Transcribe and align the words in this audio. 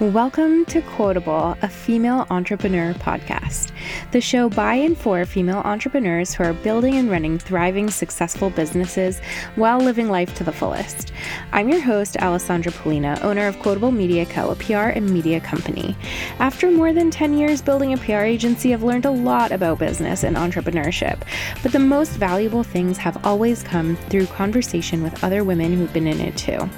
Welcome 0.00 0.64
to 0.66 0.80
Quotable, 0.80 1.54
a 1.60 1.68
female 1.68 2.26
entrepreneur 2.30 2.94
podcast, 2.94 3.72
the 4.10 4.22
show 4.22 4.48
by 4.48 4.74
and 4.74 4.96
for 4.96 5.24
female 5.26 5.58
entrepreneurs 5.58 6.32
who 6.32 6.44
are 6.44 6.54
building 6.54 6.96
and 6.96 7.10
running 7.10 7.38
thriving, 7.38 7.90
successful 7.90 8.48
businesses 8.48 9.20
while 9.54 9.78
living 9.78 10.08
life 10.08 10.34
to 10.36 10.44
the 10.44 10.52
fullest. 10.52 11.12
I'm 11.52 11.68
your 11.68 11.82
host, 11.82 12.16
Alessandra 12.16 12.72
Polina, 12.72 13.18
owner 13.22 13.46
of 13.46 13.58
Quotable 13.60 13.92
Media 13.92 14.24
Co., 14.24 14.50
a 14.50 14.56
PR 14.56 14.88
and 14.96 15.08
media 15.12 15.40
company. 15.40 15.94
After 16.38 16.70
more 16.70 16.94
than 16.94 17.10
10 17.10 17.36
years 17.36 17.60
building 17.60 17.92
a 17.92 17.98
PR 17.98 18.22
agency, 18.22 18.72
I've 18.72 18.82
learned 18.82 19.04
a 19.04 19.10
lot 19.10 19.52
about 19.52 19.78
business 19.78 20.24
and 20.24 20.36
entrepreneurship, 20.36 21.20
but 21.62 21.70
the 21.70 21.78
most 21.78 22.12
valuable 22.12 22.64
things 22.64 22.96
have 22.96 23.24
always 23.26 23.62
come 23.62 23.96
through 24.08 24.26
conversation 24.26 25.02
with 25.02 25.22
other 25.22 25.44
women 25.44 25.76
who've 25.76 25.92
been 25.92 26.06
in 26.06 26.20
it 26.20 26.36
too 26.36 26.68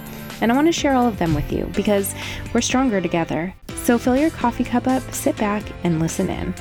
and 0.41 0.51
I 0.51 0.55
want 0.55 0.69
to 0.69 0.73
share 0.73 0.95
all 0.95 1.07
of 1.07 1.19
them 1.19 1.35
with 1.35 1.53
you 1.53 1.67
because 1.75 2.15
we're 2.53 2.61
stronger 2.61 3.01
together. 3.01 3.55
So 3.85 3.99
fill 3.99 4.17
your 4.17 4.31
coffee 4.31 4.65
cup 4.65 4.87
up, 4.87 5.03
sit 5.13 5.37
back, 5.37 5.63
and 5.85 6.01
listen 6.01 6.31
in. 6.31 6.55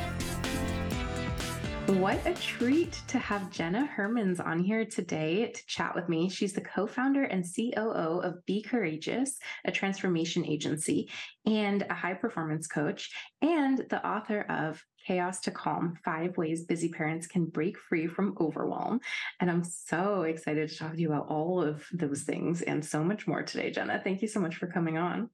What 1.99 2.25
a 2.25 2.33
treat 2.33 3.01
to 3.07 3.19
have 3.19 3.51
Jenna 3.51 3.89
Hermans 3.95 4.39
on 4.39 4.59
here 4.59 4.85
today 4.85 5.51
to 5.51 5.65
chat 5.67 5.93
with 5.93 6.07
me. 6.07 6.29
She's 6.29 6.53
the 6.53 6.61
co 6.61 6.87
founder 6.87 7.23
and 7.23 7.43
COO 7.43 8.21
of 8.21 8.45
Be 8.45 8.61
Courageous, 8.61 9.37
a 9.65 9.71
transformation 9.71 10.45
agency, 10.45 11.09
and 11.45 11.85
a 11.89 11.93
high 11.93 12.13
performance 12.13 12.67
coach, 12.67 13.11
and 13.41 13.85
the 13.89 14.05
author 14.05 14.41
of 14.41 14.81
Chaos 15.05 15.39
to 15.41 15.51
Calm 15.51 15.97
Five 16.03 16.37
Ways 16.37 16.63
Busy 16.63 16.89
Parents 16.89 17.27
Can 17.27 17.45
Break 17.45 17.77
Free 17.77 18.07
from 18.07 18.35
Overwhelm. 18.39 18.99
And 19.39 19.51
I'm 19.51 19.63
so 19.63 20.23
excited 20.23 20.69
to 20.69 20.77
talk 20.77 20.93
to 20.93 20.99
you 20.99 21.09
about 21.09 21.27
all 21.27 21.61
of 21.61 21.85
those 21.91 22.23
things 22.23 22.61
and 22.61 22.83
so 22.83 23.03
much 23.03 23.27
more 23.27 23.43
today, 23.43 23.71
Jenna. 23.71 24.01
Thank 24.03 24.21
you 24.21 24.27
so 24.27 24.39
much 24.39 24.55
for 24.55 24.67
coming 24.67 24.97
on. 24.97 25.29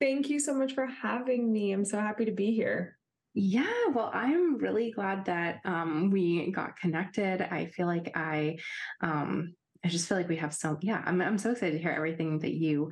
Thank 0.00 0.30
you 0.30 0.38
so 0.38 0.54
much 0.54 0.74
for 0.74 0.86
having 0.86 1.52
me. 1.52 1.72
I'm 1.72 1.84
so 1.84 1.98
happy 1.98 2.24
to 2.26 2.32
be 2.32 2.52
here. 2.52 2.96
Yeah, 3.34 3.86
well, 3.92 4.10
I'm 4.12 4.58
really 4.58 4.90
glad 4.90 5.26
that 5.26 5.60
um, 5.64 6.10
we 6.10 6.50
got 6.50 6.78
connected. 6.78 7.42
I 7.42 7.66
feel 7.66 7.86
like 7.86 8.12
I, 8.16 8.58
um, 9.00 9.54
I 9.84 9.88
just 9.88 10.08
feel 10.08 10.16
like 10.16 10.28
we 10.28 10.36
have 10.36 10.54
so 10.54 10.76
yeah. 10.80 11.02
I'm 11.04 11.20
I'm 11.20 11.38
so 11.38 11.52
excited 11.52 11.76
to 11.76 11.78
hear 11.78 11.92
everything 11.92 12.40
that 12.40 12.54
you 12.54 12.90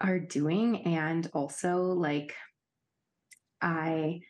are 0.00 0.20
doing, 0.20 0.82
and 0.86 1.28
also 1.34 1.78
like 1.78 2.34
I 3.60 4.20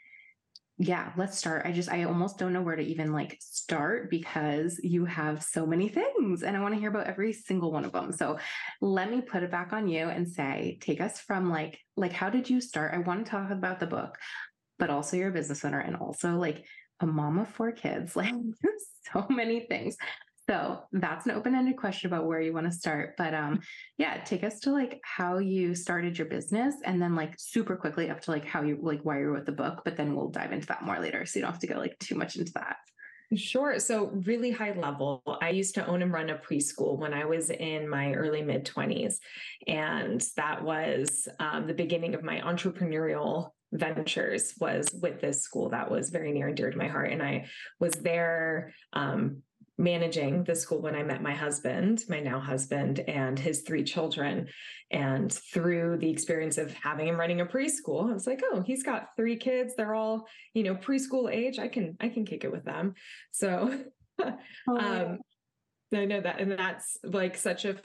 yeah, 0.84 1.12
let's 1.16 1.38
start. 1.38 1.64
I 1.64 1.70
just, 1.70 1.88
I 1.88 2.02
almost 2.04 2.38
don't 2.38 2.52
know 2.52 2.60
where 2.60 2.74
to 2.74 2.82
even 2.82 3.12
like 3.12 3.38
start 3.40 4.10
because 4.10 4.80
you 4.82 5.04
have 5.04 5.40
so 5.40 5.64
many 5.64 5.88
things 5.88 6.42
and 6.42 6.56
I 6.56 6.60
want 6.60 6.74
to 6.74 6.80
hear 6.80 6.90
about 6.90 7.06
every 7.06 7.32
single 7.32 7.70
one 7.70 7.84
of 7.84 7.92
them. 7.92 8.12
So 8.12 8.38
let 8.80 9.08
me 9.08 9.20
put 9.20 9.44
it 9.44 9.50
back 9.52 9.72
on 9.72 9.86
you 9.86 10.08
and 10.08 10.28
say, 10.28 10.78
take 10.80 11.00
us 11.00 11.20
from 11.20 11.50
like, 11.50 11.78
like, 11.96 12.12
how 12.12 12.30
did 12.30 12.50
you 12.50 12.60
start? 12.60 12.94
I 12.94 12.98
want 12.98 13.24
to 13.24 13.30
talk 13.30 13.52
about 13.52 13.78
the 13.78 13.86
book, 13.86 14.18
but 14.80 14.90
also 14.90 15.16
your 15.16 15.30
business 15.30 15.64
owner 15.64 15.78
and 15.78 15.94
also 15.94 16.32
like 16.32 16.64
a 16.98 17.06
mom 17.06 17.38
of 17.38 17.48
four 17.48 17.70
kids, 17.70 18.16
like 18.16 18.34
so 19.12 19.24
many 19.30 19.60
things. 19.60 19.96
So 20.48 20.82
that's 20.92 21.26
an 21.26 21.32
open-ended 21.32 21.76
question 21.76 22.12
about 22.12 22.26
where 22.26 22.40
you 22.40 22.52
want 22.52 22.66
to 22.66 22.72
start. 22.72 23.14
But 23.16 23.32
um, 23.32 23.60
yeah, 23.96 24.22
take 24.24 24.42
us 24.42 24.58
to 24.60 24.72
like 24.72 25.00
how 25.04 25.38
you 25.38 25.74
started 25.74 26.18
your 26.18 26.26
business 26.26 26.74
and 26.84 27.00
then 27.00 27.14
like 27.14 27.34
super 27.38 27.76
quickly 27.76 28.10
up 28.10 28.20
to 28.22 28.32
like 28.32 28.44
how 28.44 28.62
you 28.62 28.78
like 28.82 29.00
why 29.02 29.20
you 29.20 29.26
wrote 29.26 29.46
the 29.46 29.52
book, 29.52 29.82
but 29.84 29.96
then 29.96 30.14
we'll 30.14 30.30
dive 30.30 30.52
into 30.52 30.66
that 30.66 30.84
more 30.84 30.98
later. 30.98 31.24
So 31.26 31.38
you 31.38 31.44
don't 31.44 31.52
have 31.52 31.60
to 31.60 31.66
go 31.68 31.78
like 31.78 31.98
too 32.00 32.16
much 32.16 32.36
into 32.36 32.52
that. 32.54 32.76
Sure. 33.34 33.78
So, 33.78 34.08
really 34.26 34.50
high 34.50 34.72
level, 34.72 35.22
I 35.40 35.50
used 35.50 35.74
to 35.76 35.86
own 35.86 36.02
and 36.02 36.12
run 36.12 36.28
a 36.28 36.36
preschool 36.36 36.98
when 36.98 37.14
I 37.14 37.24
was 37.24 37.48
in 37.48 37.88
my 37.88 38.12
early 38.12 38.42
mid 38.42 38.66
20s. 38.66 39.14
And 39.66 40.22
that 40.36 40.62
was 40.62 41.28
um, 41.38 41.66
the 41.66 41.72
beginning 41.72 42.14
of 42.14 42.22
my 42.22 42.40
entrepreneurial 42.40 43.52
ventures 43.72 44.52
was 44.60 44.90
with 45.00 45.20
this 45.20 45.40
school 45.40 45.70
that 45.70 45.90
was 45.90 46.10
very 46.10 46.30
near 46.32 46.48
and 46.48 46.56
dear 46.56 46.70
to 46.70 46.76
my 46.76 46.88
heart 46.88 47.10
and 47.10 47.22
i 47.22 47.46
was 47.80 47.92
there 47.94 48.74
um, 48.92 49.42
managing 49.82 50.44
the 50.44 50.54
school 50.54 50.80
when 50.80 50.94
I 50.94 51.02
met 51.02 51.22
my 51.22 51.34
husband, 51.34 52.04
my 52.08 52.20
now 52.20 52.38
husband, 52.38 53.00
and 53.00 53.38
his 53.38 53.62
three 53.62 53.82
children. 53.82 54.48
And 54.90 55.32
through 55.32 55.98
the 55.98 56.10
experience 56.10 56.56
of 56.56 56.72
having 56.74 57.08
him 57.08 57.18
running 57.18 57.40
a 57.40 57.46
preschool, 57.46 58.08
I 58.08 58.12
was 58.12 58.26
like, 58.26 58.42
oh, 58.52 58.62
he's 58.62 58.82
got 58.82 59.08
three 59.16 59.36
kids. 59.36 59.74
They're 59.74 59.94
all, 59.94 60.28
you 60.54 60.62
know, 60.62 60.76
preschool 60.76 61.30
age. 61.30 61.58
I 61.58 61.68
can, 61.68 61.96
I 62.00 62.08
can 62.08 62.24
kick 62.24 62.44
it 62.44 62.52
with 62.52 62.64
them. 62.64 62.94
So 63.32 63.76
oh, 64.22 64.36
um, 64.68 65.18
I 65.92 66.04
know 66.04 66.20
that. 66.20 66.40
And 66.40 66.52
that's 66.52 66.98
like 67.02 67.36
such 67.36 67.64
a 67.64 67.76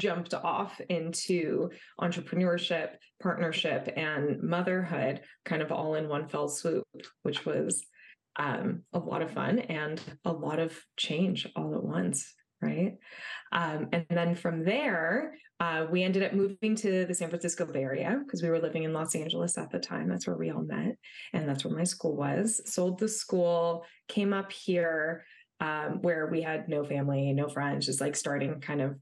jumped 0.00 0.34
off 0.34 0.80
into 0.88 1.70
entrepreneurship, 2.00 2.94
partnership, 3.22 3.92
and 3.96 4.42
motherhood 4.42 5.20
kind 5.44 5.62
of 5.62 5.70
all 5.70 5.94
in 5.94 6.08
one 6.08 6.26
fell 6.26 6.48
swoop, 6.48 6.84
which 7.22 7.46
was 7.46 7.84
um, 8.36 8.82
a 8.92 8.98
lot 8.98 9.22
of 9.22 9.30
fun 9.30 9.58
and 9.58 10.00
a 10.24 10.32
lot 10.32 10.58
of 10.58 10.76
change 10.96 11.46
all 11.56 11.74
at 11.74 11.84
once 11.84 12.34
right? 12.64 12.96
Um, 13.52 13.88
and 13.92 14.06
then 14.10 14.34
from 14.34 14.64
there 14.64 15.34
uh, 15.60 15.86
we 15.90 16.02
ended 16.02 16.24
up 16.24 16.32
moving 16.32 16.74
to 16.74 17.06
the 17.06 17.14
san 17.14 17.28
francisco 17.28 17.64
bay 17.64 17.82
area 17.82 18.20
because 18.24 18.42
we 18.42 18.48
were 18.48 18.58
living 18.58 18.82
in 18.82 18.92
los 18.92 19.14
angeles 19.14 19.56
at 19.56 19.70
the 19.70 19.78
time. 19.78 20.08
That's 20.08 20.26
where 20.26 20.36
we 20.36 20.50
all 20.50 20.62
met 20.62 20.96
and 21.32 21.48
that's 21.48 21.64
where 21.64 21.76
my 21.76 21.84
school 21.84 22.16
was. 22.16 22.60
Sold 22.72 22.98
the 22.98 23.08
school 23.08 23.84
came 24.08 24.32
up 24.32 24.50
here 24.50 25.24
um, 25.60 26.02
where 26.02 26.26
we 26.26 26.42
had 26.42 26.68
no 26.68 26.84
family 26.84 27.32
no 27.32 27.48
friends 27.48 27.86
just 27.86 28.00
like 28.00 28.16
starting 28.16 28.60
kind 28.60 28.80
of 28.80 28.96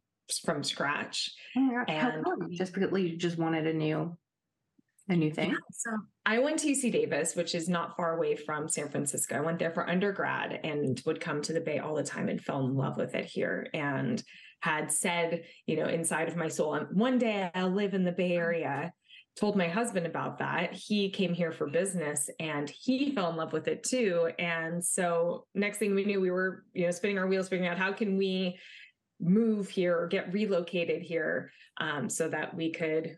from 0.45 0.63
scratch. 0.63 1.33
Oh 1.57 1.85
and 1.89 2.25
just 2.53 2.75
because 2.75 2.91
you 3.01 3.17
just 3.17 3.39
wanted 3.39 3.67
a 3.67 3.73
new 3.73 4.17
a 5.09 5.17
new 5.17 5.31
thing? 5.33 5.51
Yeah, 5.51 5.57
so 5.73 5.91
I 6.25 6.39
went 6.39 6.61
to 6.61 6.69
UC 6.69 6.93
Davis, 6.93 7.35
which 7.35 7.55
is 7.55 7.69
not 7.69 7.97
far 7.97 8.17
away 8.17 8.37
from 8.37 8.69
San 8.69 8.89
Francisco. 8.89 9.37
I 9.37 9.41
went 9.41 9.59
there 9.59 9.73
for 9.73 9.89
undergrad 9.89 10.61
and 10.63 11.01
would 11.05 11.21
come 11.21 11.43
to 11.43 11.53
the 11.53 11.61
Bay 11.61 11.79
all 11.79 11.97
the 11.97 12.05
time 12.05 12.29
and 12.29 12.41
fell 12.41 12.65
in 12.65 12.77
love 12.77 12.97
with 12.97 13.15
it 13.15 13.25
here 13.25 13.67
and 13.75 14.23
had 14.61 14.93
said, 14.93 15.43
you 15.67 15.77
know, 15.77 15.87
inside 15.87 16.29
of 16.29 16.37
my 16.37 16.47
soul, 16.47 16.79
one 16.93 17.19
day 17.19 17.51
I'll 17.55 17.71
live 17.71 17.95
in 17.95 18.05
the 18.05 18.13
Bay 18.13 18.37
Area. 18.37 18.93
Told 19.35 19.57
my 19.57 19.67
husband 19.67 20.07
about 20.07 20.39
that. 20.39 20.75
He 20.75 21.11
came 21.11 21.33
here 21.33 21.51
for 21.51 21.67
business 21.67 22.31
and 22.39 22.71
he 22.71 23.13
fell 23.13 23.31
in 23.31 23.37
love 23.37 23.53
with 23.53 23.67
it 23.67 23.83
too. 23.83 24.31
And 24.39 24.85
so 24.85 25.47
next 25.55 25.79
thing 25.79 25.95
we 25.95 26.05
knew, 26.05 26.21
we 26.21 26.31
were, 26.31 26.65
you 26.75 26.85
know, 26.85 26.93
spinning 26.93 27.19
our 27.19 27.27
wheels, 27.27 27.49
figuring 27.49 27.71
out 27.71 27.79
how 27.79 27.93
can 27.93 28.17
we 28.17 28.59
move 29.19 29.69
here 29.69 29.99
or 29.99 30.07
get 30.07 30.33
relocated 30.33 31.03
here 31.03 31.51
um, 31.79 32.09
so 32.09 32.29
that 32.29 32.55
we 32.55 32.73
could 32.73 33.17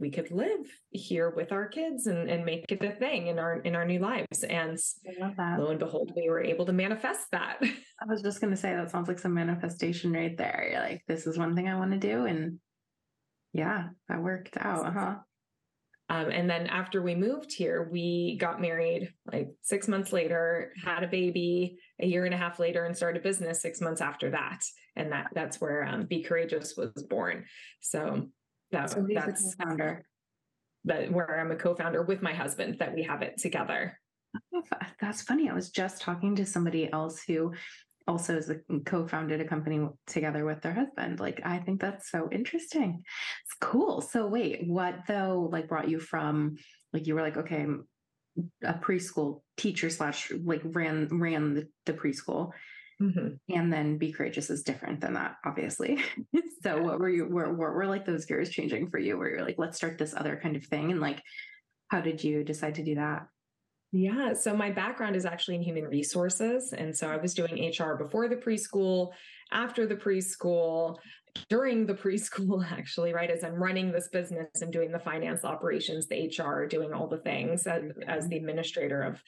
we 0.00 0.10
could 0.10 0.30
live 0.30 0.66
here 0.90 1.30
with 1.30 1.50
our 1.52 1.66
kids 1.66 2.06
and, 2.06 2.30
and 2.30 2.44
make 2.44 2.64
it 2.68 2.84
a 2.84 2.92
thing 2.92 3.26
in 3.26 3.38
our 3.38 3.60
in 3.60 3.74
our 3.74 3.84
new 3.84 3.98
lives. 3.98 4.44
And 4.44 4.78
lo 5.58 5.68
and 5.68 5.78
behold 5.78 6.12
we 6.14 6.28
were 6.28 6.42
able 6.42 6.66
to 6.66 6.72
manifest 6.72 7.30
that. 7.32 7.58
I 7.62 8.04
was 8.06 8.22
just 8.22 8.40
going 8.40 8.52
to 8.52 8.56
say 8.56 8.74
that 8.74 8.90
sounds 8.90 9.08
like 9.08 9.18
some 9.18 9.34
manifestation 9.34 10.12
right 10.12 10.36
there. 10.36 10.68
You're 10.70 10.80
like 10.80 11.02
this 11.08 11.26
is 11.26 11.36
one 11.36 11.56
thing 11.56 11.68
i 11.68 11.76
want 11.76 11.92
to 11.92 11.98
do 11.98 12.26
and 12.26 12.58
yeah 13.52 13.88
that 14.08 14.22
worked 14.22 14.56
out 14.56 14.92
huh? 14.92 15.16
Um, 16.10 16.30
and 16.30 16.48
then 16.48 16.66
after 16.68 17.02
we 17.02 17.14
moved 17.14 17.52
here, 17.52 17.86
we 17.92 18.38
got 18.40 18.62
married 18.62 19.12
like 19.30 19.48
six 19.60 19.88
months 19.88 20.10
later, 20.10 20.72
had 20.82 21.02
a 21.02 21.08
baby 21.08 21.78
a 22.00 22.06
year 22.06 22.24
and 22.24 22.32
a 22.32 22.38
half 22.38 22.58
later, 22.58 22.86
and 22.86 22.96
started 22.96 23.20
a 23.20 23.22
business 23.22 23.60
six 23.60 23.82
months 23.82 24.00
after 24.00 24.30
that. 24.30 24.60
And 24.96 25.12
that 25.12 25.26
that's 25.34 25.60
where 25.60 25.84
um, 25.84 26.06
Be 26.06 26.22
Courageous 26.22 26.76
was 26.78 26.92
born. 27.10 27.44
So 27.80 28.30
that, 28.72 28.90
so 28.90 29.06
that's 29.12 29.56
uh, 29.60 29.64
founder. 29.64 30.04
That 30.84 31.10
where 31.12 31.40
I'm 31.40 31.50
a 31.50 31.56
co-founder 31.56 32.02
with 32.02 32.22
my 32.22 32.32
husband 32.32 32.78
that 32.78 32.94
we 32.94 33.02
have 33.02 33.22
it 33.22 33.38
together. 33.38 33.98
Oh, 34.54 34.62
that's 35.00 35.22
funny. 35.22 35.48
I 35.48 35.54
was 35.54 35.70
just 35.70 36.00
talking 36.00 36.36
to 36.36 36.46
somebody 36.46 36.90
else 36.92 37.22
who 37.26 37.54
also 38.06 38.36
is 38.36 38.50
a, 38.50 38.56
co-founded 38.84 39.40
a 39.40 39.44
company 39.44 39.86
together 40.06 40.44
with 40.44 40.62
their 40.62 40.72
husband. 40.72 41.20
Like 41.20 41.42
I 41.44 41.58
think 41.58 41.80
that's 41.80 42.10
so 42.10 42.28
interesting. 42.32 43.02
It's 43.44 43.56
cool. 43.60 44.00
So 44.00 44.26
wait, 44.26 44.66
what 44.66 45.00
though 45.06 45.48
like 45.52 45.68
brought 45.68 45.88
you 45.88 46.00
from 46.00 46.56
like 46.92 47.06
you 47.06 47.14
were 47.14 47.22
like, 47.22 47.36
okay, 47.36 47.66
a 48.62 48.74
preschool 48.74 49.42
teacher 49.56 49.90
slash 49.90 50.32
like 50.44 50.62
ran 50.64 51.08
ran 51.10 51.54
the, 51.54 51.68
the 51.86 51.92
preschool 51.92 52.50
Mm-hmm. 53.00 53.54
And 53.54 53.72
then 53.72 53.96
be 53.96 54.10
courageous 54.10 54.50
is 54.50 54.64
different 54.64 55.00
than 55.00 55.14
that, 55.14 55.36
obviously. 55.44 56.02
so 56.62 56.82
what 56.82 56.98
were 56.98 57.08
you 57.08 57.26
were, 57.26 57.52
were 57.54 57.72
were 57.72 57.86
like 57.86 58.04
those 58.04 58.24
gears 58.24 58.50
changing 58.50 58.90
for 58.90 58.98
you 58.98 59.16
where 59.16 59.30
you're 59.30 59.44
like, 59.44 59.58
let's 59.58 59.76
start 59.76 59.98
this 59.98 60.14
other 60.14 60.38
kind 60.42 60.56
of 60.56 60.64
thing? 60.64 60.90
And 60.90 61.00
like, 61.00 61.22
how 61.88 62.00
did 62.00 62.22
you 62.22 62.42
decide 62.42 62.74
to 62.76 62.84
do 62.84 62.96
that? 62.96 63.28
Yeah. 63.92 64.34
So 64.34 64.54
my 64.54 64.70
background 64.70 65.16
is 65.16 65.24
actually 65.24 65.54
in 65.54 65.62
human 65.62 65.84
resources. 65.84 66.72
And 66.72 66.94
so 66.94 67.08
I 67.08 67.16
was 67.16 67.34
doing 67.34 67.72
HR 67.72 67.94
before 67.94 68.28
the 68.28 68.36
preschool, 68.36 69.12
after 69.50 69.86
the 69.86 69.96
preschool, 69.96 70.96
during 71.48 71.86
the 71.86 71.94
preschool, 72.04 72.70
actually, 72.70 73.14
right? 73.14 73.30
As 73.30 73.44
I'm 73.44 73.54
running 73.54 73.90
this 73.90 74.08
business 74.08 74.48
and 74.60 74.72
doing 74.72 74.92
the 74.92 74.98
finance 74.98 75.44
operations, 75.44 76.06
the 76.06 76.30
HR, 76.36 76.66
doing 76.66 76.92
all 76.92 77.06
the 77.06 77.18
things 77.18 77.66
as, 77.66 77.84
as 78.06 78.28
the 78.28 78.36
administrator 78.36 79.02
of 79.02 79.22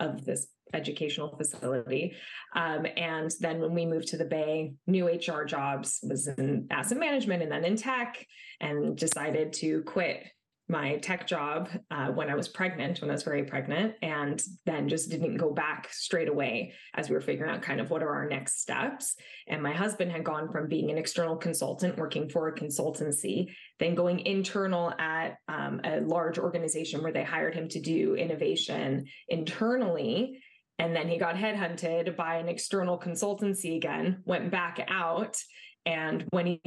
of 0.00 0.24
this 0.24 0.48
educational 0.74 1.36
facility. 1.36 2.14
Um, 2.54 2.86
and 2.96 3.30
then 3.40 3.60
when 3.60 3.74
we 3.74 3.86
moved 3.86 4.08
to 4.08 4.16
the 4.16 4.24
Bay, 4.24 4.72
new 4.86 5.06
HR 5.06 5.44
jobs 5.44 6.00
was 6.02 6.26
in 6.26 6.66
asset 6.70 6.98
management 6.98 7.42
and 7.42 7.52
then 7.52 7.64
in 7.64 7.76
tech, 7.76 8.26
and 8.60 8.96
decided 8.96 9.52
to 9.54 9.82
quit 9.82 10.24
my 10.70 10.96
tech 10.98 11.26
job 11.26 11.68
uh, 11.90 12.06
when 12.08 12.30
I 12.30 12.34
was 12.34 12.48
pregnant, 12.48 13.00
when 13.00 13.10
I 13.10 13.12
was 13.12 13.24
very 13.24 13.44
pregnant, 13.44 13.94
and 14.02 14.40
then 14.64 14.88
just 14.88 15.10
didn't 15.10 15.36
go 15.36 15.52
back 15.52 15.88
straight 15.90 16.28
away 16.28 16.72
as 16.94 17.08
we 17.08 17.14
were 17.14 17.20
figuring 17.20 17.50
out 17.50 17.60
kind 17.60 17.80
of 17.80 17.90
what 17.90 18.02
are 18.02 18.14
our 18.14 18.28
next 18.28 18.60
steps. 18.60 19.16
And 19.48 19.62
my 19.62 19.72
husband 19.72 20.12
had 20.12 20.24
gone 20.24 20.50
from 20.50 20.68
being 20.68 20.90
an 20.90 20.98
external 20.98 21.36
consultant 21.36 21.98
working 21.98 22.28
for 22.28 22.48
a 22.48 22.54
consultancy, 22.54 23.52
then 23.78 23.94
going 23.94 24.20
internal 24.20 24.92
at 24.98 25.36
um, 25.48 25.80
a 25.84 26.00
large 26.00 26.38
organization 26.38 27.02
where 27.02 27.12
they 27.12 27.24
hired 27.24 27.54
him 27.54 27.68
to 27.68 27.80
do 27.80 28.14
innovation 28.14 29.06
internally. 29.28 30.40
And 30.78 30.94
then 30.94 31.08
he 31.08 31.18
got 31.18 31.34
headhunted 31.34 32.16
by 32.16 32.36
an 32.36 32.48
external 32.48 32.98
consultancy 32.98 33.76
again, 33.76 34.22
went 34.24 34.50
back 34.50 34.86
out. 34.88 35.36
And 35.84 36.24
when 36.30 36.46
he 36.46 36.62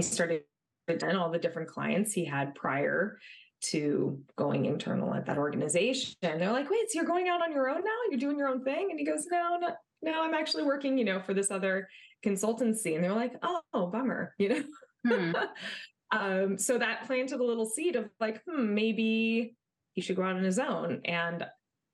started 0.00 0.42
and 0.88 1.16
all 1.16 1.30
the 1.30 1.38
different 1.38 1.68
clients 1.68 2.12
he 2.12 2.24
had 2.24 2.54
prior 2.54 3.18
to 3.60 4.20
going 4.36 4.66
internal 4.66 5.12
at 5.14 5.26
that 5.26 5.38
organization. 5.38 6.14
They're 6.22 6.52
like, 6.52 6.70
wait, 6.70 6.90
so 6.90 6.98
you're 6.98 7.04
going 7.04 7.28
out 7.28 7.42
on 7.42 7.52
your 7.52 7.68
own 7.68 7.82
now? 7.82 7.90
You're 8.10 8.20
doing 8.20 8.38
your 8.38 8.48
own 8.48 8.62
thing? 8.62 8.88
And 8.90 8.98
he 8.98 9.04
goes, 9.04 9.26
no, 9.30 9.58
no, 9.60 9.70
no, 10.02 10.22
I'm 10.22 10.34
actually 10.34 10.62
working, 10.62 10.96
you 10.96 11.04
know, 11.04 11.20
for 11.20 11.34
this 11.34 11.50
other 11.50 11.88
consultancy. 12.24 12.94
And 12.94 13.02
they're 13.02 13.12
like, 13.12 13.34
oh, 13.42 13.60
bummer, 13.72 14.34
you 14.38 14.48
know? 14.48 14.62
Hmm. 15.06 15.32
um, 16.16 16.58
so 16.58 16.78
that 16.78 17.06
planted 17.06 17.40
a 17.40 17.44
little 17.44 17.66
seed 17.66 17.96
of 17.96 18.08
like, 18.20 18.42
hmm, 18.48 18.74
maybe 18.74 19.56
he 19.92 20.00
should 20.00 20.16
go 20.16 20.22
out 20.22 20.36
on 20.36 20.44
his 20.44 20.58
own. 20.58 21.00
And 21.04 21.44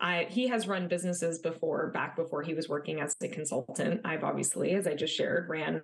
I, 0.00 0.26
he 0.28 0.48
has 0.48 0.68
run 0.68 0.88
businesses 0.88 1.38
before, 1.38 1.88
back 1.88 2.16
before 2.16 2.42
he 2.42 2.52
was 2.52 2.68
working 2.68 3.00
as 3.00 3.16
a 3.22 3.28
consultant. 3.28 4.02
I've 4.04 4.24
obviously, 4.24 4.72
as 4.72 4.86
I 4.86 4.94
just 4.94 5.16
shared, 5.16 5.48
ran 5.48 5.80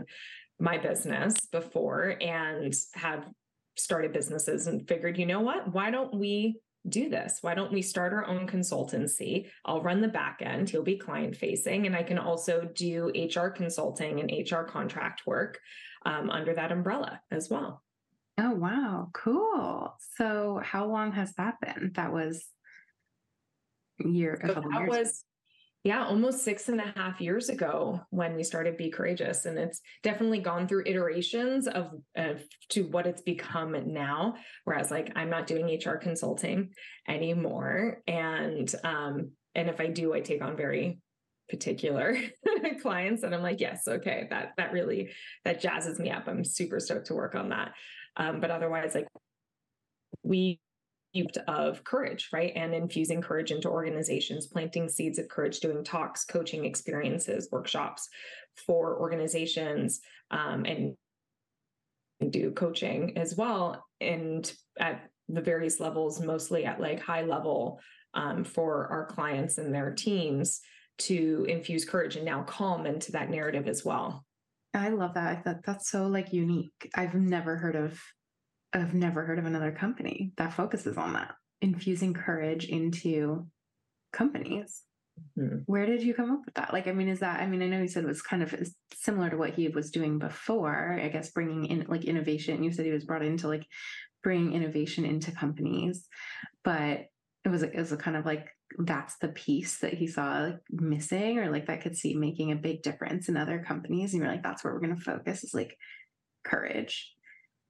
my 0.60 0.78
business 0.78 1.34
before 1.46 2.16
and 2.20 2.74
have 2.94 3.26
started 3.76 4.12
businesses 4.12 4.66
and 4.66 4.86
figured, 4.86 5.18
you 5.18 5.26
know 5.26 5.40
what? 5.40 5.72
Why 5.72 5.90
don't 5.90 6.14
we 6.14 6.60
do 6.88 7.08
this? 7.08 7.38
Why 7.40 7.54
don't 7.54 7.72
we 7.72 7.82
start 7.82 8.12
our 8.12 8.26
own 8.26 8.46
consultancy? 8.46 9.48
I'll 9.64 9.82
run 9.82 10.00
the 10.00 10.08
back 10.08 10.42
end, 10.42 10.68
he'll 10.68 10.82
be 10.82 10.96
client 10.96 11.36
facing, 11.36 11.86
and 11.86 11.96
I 11.96 12.02
can 12.02 12.18
also 12.18 12.68
do 12.74 13.10
HR 13.14 13.48
consulting 13.48 14.20
and 14.20 14.30
HR 14.30 14.62
contract 14.62 15.22
work 15.26 15.58
um, 16.06 16.30
under 16.30 16.54
that 16.54 16.72
umbrella 16.72 17.20
as 17.30 17.48
well. 17.50 17.82
Oh, 18.38 18.52
wow. 18.52 19.08
Cool. 19.12 19.94
So, 20.16 20.60
how 20.64 20.86
long 20.86 21.12
has 21.12 21.34
that 21.34 21.60
been? 21.60 21.92
That 21.94 22.12
was 22.12 22.42
year, 23.98 24.40
a 24.42 24.48
so 24.48 24.54
that 24.54 24.80
years. 24.80 24.88
was 24.88 25.24
yeah, 25.82 26.04
almost 26.04 26.44
six 26.44 26.68
and 26.68 26.80
a 26.80 26.92
half 26.94 27.20
years 27.20 27.48
ago 27.48 28.00
when 28.10 28.36
we 28.36 28.42
started 28.42 28.76
Be 28.76 28.90
Courageous. 28.90 29.46
And 29.46 29.58
it's 29.58 29.80
definitely 30.02 30.40
gone 30.40 30.68
through 30.68 30.84
iterations 30.86 31.66
of, 31.66 31.92
of 32.16 32.42
to 32.70 32.82
what 32.88 33.06
it's 33.06 33.22
become 33.22 33.74
now. 33.92 34.34
Whereas 34.64 34.90
like 34.90 35.12
I'm 35.16 35.30
not 35.30 35.46
doing 35.46 35.66
HR 35.66 35.96
consulting 35.96 36.70
anymore. 37.08 38.02
And 38.06 38.72
um, 38.84 39.30
and 39.54 39.68
if 39.68 39.80
I 39.80 39.86
do, 39.86 40.14
I 40.14 40.20
take 40.20 40.42
on 40.42 40.56
very 40.56 41.00
particular 41.48 42.16
clients 42.80 43.24
and 43.24 43.34
i'm 43.34 43.42
like 43.42 43.60
yes 43.60 43.88
okay 43.88 44.28
that 44.30 44.52
that 44.56 44.72
really 44.72 45.10
that 45.44 45.60
jazzes 45.60 45.98
me 45.98 46.08
up 46.08 46.28
i'm 46.28 46.44
super 46.44 46.78
stoked 46.78 47.06
to 47.06 47.14
work 47.14 47.34
on 47.34 47.48
that 47.48 47.72
um, 48.16 48.40
but 48.40 48.52
otherwise 48.52 48.94
like 48.94 49.08
we 50.22 50.60
of 51.48 51.82
courage, 51.84 52.28
right? 52.32 52.52
And 52.54 52.74
infusing 52.74 53.20
courage 53.20 53.50
into 53.50 53.68
organizations, 53.68 54.46
planting 54.46 54.88
seeds 54.88 55.18
of 55.18 55.28
courage, 55.28 55.60
doing 55.60 55.82
talks, 55.82 56.24
coaching 56.24 56.64
experiences, 56.64 57.48
workshops 57.50 58.08
for 58.66 58.98
organizations, 59.00 60.00
um, 60.30 60.64
and 60.64 60.96
do 62.30 62.52
coaching 62.52 63.16
as 63.16 63.34
well. 63.34 63.84
And 64.00 64.52
at 64.78 65.10
the 65.28 65.40
various 65.40 65.80
levels, 65.80 66.20
mostly 66.20 66.64
at 66.64 66.80
like 66.80 67.00
high 67.00 67.22
level 67.22 67.80
um, 68.14 68.44
for 68.44 68.88
our 68.88 69.06
clients 69.06 69.58
and 69.58 69.74
their 69.74 69.92
teams 69.92 70.60
to 70.98 71.46
infuse 71.48 71.84
courage 71.84 72.16
and 72.16 72.24
now 72.24 72.42
calm 72.42 72.86
into 72.86 73.12
that 73.12 73.30
narrative 73.30 73.66
as 73.68 73.84
well. 73.84 74.24
I 74.74 74.90
love 74.90 75.14
that. 75.14 75.38
I 75.38 75.40
thought 75.40 75.64
that's 75.64 75.90
so 75.90 76.06
like 76.06 76.32
unique. 76.32 76.90
I've 76.94 77.14
never 77.14 77.56
heard 77.56 77.76
of 77.76 78.00
I've 78.72 78.94
never 78.94 79.24
heard 79.24 79.38
of 79.38 79.46
another 79.46 79.72
company 79.72 80.32
that 80.36 80.52
focuses 80.52 80.96
on 80.96 81.14
that, 81.14 81.34
infusing 81.60 82.14
courage 82.14 82.66
into 82.66 83.46
companies. 84.12 84.82
Mm-hmm. 85.38 85.58
Where 85.66 85.86
did 85.86 86.02
you 86.02 86.14
come 86.14 86.30
up 86.30 86.42
with 86.44 86.54
that? 86.54 86.72
Like, 86.72 86.86
I 86.86 86.92
mean, 86.92 87.08
is 87.08 87.20
that, 87.20 87.40
I 87.40 87.46
mean, 87.46 87.62
I 87.62 87.66
know 87.66 87.82
you 87.82 87.88
said 87.88 88.04
it 88.04 88.08
was 88.08 88.22
kind 88.22 88.42
of 88.42 88.54
similar 88.94 89.28
to 89.30 89.36
what 89.36 89.54
he 89.54 89.68
was 89.68 89.90
doing 89.90 90.18
before, 90.18 90.98
I 91.02 91.08
guess, 91.08 91.30
bringing 91.30 91.66
in 91.66 91.86
like 91.88 92.04
innovation. 92.04 92.62
You 92.62 92.72
said 92.72 92.86
he 92.86 92.92
was 92.92 93.04
brought 93.04 93.24
into 93.24 93.48
like 93.48 93.66
bringing 94.22 94.54
innovation 94.54 95.04
into 95.04 95.32
companies, 95.32 96.06
but 96.64 97.06
it 97.44 97.48
was, 97.48 97.62
it 97.62 97.74
was 97.74 97.92
a 97.92 97.96
kind 97.96 98.16
of 98.16 98.24
like, 98.24 98.48
that's 98.78 99.16
the 99.18 99.28
piece 99.28 99.78
that 99.78 99.94
he 99.94 100.06
saw 100.06 100.42
like 100.42 100.60
missing 100.70 101.38
or 101.38 101.50
like 101.50 101.66
that 101.66 101.80
could 101.80 101.96
see 101.96 102.14
making 102.14 102.52
a 102.52 102.56
big 102.56 102.82
difference 102.82 103.28
in 103.28 103.36
other 103.36 103.64
companies. 103.66 104.12
And 104.12 104.22
you're 104.22 104.30
like, 104.30 104.42
that's 104.42 104.62
where 104.62 104.72
we're 104.72 104.80
going 104.80 104.96
to 104.96 105.02
focus 105.02 105.42
is 105.42 105.54
like 105.54 105.76
courage 106.44 107.12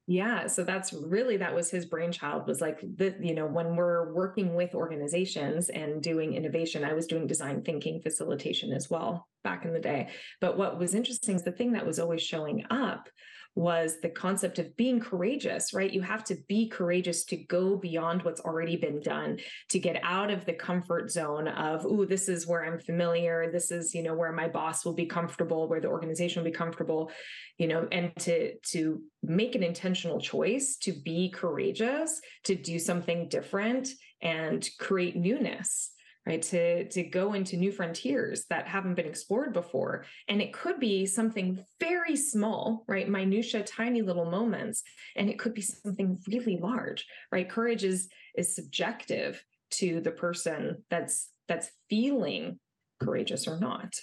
yeah 0.07 0.47
so 0.47 0.63
that's 0.63 0.93
really 0.93 1.37
that 1.37 1.53
was 1.53 1.69
his 1.69 1.85
brainchild 1.85 2.47
was 2.47 2.59
like 2.59 2.79
the 2.97 3.15
you 3.21 3.35
know 3.35 3.45
when 3.45 3.75
we're 3.75 4.13
working 4.13 4.55
with 4.55 4.73
organizations 4.73 5.69
and 5.69 6.01
doing 6.01 6.33
innovation 6.33 6.83
i 6.83 6.93
was 6.93 7.05
doing 7.05 7.27
design 7.27 7.61
thinking 7.61 8.01
facilitation 8.01 8.73
as 8.73 8.89
well 8.89 9.27
back 9.43 9.65
in 9.65 9.73
the 9.73 9.79
day 9.79 10.09
but 10.39 10.57
what 10.57 10.77
was 10.77 10.95
interesting 10.95 11.35
is 11.35 11.43
the 11.43 11.51
thing 11.51 11.73
that 11.73 11.85
was 11.85 11.99
always 11.99 12.21
showing 12.21 12.65
up 12.69 13.07
was 13.55 13.99
the 13.99 14.09
concept 14.09 14.59
of 14.59 14.75
being 14.77 14.99
courageous, 14.99 15.73
right? 15.73 15.91
You 15.91 16.01
have 16.01 16.23
to 16.25 16.37
be 16.47 16.69
courageous 16.69 17.25
to 17.25 17.35
go 17.35 17.75
beyond 17.75 18.23
what's 18.23 18.39
already 18.39 18.77
been 18.77 19.01
done, 19.01 19.39
to 19.69 19.79
get 19.79 19.99
out 20.03 20.31
of 20.31 20.45
the 20.45 20.53
comfort 20.53 21.11
zone 21.11 21.49
of, 21.49 21.85
oh, 21.85 22.05
this 22.05 22.29
is 22.29 22.47
where 22.47 22.65
I'm 22.65 22.79
familiar. 22.79 23.51
This 23.51 23.69
is, 23.69 23.93
you 23.93 24.03
know, 24.03 24.13
where 24.13 24.31
my 24.31 24.47
boss 24.47 24.85
will 24.85 24.93
be 24.93 25.05
comfortable, 25.05 25.67
where 25.67 25.81
the 25.81 25.89
organization 25.89 26.41
will 26.41 26.49
be 26.49 26.55
comfortable, 26.57 27.11
you 27.57 27.67
know, 27.67 27.87
and 27.91 28.15
to 28.19 28.53
to 28.71 29.01
make 29.21 29.55
an 29.55 29.63
intentional 29.63 30.21
choice 30.21 30.77
to 30.83 30.93
be 30.93 31.29
courageous, 31.29 32.21
to 32.45 32.55
do 32.55 32.79
something 32.79 33.27
different 33.27 33.89
and 34.21 34.67
create 34.79 35.15
newness 35.15 35.90
right 36.25 36.41
to 36.41 36.87
to 36.89 37.03
go 37.03 37.33
into 37.33 37.57
new 37.57 37.71
frontiers 37.71 38.45
that 38.49 38.67
haven't 38.67 38.95
been 38.95 39.07
explored 39.07 39.53
before. 39.53 40.05
And 40.27 40.41
it 40.41 40.53
could 40.53 40.79
be 40.79 41.05
something 41.05 41.63
very 41.79 42.15
small 42.15 42.83
right 42.87 43.09
minutia 43.09 43.63
tiny 43.63 44.01
little 44.01 44.29
moments 44.29 44.83
and 45.15 45.29
it 45.29 45.39
could 45.39 45.53
be 45.53 45.61
something 45.61 46.19
really 46.27 46.57
large 46.57 47.05
right? 47.31 47.49
Courage 47.49 47.83
is 47.83 48.09
is 48.35 48.55
subjective 48.55 49.43
to 49.71 50.01
the 50.01 50.11
person 50.11 50.83
that's 50.89 51.29
that's 51.47 51.69
feeling 51.89 52.59
courageous 53.01 53.47
or 53.47 53.59
not. 53.59 53.95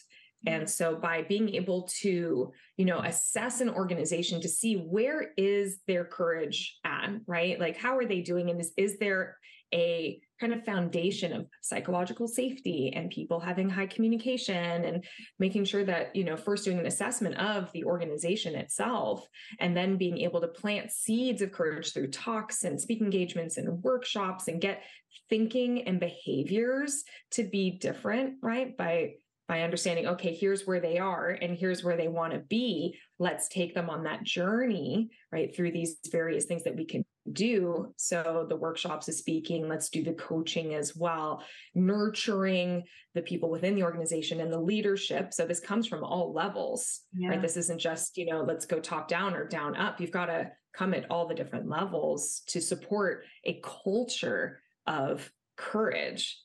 And 0.47 0.71
so 0.71 0.95
by 0.95 1.23
being 1.23 1.55
able 1.55 1.89
to 2.01 2.53
you 2.77 2.85
know 2.85 2.99
assess 3.01 3.61
an 3.61 3.71
organization 3.71 4.41
to 4.41 4.49
see 4.49 4.75
where 4.75 5.33
is 5.37 5.79
their 5.87 6.05
courage 6.05 6.79
at 6.85 7.11
right? 7.27 7.61
Like 7.61 7.77
how 7.77 7.97
are 7.97 8.07
they 8.07 8.23
doing? 8.23 8.51
And 8.51 8.61
is, 8.61 8.73
is 8.77 8.99
there 8.99 9.37
a 9.73 10.21
kind 10.41 10.53
of 10.53 10.65
foundation 10.65 11.33
of 11.33 11.47
psychological 11.63 12.29
safety 12.29 12.93
and 12.95 13.11
people 13.11 13.41
having 13.41 13.69
high 13.69 13.87
communication 13.87 14.85
and 14.85 15.05
making 15.39 15.65
sure 15.65 15.85
that 15.85 16.15
you 16.15 16.25
know 16.25 16.37
first 16.37 16.65
doing 16.65 16.79
an 16.79 16.87
assessment 16.87 17.37
of 17.37 17.71
the 17.73 17.85
organization 17.85 18.55
itself 18.55 19.27
and 19.61 19.77
then 19.77 19.97
being 19.97 20.19
able 20.19 20.41
to 20.41 20.49
plant 20.49 20.91
seeds 20.91 21.43
of 21.43 21.53
courage 21.53 21.93
through 21.93 22.11
talks 22.11 22.65
and 22.65 22.81
speaking 22.81 23.07
engagements 23.07 23.57
and 23.57 23.83
workshops 23.83 24.49
and 24.49 24.61
get 24.61 24.83
thinking 25.29 25.87
and 25.87 26.01
behaviors 26.01 27.05
to 27.31 27.45
be 27.45 27.79
different 27.79 28.35
right? 28.43 28.77
By 28.77 29.15
by 29.49 29.63
understanding 29.63 30.07
okay 30.07 30.35
here's 30.35 30.67
where 30.67 30.81
they 30.81 30.99
are 30.99 31.31
and 31.31 31.57
here's 31.57 31.83
where 31.83 31.97
they 31.97 32.09
want 32.09 32.33
to 32.33 32.39
be. 32.39 32.97
Let's 33.19 33.49
take 33.49 33.75
them 33.75 33.91
on 33.91 34.05
that 34.05 34.23
journey 34.23 35.11
right 35.33 35.55
through 35.55 35.73
these 35.73 35.97
various 36.11 36.45
things 36.45 36.65
that 36.65 36.77
we 36.77 36.85
can 36.85 37.05
do. 37.33 37.93
So 37.97 38.47
the 38.49 38.57
workshops 38.57 39.09
is 39.09 39.19
speaking, 39.19 39.69
let's 39.69 39.89
do 39.89 40.03
the 40.03 40.13
coaching 40.13 40.75
as 40.75 40.97
well, 40.97 41.43
nurturing 41.75 42.85
the 43.15 43.23
people 43.23 43.51
within 43.51 43.75
the 43.75 43.83
organization 43.83 44.41
and 44.41 44.53
the 44.53 44.61
leadership. 44.61 45.33
So 45.33 45.47
this 45.47 45.61
comes 45.61 45.87
from 45.87 46.05
all 46.05 46.33
levels, 46.33 47.03
yeah. 47.13 47.31
right? 47.31 47.43
This 47.43 47.57
isn't 47.57 47.81
just, 47.81 48.17
you 48.17 48.27
know, 48.27 48.43
let's 48.43 48.67
go 48.67 48.81
top 48.81 49.09
down 49.09 49.35
or 49.35 49.47
down 49.47 49.77
up. 49.77 50.01
You've 50.01 50.11
got 50.11 50.27
to 50.27 50.51
come 50.75 50.95
at 50.95 51.11
all 51.11 51.27
the 51.27 51.35
different 51.35 51.69
levels 51.69 52.43
to 52.49 52.61
support 52.61 53.25
a 53.45 53.61
culture 53.85 54.61
of 54.87 55.31
courage 55.57 56.39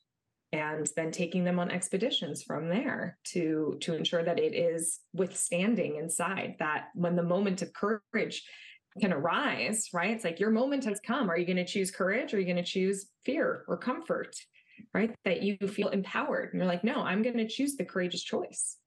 and 0.54 0.88
then 0.96 1.12
taking 1.12 1.44
them 1.44 1.60
on 1.60 1.72
expeditions 1.72 2.44
from 2.44 2.70
there 2.70 3.18
to 3.24 3.76
to 3.82 3.96
ensure 3.96 4.24
that 4.24 4.40
it 4.40 4.56
is 4.56 5.00
withstanding 5.14 5.96
inside 5.98 6.56
that 6.60 6.90
when 6.94 7.16
the 7.16 7.24
moment 7.24 7.62
of 7.62 7.74
courage 7.74 8.44
can 9.00 9.14
arise, 9.14 9.90
right? 9.94 10.12
It's 10.12 10.24
like 10.24 10.40
your 10.40 10.52
moment 10.52 10.86
has 10.86 11.00
come. 11.06 11.30
Are 11.30 11.38
you 11.38 11.46
going 11.46 11.58
to 11.58 11.66
choose 11.66 11.92
courage 11.92 12.34
or 12.34 12.38
are 12.38 12.40
you 12.40 12.46
going 12.46 12.58
to 12.58 12.64
choose 12.64 13.08
fear 13.26 13.64
or 13.68 13.78
comfort, 13.78 14.36
right? 14.94 15.14
That 15.26 15.42
you 15.42 15.58
feel 15.68 15.90
empowered. 15.90 16.54
And 16.54 16.60
you're 16.62 16.68
like, 16.68 16.84
no, 16.84 16.96
I'm 16.96 17.22
going 17.22 17.38
to 17.38 17.48
choose 17.48 17.76
the 17.76 17.86
courageous 17.86 18.24
choice. 18.24 18.78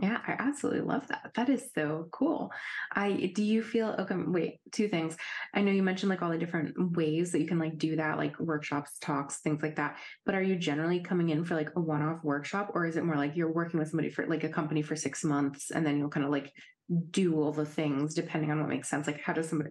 Yeah, 0.00 0.20
I 0.26 0.36
absolutely 0.38 0.80
love 0.80 1.06
that. 1.08 1.32
That 1.34 1.50
is 1.50 1.68
so 1.74 2.08
cool. 2.12 2.50
I 2.94 3.30
do 3.34 3.42
you 3.42 3.62
feel 3.62 3.94
okay, 3.98 4.14
wait, 4.16 4.60
two 4.70 4.88
things. 4.88 5.16
I 5.52 5.60
know 5.60 5.70
you 5.70 5.82
mentioned 5.82 6.08
like 6.08 6.22
all 6.22 6.30
the 6.30 6.38
different 6.38 6.96
ways 6.96 7.32
that 7.32 7.42
you 7.42 7.46
can 7.46 7.58
like 7.58 7.76
do 7.76 7.96
that, 7.96 8.16
like 8.16 8.40
workshops, 8.40 8.92
talks, 9.02 9.40
things 9.40 9.62
like 9.62 9.76
that. 9.76 9.98
But 10.24 10.34
are 10.34 10.42
you 10.42 10.56
generally 10.56 11.00
coming 11.00 11.28
in 11.28 11.44
for 11.44 11.54
like 11.56 11.68
a 11.76 11.80
one-off 11.80 12.24
workshop 12.24 12.70
or 12.74 12.86
is 12.86 12.96
it 12.96 13.04
more 13.04 13.16
like 13.16 13.36
you're 13.36 13.52
working 13.52 13.78
with 13.78 13.90
somebody 13.90 14.08
for 14.08 14.26
like 14.26 14.44
a 14.44 14.48
company 14.48 14.80
for 14.80 14.96
6 14.96 15.24
months 15.24 15.70
and 15.70 15.84
then 15.84 15.98
you'll 15.98 16.08
kind 16.08 16.24
of 16.24 16.32
like 16.32 16.50
do 17.10 17.38
all 17.40 17.52
the 17.52 17.66
things 17.66 18.14
depending 18.14 18.50
on 18.50 18.60
what 18.60 18.70
makes 18.70 18.88
sense? 18.88 19.06
Like 19.06 19.20
how 19.20 19.34
does 19.34 19.50
somebody 19.50 19.70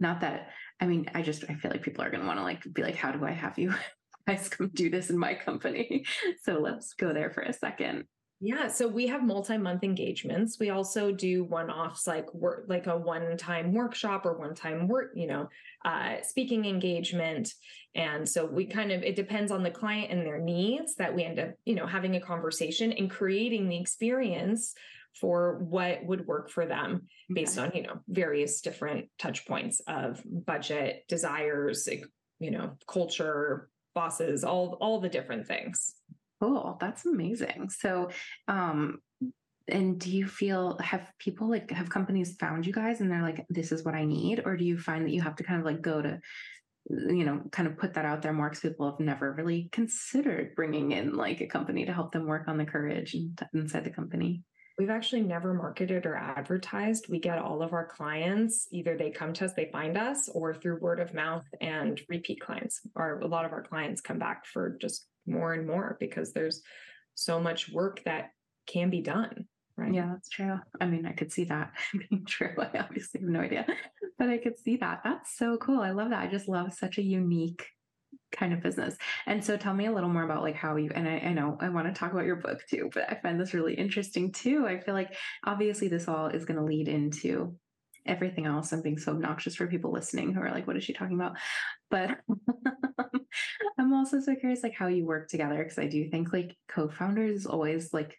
not 0.00 0.22
that 0.22 0.48
I 0.80 0.86
mean, 0.86 1.10
I 1.14 1.20
just 1.20 1.44
I 1.46 1.54
feel 1.56 1.70
like 1.70 1.82
people 1.82 2.02
are 2.02 2.10
going 2.10 2.22
to 2.22 2.26
want 2.26 2.38
to 2.38 2.42
like 2.44 2.64
be 2.72 2.82
like 2.82 2.96
how 2.96 3.12
do 3.12 3.22
I 3.22 3.32
have 3.32 3.58
you 3.58 3.74
guys 4.26 4.48
come 4.48 4.70
do 4.72 4.88
this 4.88 5.10
in 5.10 5.18
my 5.18 5.34
company? 5.34 6.06
So 6.42 6.54
let's 6.58 6.94
go 6.94 7.12
there 7.12 7.30
for 7.30 7.42
a 7.42 7.52
second. 7.52 8.04
Yeah, 8.40 8.68
so 8.68 8.86
we 8.86 9.08
have 9.08 9.24
multi-month 9.24 9.82
engagements. 9.82 10.58
We 10.60 10.70
also 10.70 11.10
do 11.10 11.42
one-offs 11.42 12.06
like 12.06 12.32
work 12.32 12.66
like 12.68 12.86
a 12.86 12.96
one-time 12.96 13.72
workshop 13.72 14.24
or 14.24 14.38
one-time 14.38 14.86
work, 14.86 15.10
you 15.16 15.26
know, 15.26 15.48
uh, 15.84 16.22
speaking 16.22 16.64
engagement. 16.64 17.52
And 17.96 18.28
so 18.28 18.46
we 18.46 18.66
kind 18.66 18.92
of 18.92 19.02
it 19.02 19.16
depends 19.16 19.50
on 19.50 19.64
the 19.64 19.72
client 19.72 20.12
and 20.12 20.24
their 20.24 20.38
needs 20.38 20.94
that 20.96 21.12
we 21.12 21.24
end 21.24 21.40
up, 21.40 21.50
you 21.64 21.74
know, 21.74 21.86
having 21.86 22.14
a 22.14 22.20
conversation 22.20 22.92
and 22.92 23.10
creating 23.10 23.68
the 23.68 23.80
experience 23.80 24.72
for 25.20 25.58
what 25.64 26.04
would 26.04 26.24
work 26.24 26.48
for 26.48 26.64
them 26.64 27.08
based 27.34 27.58
on, 27.58 27.72
you 27.74 27.82
know, 27.82 27.98
various 28.08 28.60
different 28.60 29.06
touch 29.18 29.48
points 29.48 29.80
of 29.88 30.22
budget, 30.24 31.02
desires, 31.08 31.88
you 32.38 32.52
know, 32.52 32.76
culture, 32.86 33.68
bosses, 33.96 34.44
all 34.44 34.78
all 34.80 35.00
the 35.00 35.08
different 35.08 35.48
things. 35.48 35.97
Cool. 36.40 36.76
That's 36.80 37.04
amazing. 37.04 37.70
So, 37.70 38.10
um, 38.46 39.00
and 39.66 39.98
do 40.00 40.10
you 40.10 40.26
feel 40.26 40.78
have 40.78 41.10
people 41.18 41.48
like 41.50 41.70
have 41.70 41.90
companies 41.90 42.36
found 42.36 42.66
you 42.66 42.72
guys 42.72 43.00
and 43.00 43.10
they're 43.10 43.22
like, 43.22 43.44
this 43.50 43.72
is 43.72 43.84
what 43.84 43.94
I 43.94 44.04
need? 44.04 44.42
Or 44.44 44.56
do 44.56 44.64
you 44.64 44.78
find 44.78 45.04
that 45.04 45.12
you 45.12 45.20
have 45.20 45.36
to 45.36 45.44
kind 45.44 45.60
of 45.60 45.66
like 45.66 45.82
go 45.82 46.00
to, 46.00 46.20
you 46.88 47.24
know, 47.24 47.42
kind 47.52 47.68
of 47.68 47.76
put 47.76 47.94
that 47.94 48.04
out 48.04 48.22
there 48.22 48.32
more 48.32 48.48
because 48.48 48.60
people 48.60 48.90
have 48.90 49.00
never 49.00 49.32
really 49.32 49.68
considered 49.72 50.54
bringing 50.54 50.92
in 50.92 51.14
like 51.14 51.40
a 51.40 51.46
company 51.46 51.84
to 51.84 51.92
help 51.92 52.12
them 52.12 52.26
work 52.26 52.48
on 52.48 52.56
the 52.56 52.64
courage 52.64 53.14
inside 53.52 53.84
the 53.84 53.90
company? 53.90 54.42
We've 54.78 54.90
actually 54.90 55.22
never 55.22 55.52
marketed 55.52 56.06
or 56.06 56.14
advertised. 56.14 57.08
We 57.08 57.18
get 57.18 57.38
all 57.38 57.62
of 57.62 57.72
our 57.72 57.88
clients, 57.88 58.68
either 58.70 58.96
they 58.96 59.10
come 59.10 59.32
to 59.34 59.46
us, 59.46 59.52
they 59.52 59.70
find 59.72 59.98
us, 59.98 60.28
or 60.32 60.54
through 60.54 60.78
word 60.78 61.00
of 61.00 61.12
mouth 61.12 61.44
and 61.60 62.00
repeat 62.08 62.40
clients. 62.40 62.80
Or 62.94 63.18
a 63.18 63.26
lot 63.26 63.44
of 63.44 63.52
our 63.52 63.62
clients 63.62 64.00
come 64.00 64.20
back 64.20 64.46
for 64.46 64.78
just 64.80 65.08
more 65.28 65.54
and 65.54 65.66
more 65.66 65.96
because 66.00 66.32
there's 66.32 66.62
so 67.14 67.40
much 67.40 67.70
work 67.70 68.02
that 68.04 68.30
can 68.66 68.90
be 68.90 69.00
done. 69.00 69.46
Right. 69.76 69.94
Yeah, 69.94 70.08
that's 70.12 70.28
true. 70.28 70.58
I 70.80 70.86
mean, 70.86 71.06
I 71.06 71.12
could 71.12 71.32
see 71.32 71.44
that 71.44 71.72
being 72.10 72.24
true. 72.26 72.54
I 72.58 72.78
obviously 72.78 73.20
have 73.20 73.28
no 73.28 73.40
idea, 73.40 73.66
but 74.18 74.28
I 74.28 74.38
could 74.38 74.58
see 74.58 74.76
that. 74.78 75.02
That's 75.04 75.36
so 75.38 75.56
cool. 75.58 75.80
I 75.80 75.92
love 75.92 76.10
that. 76.10 76.22
I 76.22 76.26
just 76.26 76.48
love 76.48 76.72
such 76.72 76.98
a 76.98 77.02
unique 77.02 77.64
kind 78.32 78.52
of 78.52 78.60
business. 78.60 78.96
And 79.26 79.44
so 79.44 79.56
tell 79.56 79.74
me 79.74 79.86
a 79.86 79.92
little 79.92 80.08
more 80.08 80.24
about 80.24 80.42
like 80.42 80.56
how 80.56 80.76
you 80.76 80.90
and 80.94 81.08
I, 81.08 81.18
I 81.18 81.32
know 81.32 81.56
I 81.60 81.68
want 81.68 81.86
to 81.86 81.98
talk 81.98 82.12
about 82.12 82.26
your 82.26 82.36
book 82.36 82.60
too, 82.68 82.90
but 82.92 83.04
I 83.08 83.18
find 83.22 83.40
this 83.40 83.54
really 83.54 83.74
interesting 83.74 84.32
too. 84.32 84.66
I 84.66 84.80
feel 84.80 84.94
like 84.94 85.14
obviously 85.44 85.88
this 85.88 86.08
all 86.08 86.26
is 86.26 86.44
going 86.44 86.58
to 86.58 86.64
lead 86.64 86.88
into 86.88 87.56
everything 88.06 88.46
else. 88.46 88.72
I'm 88.72 88.82
being 88.82 88.98
so 88.98 89.12
obnoxious 89.12 89.56
for 89.56 89.66
people 89.66 89.92
listening 89.92 90.32
who 90.32 90.40
are 90.40 90.50
like, 90.50 90.66
what 90.66 90.76
is 90.76 90.84
she 90.84 90.92
talking 90.92 91.16
about? 91.16 91.36
But 91.90 92.18
I'm 93.78 93.92
also 93.92 94.20
so 94.20 94.34
curious 94.34 94.62
like 94.62 94.74
how 94.74 94.88
you 94.88 95.04
work 95.04 95.28
together 95.28 95.62
because 95.62 95.78
I 95.78 95.86
do 95.86 96.08
think 96.08 96.32
like 96.32 96.56
co-founders 96.68 97.40
is 97.40 97.46
always 97.46 97.92
like 97.92 98.18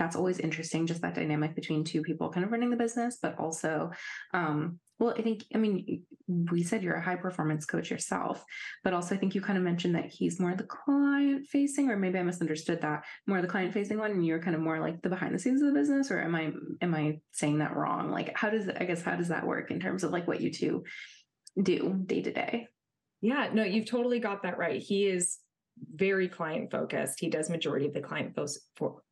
that's 0.00 0.16
always 0.16 0.40
interesting 0.40 0.86
just 0.86 1.02
that 1.02 1.14
dynamic 1.14 1.54
between 1.54 1.84
two 1.84 2.02
people 2.02 2.30
kind 2.30 2.44
of 2.44 2.50
running 2.50 2.70
the 2.70 2.76
business 2.76 3.18
but 3.22 3.38
also 3.38 3.90
um 4.34 4.80
well 4.98 5.14
i 5.16 5.22
think 5.22 5.44
i 5.54 5.58
mean 5.58 6.02
we 6.50 6.62
said 6.62 6.82
you're 6.82 6.96
a 6.96 7.02
high 7.02 7.14
performance 7.14 7.64
coach 7.64 7.90
yourself 7.90 8.44
but 8.82 8.92
also 8.92 9.14
i 9.14 9.18
think 9.18 9.34
you 9.34 9.40
kind 9.40 9.58
of 9.58 9.62
mentioned 9.62 9.94
that 9.94 10.06
he's 10.06 10.40
more 10.40 10.54
the 10.54 10.64
client 10.64 11.46
facing 11.46 11.90
or 11.90 11.96
maybe 11.96 12.18
i 12.18 12.22
misunderstood 12.22 12.80
that 12.80 13.04
more 13.28 13.40
the 13.40 13.46
client 13.46 13.72
facing 13.72 13.98
one 13.98 14.10
and 14.10 14.26
you're 14.26 14.42
kind 14.42 14.56
of 14.56 14.62
more 14.62 14.80
like 14.80 15.00
the 15.02 15.08
behind 15.08 15.34
the 15.34 15.38
scenes 15.38 15.62
of 15.62 15.68
the 15.68 15.78
business 15.78 16.10
or 16.10 16.20
am 16.20 16.34
i 16.34 16.50
am 16.80 16.94
i 16.94 17.20
saying 17.32 17.58
that 17.58 17.76
wrong 17.76 18.10
like 18.10 18.36
how 18.36 18.50
does 18.50 18.68
i 18.68 18.84
guess 18.84 19.02
how 19.02 19.14
does 19.14 19.28
that 19.28 19.46
work 19.46 19.70
in 19.70 19.78
terms 19.78 20.02
of 20.02 20.10
like 20.10 20.26
what 20.26 20.40
you 20.40 20.50
two 20.50 20.82
do 21.62 22.02
day 22.06 22.22
to 22.22 22.32
day 22.32 22.66
yeah, 23.20 23.50
no, 23.52 23.64
you've 23.64 23.86
totally 23.86 24.18
got 24.18 24.42
that 24.42 24.58
right. 24.58 24.80
He 24.80 25.06
is 25.06 25.38
very 25.94 26.28
client 26.28 26.70
focused. 26.70 27.20
He 27.20 27.28
does 27.28 27.50
majority 27.50 27.86
of 27.86 27.94
the 27.94 28.00
client 28.00 28.34
fo- 28.34 29.02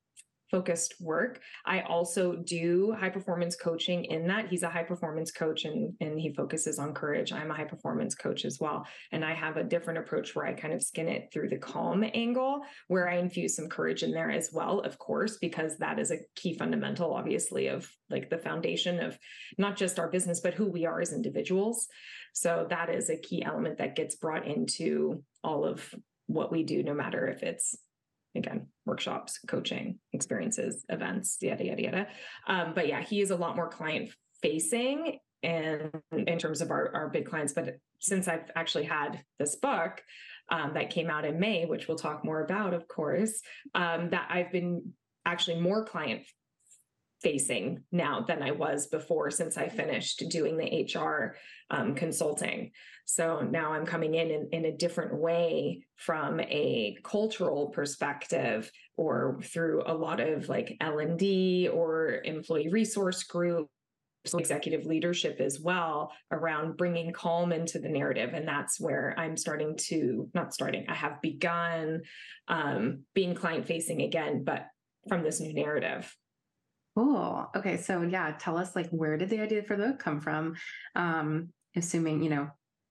focused 0.50 0.94
work. 1.00 1.40
I 1.66 1.80
also 1.80 2.36
do 2.36 2.94
high 2.98 3.10
performance 3.10 3.56
coaching 3.56 4.04
in 4.06 4.26
that. 4.28 4.48
He's 4.48 4.62
a 4.62 4.68
high 4.68 4.82
performance 4.82 5.30
coach 5.30 5.64
and, 5.64 5.94
and 6.00 6.18
he 6.18 6.32
focuses 6.32 6.78
on 6.78 6.94
courage. 6.94 7.32
I'm 7.32 7.50
a 7.50 7.54
high 7.54 7.64
performance 7.64 8.14
coach 8.14 8.44
as 8.44 8.58
well. 8.60 8.86
And 9.12 9.24
I 9.24 9.34
have 9.34 9.56
a 9.56 9.64
different 9.64 9.98
approach 9.98 10.34
where 10.34 10.46
I 10.46 10.54
kind 10.54 10.74
of 10.74 10.82
skin 10.82 11.08
it 11.08 11.28
through 11.32 11.48
the 11.48 11.58
calm 11.58 12.04
angle, 12.14 12.60
where 12.88 13.08
I 13.08 13.16
infuse 13.16 13.56
some 13.56 13.68
courage 13.68 14.02
in 14.02 14.12
there 14.12 14.30
as 14.30 14.50
well, 14.52 14.80
of 14.80 14.98
course, 14.98 15.38
because 15.38 15.76
that 15.78 15.98
is 15.98 16.10
a 16.10 16.18
key 16.34 16.54
fundamental, 16.54 17.12
obviously, 17.12 17.68
of 17.68 17.90
like 18.10 18.30
the 18.30 18.38
foundation 18.38 19.00
of 19.00 19.18
not 19.58 19.76
just 19.76 19.98
our 19.98 20.08
business, 20.08 20.40
but 20.40 20.54
who 20.54 20.66
we 20.66 20.86
are 20.86 21.00
as 21.00 21.12
individuals. 21.12 21.86
So 22.32 22.66
that 22.70 22.88
is 22.88 23.10
a 23.10 23.16
key 23.16 23.42
element 23.42 23.78
that 23.78 23.96
gets 23.96 24.16
brought 24.16 24.46
into 24.46 25.22
all 25.42 25.64
of 25.64 25.94
what 26.26 26.52
we 26.52 26.62
do, 26.62 26.82
no 26.82 26.94
matter 26.94 27.26
if 27.26 27.42
it's 27.42 27.74
again 28.34 28.66
workshops 28.86 29.38
coaching 29.46 29.98
experiences 30.12 30.84
events 30.88 31.38
yada 31.40 31.64
yada 31.64 31.82
yada. 31.82 32.06
Um, 32.46 32.72
but 32.74 32.88
yeah 32.88 33.02
he 33.02 33.20
is 33.20 33.30
a 33.30 33.36
lot 33.36 33.56
more 33.56 33.68
client 33.68 34.10
facing 34.42 35.18
and 35.42 35.90
in 36.12 36.38
terms 36.38 36.60
of 36.60 36.70
our, 36.70 36.94
our 36.94 37.08
big 37.08 37.26
clients. 37.26 37.52
But 37.52 37.78
since 38.00 38.28
i've 38.28 38.50
actually 38.54 38.84
had 38.84 39.22
this 39.38 39.56
book 39.56 40.02
um, 40.50 40.72
that 40.74 40.90
came 40.90 41.10
out 41.10 41.24
in 41.24 41.38
may 41.38 41.66
which 41.66 41.88
we'll 41.88 41.98
talk 41.98 42.24
more 42.24 42.42
about 42.42 42.74
of 42.74 42.86
course 42.88 43.40
um, 43.74 44.10
that 44.10 44.28
i've 44.30 44.52
been 44.52 44.92
actually 45.26 45.60
more 45.60 45.84
client 45.84 46.22
facing 47.22 47.82
now 47.90 48.20
than 48.20 48.42
I 48.42 48.52
was 48.52 48.86
before 48.86 49.30
since 49.30 49.56
I 49.56 49.68
finished 49.68 50.24
doing 50.30 50.56
the 50.56 50.86
HR 50.94 51.36
um, 51.70 51.94
consulting. 51.94 52.70
So 53.06 53.40
now 53.40 53.72
I'm 53.72 53.86
coming 53.86 54.14
in, 54.14 54.30
in 54.30 54.48
in 54.52 54.64
a 54.66 54.76
different 54.76 55.14
way 55.14 55.82
from 55.96 56.40
a 56.40 56.96
cultural 57.02 57.68
perspective 57.68 58.70
or 58.96 59.40
through 59.42 59.82
a 59.86 59.94
lot 59.94 60.20
of 60.20 60.48
like 60.48 60.76
L&D 60.80 61.68
or 61.72 62.20
employee 62.24 62.68
resource 62.68 63.22
group 63.24 63.68
executive 64.38 64.84
leadership 64.84 65.40
as 65.40 65.58
well 65.58 66.12
around 66.32 66.76
bringing 66.76 67.12
calm 67.12 67.52
into 67.52 67.78
the 67.78 67.88
narrative. 67.88 68.34
And 68.34 68.46
that's 68.46 68.78
where 68.78 69.14
i'm 69.16 69.36
starting 69.36 69.76
to 69.88 70.28
not 70.34 70.52
starting 70.52 70.84
i 70.88 70.94
have 70.94 71.22
begun 71.22 72.02
um, 72.48 73.04
being 73.14 73.34
client 73.34 73.66
facing 73.66 74.02
again 74.02 74.44
but 74.44 74.66
from 75.08 75.22
this 75.22 75.40
new 75.40 75.54
narrative 75.54 76.14
Cool. 76.98 77.48
Okay. 77.54 77.76
So 77.76 78.02
yeah, 78.02 78.34
tell 78.40 78.58
us 78.58 78.74
like 78.74 78.90
where 78.90 79.16
did 79.16 79.30
the 79.30 79.38
idea 79.38 79.62
for 79.62 79.76
the 79.76 79.86
book 79.86 80.00
come 80.00 80.20
from? 80.20 80.56
Um, 80.96 81.50
assuming, 81.76 82.24
you 82.24 82.30
know, 82.30 82.48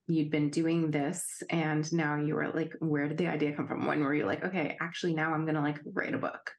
you'd 0.08 0.32
been 0.32 0.50
doing 0.50 0.92
this 0.92 1.44
and 1.50 1.92
now 1.92 2.16
you 2.16 2.36
were 2.36 2.48
like, 2.48 2.72
where 2.80 3.10
did 3.10 3.18
the 3.18 3.28
idea 3.28 3.54
come 3.54 3.68
from? 3.68 3.86
When 3.86 4.00
were 4.00 4.16
you 4.16 4.26
like, 4.26 4.46
okay, 4.46 4.78
actually 4.80 5.14
now 5.14 5.34
I'm 5.34 5.46
gonna 5.46 5.62
like 5.62 5.82
write 5.84 6.14
a 6.14 6.18
book? 6.18 6.52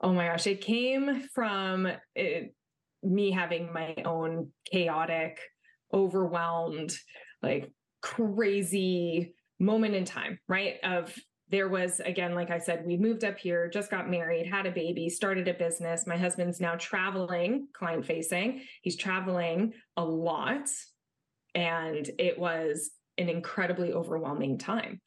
Oh 0.00 0.12
my 0.12 0.28
gosh, 0.28 0.46
it 0.46 0.60
came 0.60 1.26
from 1.34 1.88
it, 2.14 2.54
me 3.02 3.32
having 3.32 3.72
my 3.72 3.96
own 4.04 4.52
chaotic, 4.70 5.40
overwhelmed, 5.92 6.94
like 7.42 7.68
crazy 8.00 9.34
moment 9.58 9.96
in 9.96 10.04
time, 10.04 10.38
right? 10.46 10.76
Of 10.84 11.12
there 11.50 11.68
was 11.68 12.00
again 12.00 12.34
like 12.34 12.50
i 12.50 12.58
said 12.58 12.84
we 12.86 12.96
moved 12.96 13.24
up 13.24 13.38
here 13.38 13.68
just 13.68 13.90
got 13.90 14.10
married 14.10 14.46
had 14.46 14.66
a 14.66 14.70
baby 14.70 15.08
started 15.08 15.48
a 15.48 15.54
business. 15.54 16.06
My 16.06 16.16
husband's 16.16 16.60
now 16.60 16.74
traveling 16.76 17.68
client 17.72 18.06
facing 18.06 18.62
he's 18.82 18.96
traveling 18.96 19.72
a 19.96 20.04
lot 20.04 20.68
and 21.54 22.10
it 22.18 22.38
was 22.38 22.90
an 23.18 23.28
incredibly 23.28 23.92
overwhelming 23.92 24.58
time 24.58 25.00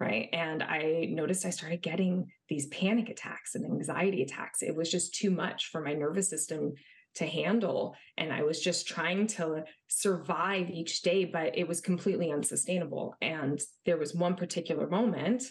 right? 0.00 0.28
And 0.32 0.62
i 0.62 1.08
noticed 1.10 1.46
i 1.46 1.50
started 1.50 1.82
getting 1.82 2.30
these 2.48 2.66
panic 2.68 3.08
attacks 3.08 3.54
and 3.54 3.64
anxiety 3.64 4.22
attacks. 4.22 4.62
It 4.62 4.76
was 4.76 4.90
just 4.90 5.14
too 5.14 5.30
much 5.30 5.70
for 5.72 5.80
my 5.80 5.94
nervous 5.94 6.30
system 6.30 6.74
to 7.14 7.26
handle 7.26 7.96
and 8.16 8.32
i 8.32 8.42
was 8.42 8.60
just 8.60 8.86
trying 8.86 9.26
to 9.26 9.64
survive 9.88 10.70
each 10.70 11.02
day 11.02 11.24
but 11.24 11.56
it 11.58 11.66
was 11.66 11.80
completely 11.80 12.30
unsustainable. 12.30 13.16
And 13.22 13.58
there 13.86 13.96
was 13.96 14.14
one 14.14 14.36
particular 14.36 14.86
moment 14.86 15.42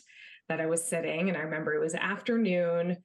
that 0.50 0.62
I 0.62 0.66
was 0.66 0.88
sitting, 0.88 1.30
and 1.30 1.38
I 1.38 1.42
remember 1.42 1.74
it 1.74 1.82
was 1.82 1.96
afternoon. 1.96 2.98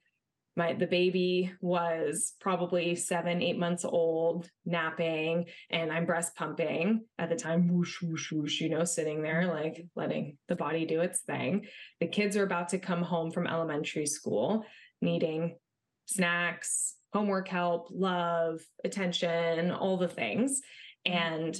My 0.55 0.73
the 0.73 0.85
baby 0.85 1.51
was 1.61 2.33
probably 2.39 2.95
seven, 2.95 3.41
eight 3.41 3.57
months 3.57 3.83
old, 3.83 4.49
napping, 4.65 5.45
and 5.71 5.91
I'm 5.91 6.05
breast 6.05 6.35
pumping 6.35 7.05
at 7.17 7.29
the 7.29 7.35
time, 7.35 7.67
whoosh, 7.67 8.01
whoosh, 8.03 8.31
whoosh, 8.31 8.61
you 8.61 8.69
know, 8.69 8.83
sitting 8.83 9.23
there 9.23 9.47
like 9.47 9.85
letting 9.95 10.37
the 10.47 10.55
body 10.55 10.85
do 10.85 11.01
its 11.01 11.21
thing. 11.21 11.65
The 11.99 12.07
kids 12.07 12.37
are 12.37 12.43
about 12.43 12.69
to 12.69 12.79
come 12.79 13.01
home 13.01 13.31
from 13.31 13.47
elementary 13.47 14.05
school, 14.05 14.63
needing 15.01 15.57
snacks, 16.05 16.95
homework 17.13 17.47
help, 17.47 17.87
love, 17.91 18.61
attention, 18.83 19.71
all 19.71 19.97
the 19.97 20.07
things. 20.07 20.61
Mm-hmm. 21.07 21.17
And 21.17 21.57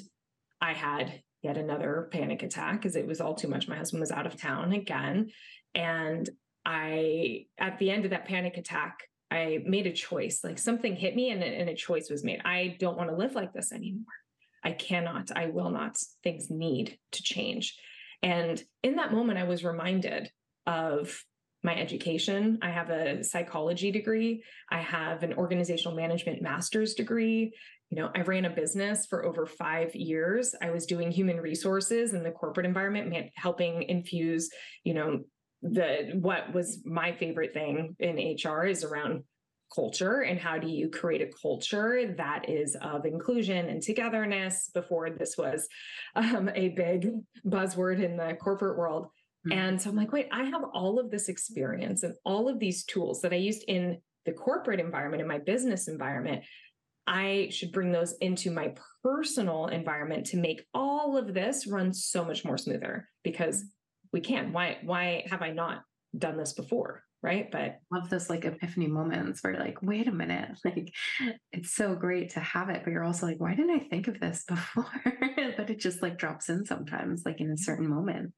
I 0.61 0.73
had 0.73 1.21
yet 1.41 1.57
another 1.57 2.09
panic 2.11 2.41
attack 2.41 2.81
because 2.81 2.95
it 2.95 3.05
was 3.05 3.21
all 3.21 3.35
too 3.35 3.47
much. 3.47 3.67
My 3.67 3.75
husband 3.75 4.01
was 4.01 4.11
out 4.11 4.25
of 4.25 4.39
town 4.39 4.71
again. 4.71 5.29
And 5.75 6.29
I, 6.65 7.45
at 7.57 7.79
the 7.79 7.91
end 7.91 8.05
of 8.05 8.11
that 8.11 8.25
panic 8.25 8.57
attack, 8.57 8.99
I 9.31 9.59
made 9.65 9.87
a 9.87 9.93
choice. 9.93 10.41
Like 10.43 10.59
something 10.59 10.95
hit 10.95 11.15
me 11.15 11.31
and, 11.31 11.43
and 11.43 11.69
a 11.69 11.75
choice 11.75 12.09
was 12.09 12.23
made. 12.23 12.41
I 12.45 12.77
don't 12.79 12.97
want 12.97 13.09
to 13.09 13.15
live 13.15 13.33
like 13.33 13.53
this 13.53 13.71
anymore. 13.71 14.05
I 14.63 14.71
cannot, 14.71 15.31
I 15.35 15.47
will 15.47 15.71
not. 15.71 15.97
Things 16.23 16.49
need 16.49 16.97
to 17.11 17.23
change. 17.23 17.77
And 18.21 18.63
in 18.83 18.95
that 18.95 19.11
moment, 19.11 19.39
I 19.39 19.43
was 19.43 19.63
reminded 19.63 20.31
of 20.65 21.23
my 21.63 21.75
education. 21.75 22.59
I 22.61 22.69
have 22.69 22.89
a 22.89 23.23
psychology 23.23 23.91
degree. 23.91 24.43
I 24.69 24.79
have 24.79 25.23
an 25.23 25.33
organizational 25.33 25.95
management 25.95 26.41
master's 26.41 26.93
degree. 26.93 27.53
You 27.89 28.01
know, 28.01 28.11
I 28.15 28.21
ran 28.21 28.45
a 28.45 28.49
business 28.49 29.05
for 29.05 29.25
over 29.25 29.45
five 29.45 29.93
years. 29.95 30.55
I 30.61 30.71
was 30.71 30.85
doing 30.85 31.11
human 31.11 31.37
resources 31.37 32.13
in 32.13 32.23
the 32.23 32.31
corporate 32.31 32.65
environment, 32.65 33.29
helping 33.35 33.83
infuse, 33.83 34.49
you 34.83 34.93
know, 34.93 35.19
the 35.63 36.11
what 36.19 36.53
was 36.53 36.81
my 36.85 37.13
favorite 37.13 37.53
thing 37.53 37.95
in 37.99 38.35
HR 38.37 38.65
is 38.65 38.83
around 38.83 39.23
culture 39.73 40.21
and 40.21 40.39
how 40.39 40.57
do 40.57 40.67
you 40.67 40.89
create 40.89 41.21
a 41.21 41.31
culture 41.41 42.13
that 42.17 42.47
is 42.47 42.75
of 42.81 43.05
inclusion 43.05 43.69
and 43.69 43.81
togetherness 43.81 44.69
before 44.73 45.09
this 45.09 45.35
was 45.37 45.67
um, 46.15 46.49
a 46.53 46.69
big 46.69 47.09
buzzword 47.45 48.03
in 48.03 48.15
the 48.15 48.35
corporate 48.39 48.77
world 48.77 49.05
mm-hmm. 49.47 49.57
and 49.57 49.81
so 49.81 49.89
i'm 49.89 49.95
like 49.95 50.11
wait 50.11 50.27
i 50.31 50.43
have 50.43 50.63
all 50.73 50.99
of 50.99 51.09
this 51.09 51.27
experience 51.27 52.03
and 52.03 52.13
all 52.23 52.47
of 52.47 52.59
these 52.59 52.83
tools 52.83 53.21
that 53.21 53.33
i 53.33 53.37
used 53.37 53.63
in 53.67 53.97
the 54.25 54.31
corporate 54.31 54.79
environment 54.79 55.21
in 55.21 55.27
my 55.27 55.39
business 55.39 55.87
environment 55.87 56.43
i 57.07 57.47
should 57.49 57.71
bring 57.71 57.91
those 57.91 58.13
into 58.21 58.51
my 58.51 58.73
personal 59.01 59.67
environment 59.67 60.25
to 60.25 60.37
make 60.37 60.63
all 60.75 61.17
of 61.17 61.33
this 61.33 61.65
run 61.65 61.91
so 61.91 62.23
much 62.23 62.45
more 62.45 62.57
smoother 62.57 63.09
because 63.23 63.63
we 64.13 64.21
can 64.21 64.53
why 64.53 64.77
why 64.83 65.25
have 65.29 65.41
i 65.41 65.51
not 65.51 65.81
done 66.17 66.37
this 66.37 66.53
before? 66.53 67.03
Right? 67.21 67.49
But 67.49 67.79
love 67.89 68.09
those 68.09 68.29
like 68.29 68.43
epiphany 68.43 68.87
moments 68.87 69.41
where 69.41 69.57
like 69.57 69.81
wait 69.81 70.07
a 70.09 70.11
minute 70.11 70.49
like 70.65 70.93
it's 71.51 71.73
so 71.73 71.95
great 71.95 72.31
to 72.31 72.41
have 72.41 72.69
it 72.69 72.81
but 72.83 72.91
you're 72.91 73.03
also 73.03 73.25
like 73.25 73.39
why 73.39 73.55
didn't 73.55 73.79
i 73.79 73.79
think 73.79 74.07
of 74.07 74.19
this 74.19 74.43
before? 74.47 74.85
But 75.57 75.69
it 75.69 75.79
just 75.79 76.01
like 76.01 76.17
drops 76.17 76.49
in 76.49 76.65
sometimes 76.65 77.23
like 77.25 77.39
in 77.39 77.51
a 77.51 77.57
certain 77.57 77.87
moment. 77.87 78.33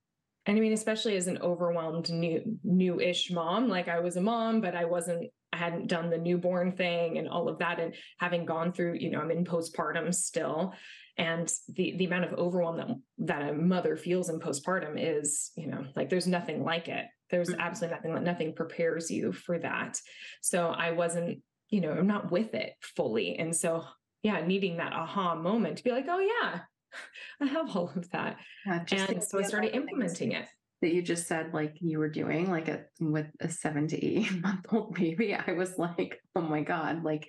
And 0.45 0.57
i 0.57 0.59
mean 0.59 0.73
especially 0.73 1.15
as 1.17 1.27
an 1.27 1.39
overwhelmed 1.39 2.11
new 2.11 2.41
new-ish 2.63 3.31
mom 3.31 3.67
like 3.67 3.87
i 3.87 3.99
was 3.99 4.15
a 4.17 4.21
mom 4.21 4.61
but 4.61 4.75
i 4.75 4.85
wasn't 4.85 5.31
I 5.53 5.57
hadn't 5.57 5.87
done 5.87 6.09
the 6.09 6.17
newborn 6.17 6.73
thing 6.73 7.17
and 7.17 7.29
all 7.29 7.47
of 7.47 7.59
that 7.59 7.79
and 7.79 7.95
having 8.19 8.45
gone 8.45 8.73
through 8.73 8.97
you 8.99 9.09
know 9.09 9.21
I'm 9.21 9.31
in 9.31 9.45
postpartum 9.45 10.13
still 10.13 10.73
and 11.17 11.51
the 11.69 11.95
the 11.97 12.05
amount 12.05 12.25
of 12.25 12.33
overwhelm 12.33 12.77
that 12.77 12.87
that 13.19 13.49
a 13.49 13.53
mother 13.53 13.95
feels 13.95 14.29
in 14.29 14.39
postpartum 14.39 14.95
is 14.97 15.51
you 15.55 15.67
know 15.67 15.85
like 15.95 16.09
there's 16.09 16.27
nothing 16.27 16.63
like 16.63 16.87
it. 16.87 17.05
There's 17.29 17.49
mm-hmm. 17.49 17.61
absolutely 17.61 17.95
nothing 17.95 18.13
like 18.13 18.23
nothing 18.23 18.55
prepares 18.55 19.09
you 19.09 19.31
for 19.31 19.57
that. 19.59 19.99
So 20.41 20.69
i 20.69 20.91
wasn't 20.91 21.41
you 21.69 21.81
know 21.81 21.91
i'm 21.91 22.07
not 22.07 22.31
with 22.31 22.53
it 22.53 22.73
fully. 22.81 23.35
And 23.37 23.55
so 23.55 23.85
yeah 24.23 24.45
needing 24.45 24.77
that 24.77 24.93
aha 24.93 25.35
moment 25.35 25.77
to 25.77 25.83
be 25.83 25.91
like 25.91 26.05
oh 26.09 26.19
yeah 26.19 26.59
i 27.41 27.45
have 27.45 27.75
all 27.75 27.91
of 27.95 28.09
that. 28.11 28.37
Yeah, 28.65 28.83
and 28.91 29.23
so 29.23 29.39
i 29.39 29.43
started 29.43 29.75
implementing 29.75 30.33
it. 30.33 30.47
that 30.81 30.93
you 30.93 31.01
just 31.01 31.27
said 31.27 31.53
like 31.53 31.75
you 31.79 31.99
were 31.99 32.09
doing 32.09 32.49
like 32.49 32.67
a 32.67 32.83
with 32.99 33.27
a 33.39 33.49
seven 33.49 33.87
to 33.87 34.05
eight 34.05 34.31
month 34.41 34.65
old 34.71 34.95
baby 34.95 35.33
i 35.33 35.53
was 35.53 35.77
like 35.77 36.19
oh 36.35 36.41
my 36.41 36.61
god 36.61 37.03
like 37.03 37.27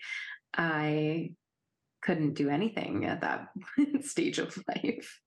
i 0.56 1.30
couldn't 2.02 2.34
do 2.34 2.48
anything 2.48 3.04
at 3.04 3.22
that 3.22 3.48
stage 4.02 4.38
of 4.38 4.56
life. 4.68 5.20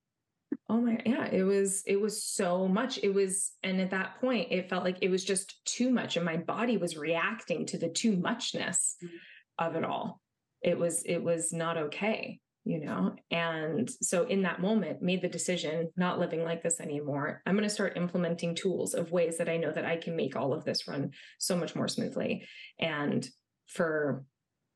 Oh 0.67 0.81
my 0.81 0.99
yeah 1.05 1.27
it 1.27 1.43
was 1.43 1.83
it 1.85 1.99
was 1.99 2.23
so 2.23 2.67
much. 2.67 2.99
It 3.03 3.13
was 3.13 3.51
and 3.63 3.79
at 3.79 3.91
that 3.91 4.19
point 4.19 4.51
it 4.51 4.69
felt 4.69 4.83
like 4.83 4.97
it 5.01 5.09
was 5.09 5.23
just 5.23 5.63
too 5.65 5.89
much 5.91 6.15
and 6.15 6.25
my 6.25 6.37
body 6.37 6.77
was 6.77 6.97
reacting 6.97 7.65
to 7.67 7.77
the 7.77 7.89
too 7.89 8.17
muchness 8.17 8.95
mm-hmm. 9.03 9.67
of 9.67 9.75
it 9.75 9.83
all. 9.83 10.21
It 10.61 10.77
was 10.77 11.03
it 11.03 11.19
was 11.23 11.53
not 11.53 11.77
okay 11.77 12.39
you 12.69 12.85
know? 12.85 13.15
And 13.31 13.89
so 14.01 14.25
in 14.25 14.43
that 14.43 14.61
moment 14.61 15.01
made 15.01 15.23
the 15.23 15.27
decision 15.27 15.89
not 15.97 16.19
living 16.19 16.43
like 16.43 16.61
this 16.61 16.79
anymore. 16.79 17.41
I'm 17.45 17.55
going 17.55 17.63
to 17.63 17.69
start 17.69 17.97
implementing 17.97 18.53
tools 18.53 18.93
of 18.93 19.11
ways 19.11 19.37
that 19.37 19.49
i 19.49 19.57
know 19.57 19.71
that 19.71 19.85
i 19.85 19.97
can 19.97 20.15
make 20.15 20.35
all 20.35 20.53
of 20.53 20.65
this 20.65 20.87
run 20.87 21.11
so 21.39 21.57
much 21.57 21.75
more 21.75 21.87
smoothly. 21.87 22.47
And 22.79 23.27
for 23.65 24.23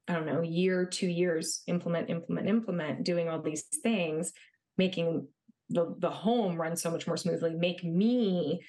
i 0.08 0.14
don't 0.14 0.26
know 0.26 0.42
year 0.42 0.86
two 0.86 1.08
years 1.08 1.64
implement 1.68 2.10
implement 2.10 2.48
implement 2.48 3.04
doing 3.04 3.30
all 3.30 3.42
these 3.42 3.64
things 3.82 4.34
making 4.78 5.28
the, 5.70 5.96
the 6.00 6.10
home 6.10 6.60
run 6.60 6.76
so 6.76 6.92
much 6.92 7.08
more 7.08 7.18
smoothly, 7.18 7.54
make 7.54 7.84
me 7.84 8.62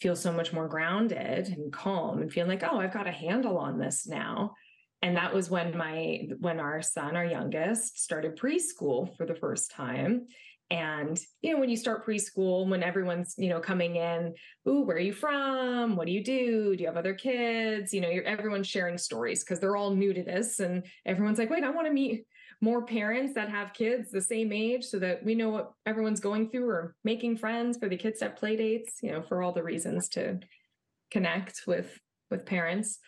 feel 0.00 0.16
so 0.16 0.32
much 0.32 0.52
more 0.52 0.68
grounded 0.68 1.48
and 1.48 1.72
calm 1.72 2.20
and 2.20 2.32
feeling 2.32 2.50
like, 2.50 2.62
oh, 2.62 2.78
I've 2.78 2.92
got 2.92 3.06
a 3.06 3.12
handle 3.12 3.58
on 3.58 3.78
this 3.78 4.06
now. 4.06 4.54
And 5.02 5.16
that 5.16 5.34
was 5.34 5.50
when 5.50 5.76
my 5.76 6.28
when 6.40 6.58
our 6.58 6.82
son, 6.82 7.16
our 7.16 7.24
youngest, 7.24 8.02
started 8.02 8.38
preschool 8.38 9.16
for 9.16 9.26
the 9.26 9.34
first 9.34 9.70
time. 9.70 10.26
And 10.70 11.18
you 11.42 11.52
know, 11.52 11.60
when 11.60 11.70
you 11.70 11.76
start 11.76 12.04
preschool, 12.04 12.68
when 12.68 12.82
everyone's 12.82 13.34
you 13.38 13.48
know 13.48 13.60
coming 13.60 13.96
in, 13.96 14.34
ooh, 14.68 14.82
where 14.82 14.96
are 14.96 15.00
you 15.00 15.12
from? 15.12 15.94
What 15.94 16.06
do 16.06 16.12
you 16.12 16.24
do? 16.24 16.74
Do 16.74 16.82
you 16.82 16.88
have 16.88 16.96
other 16.96 17.14
kids? 17.14 17.92
You 17.94 18.00
know, 18.00 18.08
you're 18.08 18.24
everyone's 18.24 18.66
sharing 18.66 18.98
stories 18.98 19.44
because 19.44 19.60
they're 19.60 19.76
all 19.76 19.94
new 19.94 20.12
to 20.12 20.22
this, 20.22 20.58
and 20.58 20.84
everyone's 21.04 21.38
like, 21.38 21.50
wait, 21.50 21.62
I 21.64 21.70
want 21.70 21.86
to 21.86 21.92
meet 21.92 22.26
more 22.60 22.84
parents 22.86 23.34
that 23.34 23.50
have 23.50 23.74
kids 23.74 24.10
the 24.10 24.20
same 24.20 24.52
age 24.52 24.84
so 24.84 24.98
that 24.98 25.22
we 25.24 25.34
know 25.34 25.50
what 25.50 25.72
everyone's 25.84 26.20
going 26.20 26.48
through 26.48 26.68
or 26.68 26.94
making 27.04 27.36
friends 27.36 27.76
for 27.76 27.88
the 27.88 27.96
kids 27.96 28.22
at 28.22 28.36
play 28.36 28.56
dates 28.56 28.94
you 29.02 29.12
know 29.12 29.22
for 29.22 29.42
all 29.42 29.52
the 29.52 29.62
reasons 29.62 30.08
to 30.08 30.38
connect 31.10 31.62
with 31.66 31.98
with 32.30 32.46
parents 32.46 32.98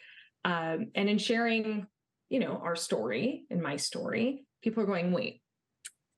um, 0.44 0.88
and 0.94 1.09
in 1.09 1.18
sharing 1.18 1.87
you 2.29 2.40
know 2.40 2.61
our 2.62 2.77
story 2.77 3.44
and 3.51 3.62
my 3.62 3.77
story 3.77 4.44
people 4.62 4.83
are 4.83 4.87
going 4.87 5.12
wait 5.12 5.40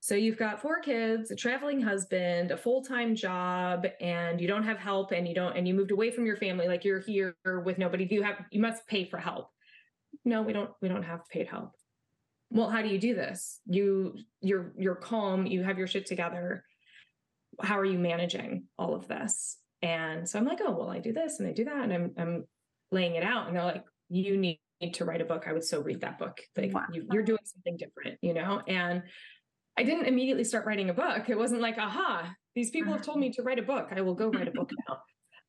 so 0.02 0.14
you've 0.14 0.38
got 0.38 0.62
four 0.62 0.80
kids 0.80 1.30
a 1.30 1.36
traveling 1.36 1.80
husband 1.80 2.50
a 2.50 2.56
full-time 2.56 3.14
job 3.14 3.86
and 4.00 4.40
you 4.40 4.48
don't 4.48 4.62
have 4.62 4.78
help 4.78 5.12
and 5.12 5.28
you 5.28 5.34
don't 5.34 5.56
and 5.56 5.68
you 5.68 5.74
moved 5.74 5.90
away 5.90 6.10
from 6.10 6.24
your 6.24 6.36
family 6.36 6.66
like 6.66 6.84
you're 6.84 7.00
here 7.00 7.36
with 7.64 7.76
nobody. 7.76 8.08
You 8.10 8.22
have 8.22 8.36
you 8.50 8.60
must 8.60 8.86
pay 8.86 9.04
for 9.04 9.18
help. 9.18 9.50
No 10.24 10.40
we 10.40 10.54
don't 10.54 10.70
we 10.80 10.88
don't 10.88 11.02
have 11.02 11.28
paid 11.28 11.46
help. 11.48 11.72
Well 12.50 12.70
how 12.70 12.80
do 12.80 12.88
you 12.88 12.98
do 12.98 13.14
this? 13.14 13.60
You 13.66 14.16
you're 14.40 14.72
you're 14.78 14.94
calm 14.94 15.46
you 15.46 15.62
have 15.62 15.76
your 15.76 15.86
shit 15.86 16.06
together. 16.06 16.64
How 17.62 17.78
are 17.78 17.84
you 17.84 17.98
managing 17.98 18.64
all 18.78 18.94
of 18.94 19.06
this? 19.06 19.58
And 19.82 20.26
so 20.26 20.38
i'm 20.38 20.46
like 20.46 20.60
oh 20.62 20.72
well 20.72 20.90
i 20.90 20.98
do 20.98 21.12
this 21.12 21.40
and 21.40 21.48
i 21.48 21.52
do 21.52 21.64
that 21.64 21.76
and 21.76 21.92
i'm 21.92 22.12
i'm 22.16 22.44
laying 22.90 23.16
it 23.16 23.22
out. 23.22 23.48
And 23.48 23.56
they're 23.56 23.64
like 23.64 23.84
you 24.08 24.38
need 24.38 24.60
to 24.94 25.04
write 25.04 25.20
a 25.20 25.26
book. 25.26 25.44
I 25.46 25.52
would 25.52 25.62
so 25.62 25.82
read 25.82 26.00
that 26.00 26.18
book. 26.18 26.40
Like 26.56 26.72
wow. 26.72 26.86
you, 26.90 27.06
you're 27.12 27.22
doing 27.22 27.38
something 27.44 27.76
different 27.76 28.18
you 28.22 28.32
know? 28.32 28.62
And 28.66 29.02
i 29.78 29.82
didn't 29.82 30.06
immediately 30.06 30.44
start 30.44 30.66
writing 30.66 30.90
a 30.90 30.94
book 30.94 31.28
it 31.28 31.38
wasn't 31.38 31.60
like 31.60 31.78
aha 31.78 32.32
these 32.54 32.70
people 32.70 32.92
have 32.92 33.02
told 33.02 33.18
me 33.18 33.30
to 33.30 33.42
write 33.42 33.58
a 33.58 33.62
book 33.62 33.88
i 33.94 34.00
will 34.00 34.14
go 34.14 34.28
write 34.30 34.48
a 34.48 34.52
book 34.52 34.70
now 34.88 34.96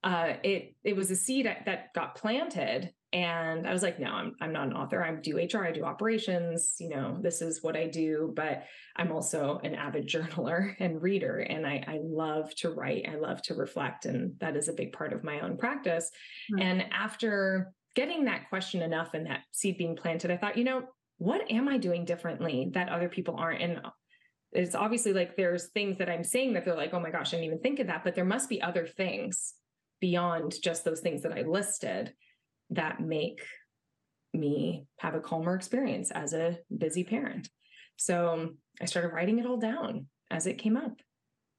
uh, 0.03 0.33
it 0.43 0.75
it 0.83 0.95
was 0.95 1.11
a 1.11 1.15
seed 1.15 1.45
that 1.45 1.93
got 1.93 2.15
planted 2.15 2.91
and 3.13 3.67
I 3.67 3.73
was 3.73 3.83
like, 3.83 3.99
no, 3.99 4.07
I'm 4.07 4.35
I'm 4.39 4.53
not 4.53 4.67
an 4.67 4.73
author. 4.73 5.03
I 5.03 5.13
do 5.13 5.37
HR, 5.37 5.65
I 5.65 5.71
do 5.71 5.83
operations, 5.83 6.75
you 6.79 6.89
know, 6.89 7.17
this 7.21 7.41
is 7.41 7.61
what 7.61 7.75
I 7.75 7.87
do, 7.87 8.31
but 8.35 8.63
I'm 8.95 9.11
also 9.11 9.59
an 9.63 9.75
avid 9.75 10.07
journaler 10.07 10.75
and 10.79 11.01
reader. 11.01 11.39
And 11.39 11.67
I, 11.67 11.83
I 11.87 11.99
love 12.01 12.55
to 12.57 12.69
write, 12.69 13.07
I 13.11 13.15
love 13.15 13.41
to 13.43 13.53
reflect. 13.53 14.05
And 14.05 14.33
that 14.39 14.55
is 14.55 14.69
a 14.69 14.73
big 14.73 14.93
part 14.93 15.11
of 15.11 15.25
my 15.25 15.41
own 15.41 15.57
practice. 15.57 16.09
Mm-hmm. 16.53 16.61
And 16.61 16.85
after 16.93 17.73
getting 17.95 18.23
that 18.25 18.47
question 18.47 18.81
enough 18.81 19.13
and 19.13 19.25
that 19.25 19.41
seed 19.51 19.77
being 19.77 19.97
planted, 19.97 20.31
I 20.31 20.37
thought, 20.37 20.57
you 20.57 20.63
know, 20.63 20.83
what 21.17 21.51
am 21.51 21.67
I 21.67 21.77
doing 21.77 22.05
differently 22.05 22.71
that 22.73 22.87
other 22.87 23.09
people 23.09 23.35
aren't? 23.37 23.61
And 23.61 23.81
it's 24.51 24.75
obviously 24.75 25.13
like 25.13 25.35
there's 25.35 25.67
things 25.69 25.97
that 25.97 26.09
I'm 26.09 26.23
saying 26.23 26.53
that 26.53 26.65
they're 26.65 26.75
like, 26.75 26.93
oh 26.93 26.99
my 26.99 27.09
gosh, 27.09 27.29
I 27.29 27.37
didn't 27.37 27.45
even 27.45 27.59
think 27.59 27.79
of 27.79 27.87
that, 27.87 28.03
but 28.03 28.15
there 28.15 28.25
must 28.25 28.49
be 28.49 28.61
other 28.61 28.85
things 28.85 29.53
beyond 30.01 30.55
just 30.61 30.83
those 30.83 30.99
things 30.99 31.23
that 31.23 31.33
I 31.33 31.43
listed 31.43 32.13
that 32.71 32.99
make 32.99 33.41
me 34.33 34.85
have 34.99 35.15
a 35.15 35.19
calmer 35.19 35.55
experience 35.55 36.11
as 36.11 36.33
a 36.33 36.57
busy 36.75 37.03
parent. 37.03 37.49
So 37.97 38.51
I 38.81 38.85
started 38.85 39.13
writing 39.13 39.39
it 39.39 39.45
all 39.45 39.57
down 39.57 40.07
as 40.29 40.47
it 40.47 40.57
came 40.57 40.75
up, 40.75 40.95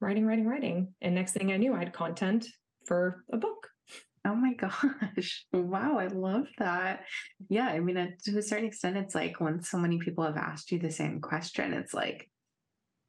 writing, 0.01 0.25
writing, 0.25 0.47
writing. 0.47 0.93
And 1.01 1.15
next 1.15 1.33
thing 1.33 1.51
I 1.51 1.57
knew, 1.57 1.73
I 1.73 1.79
had 1.79 1.93
content 1.93 2.47
for 2.85 3.23
a 3.31 3.37
book. 3.37 3.69
Oh 4.25 4.35
my 4.35 4.53
gosh. 4.59 5.45
Wow. 5.51 5.97
I 5.97 6.07
love 6.07 6.47
that. 6.57 7.01
Yeah. 7.49 7.67
I 7.67 7.79
mean, 7.79 7.97
uh, 7.97 8.07
to 8.25 8.37
a 8.37 8.41
certain 8.41 8.65
extent, 8.65 8.97
it's 8.97 9.15
like 9.15 9.39
when 9.39 9.61
so 9.61 9.77
many 9.77 9.99
people 9.99 10.23
have 10.23 10.37
asked 10.37 10.71
you 10.71 10.79
the 10.79 10.91
same 10.91 11.21
question, 11.21 11.73
it's 11.73 11.93
like, 11.93 12.29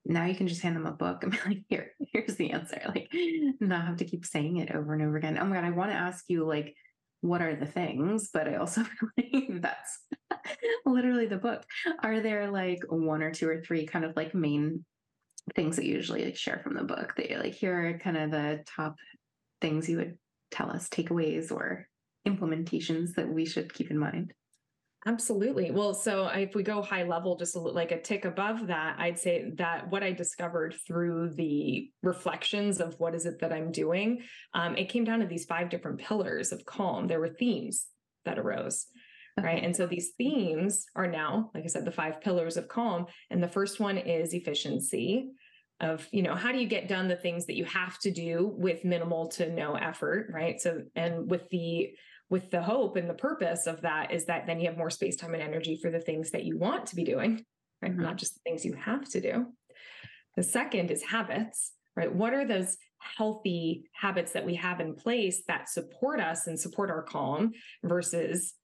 now 0.04 0.26
you 0.26 0.34
can 0.34 0.48
just 0.48 0.62
hand 0.62 0.76
them 0.76 0.86
a 0.86 0.92
book 0.92 1.22
and 1.22 1.32
be 1.32 1.38
like, 1.46 1.64
here, 1.68 1.92
here's 2.12 2.36
the 2.36 2.50
answer. 2.50 2.80
Like, 2.86 3.12
not 3.60 3.86
have 3.86 3.96
to 3.98 4.04
keep 4.04 4.26
saying 4.26 4.58
it 4.58 4.74
over 4.74 4.92
and 4.92 5.02
over 5.02 5.16
again. 5.16 5.38
Oh 5.40 5.44
my 5.44 5.56
God. 5.56 5.64
I 5.64 5.70
want 5.70 5.90
to 5.90 5.96
ask 5.96 6.24
you, 6.28 6.46
like, 6.46 6.74
what 7.24 7.40
are 7.40 7.56
the 7.56 7.66
things, 7.66 8.28
but 8.32 8.46
I 8.46 8.56
also 8.56 8.82
like 9.16 9.46
that's 9.62 9.98
literally 10.86 11.24
the 11.24 11.38
book. 11.38 11.64
Are 12.02 12.20
there 12.20 12.50
like 12.50 12.80
one 12.88 13.22
or 13.22 13.30
two 13.30 13.48
or 13.48 13.62
three 13.62 13.86
kind 13.86 14.04
of 14.04 14.14
like 14.14 14.34
main 14.34 14.84
things 15.54 15.76
that 15.76 15.86
you 15.86 15.94
usually 15.94 16.24
like 16.24 16.36
share 16.36 16.60
from 16.62 16.74
the 16.74 16.84
book 16.84 17.14
that 17.16 17.30
you're 17.30 17.40
like, 17.40 17.54
here 17.54 17.88
are 17.88 17.98
kind 17.98 18.18
of 18.18 18.30
the 18.30 18.62
top 18.66 18.96
things 19.62 19.88
you 19.88 19.96
would 19.96 20.18
tell 20.50 20.70
us, 20.70 20.88
takeaways 20.90 21.50
or 21.50 21.88
implementations 22.28 23.14
that 23.14 23.28
we 23.28 23.46
should 23.46 23.72
keep 23.72 23.90
in 23.90 23.98
mind? 23.98 24.34
Absolutely. 25.06 25.70
Well, 25.70 25.92
so 25.92 26.28
if 26.28 26.54
we 26.54 26.62
go 26.62 26.80
high 26.80 27.02
level, 27.02 27.36
just 27.36 27.56
a, 27.56 27.58
like 27.58 27.92
a 27.92 28.00
tick 28.00 28.24
above 28.24 28.68
that, 28.68 28.96
I'd 28.98 29.18
say 29.18 29.50
that 29.56 29.90
what 29.90 30.02
I 30.02 30.12
discovered 30.12 30.74
through 30.86 31.34
the 31.34 31.90
reflections 32.02 32.80
of 32.80 32.98
what 32.98 33.14
is 33.14 33.26
it 33.26 33.38
that 33.40 33.52
I'm 33.52 33.70
doing, 33.70 34.22
um, 34.54 34.76
it 34.76 34.88
came 34.88 35.04
down 35.04 35.20
to 35.20 35.26
these 35.26 35.44
five 35.44 35.68
different 35.68 36.00
pillars 36.00 36.52
of 36.52 36.64
calm. 36.64 37.06
There 37.06 37.20
were 37.20 37.28
themes 37.28 37.86
that 38.24 38.38
arose. 38.38 38.86
Okay. 39.38 39.46
Right. 39.46 39.62
And 39.62 39.76
so 39.76 39.86
these 39.86 40.12
themes 40.16 40.86
are 40.96 41.08
now, 41.08 41.50
like 41.54 41.64
I 41.64 41.66
said, 41.66 41.84
the 41.84 41.90
five 41.90 42.20
pillars 42.22 42.56
of 42.56 42.68
calm. 42.68 43.06
And 43.30 43.42
the 43.42 43.48
first 43.48 43.80
one 43.80 43.98
is 43.98 44.32
efficiency 44.32 45.32
of 45.80 46.06
you 46.12 46.22
know 46.22 46.36
how 46.36 46.52
do 46.52 46.58
you 46.58 46.68
get 46.68 46.86
done 46.86 47.08
the 47.08 47.16
things 47.16 47.46
that 47.46 47.56
you 47.56 47.64
have 47.64 47.98
to 47.98 48.12
do 48.12 48.54
with 48.56 48.84
minimal 48.84 49.26
to 49.26 49.50
no 49.50 49.74
effort 49.74 50.28
right 50.32 50.60
so 50.60 50.82
and 50.94 51.28
with 51.28 51.48
the 51.50 51.88
with 52.34 52.50
the 52.50 52.60
hope 52.60 52.96
and 52.96 53.08
the 53.08 53.14
purpose 53.14 53.68
of 53.68 53.80
that 53.82 54.10
is 54.10 54.24
that 54.24 54.44
then 54.44 54.58
you 54.58 54.66
have 54.66 54.76
more 54.76 54.90
space 54.90 55.14
time 55.14 55.34
and 55.34 55.42
energy 55.42 55.78
for 55.80 55.88
the 55.88 56.00
things 56.00 56.32
that 56.32 56.42
you 56.42 56.58
want 56.58 56.84
to 56.84 56.96
be 56.96 57.04
doing 57.04 57.44
right? 57.80 57.92
Mm-hmm. 57.92 58.02
not 58.02 58.16
just 58.16 58.34
the 58.34 58.40
things 58.44 58.64
you 58.64 58.74
have 58.74 59.08
to 59.10 59.20
do. 59.20 59.46
The 60.36 60.42
second 60.42 60.90
is 60.90 61.00
habits 61.04 61.70
right? 61.94 62.12
What 62.12 62.34
are 62.34 62.44
those 62.44 62.76
healthy 62.98 63.84
habits 63.92 64.32
that 64.32 64.44
we 64.44 64.56
have 64.56 64.80
in 64.80 64.96
place 64.96 65.44
that 65.46 65.68
support 65.68 66.18
us 66.18 66.48
and 66.48 66.58
support 66.58 66.90
our 66.90 67.04
calm 67.04 67.52
versus 67.84 68.54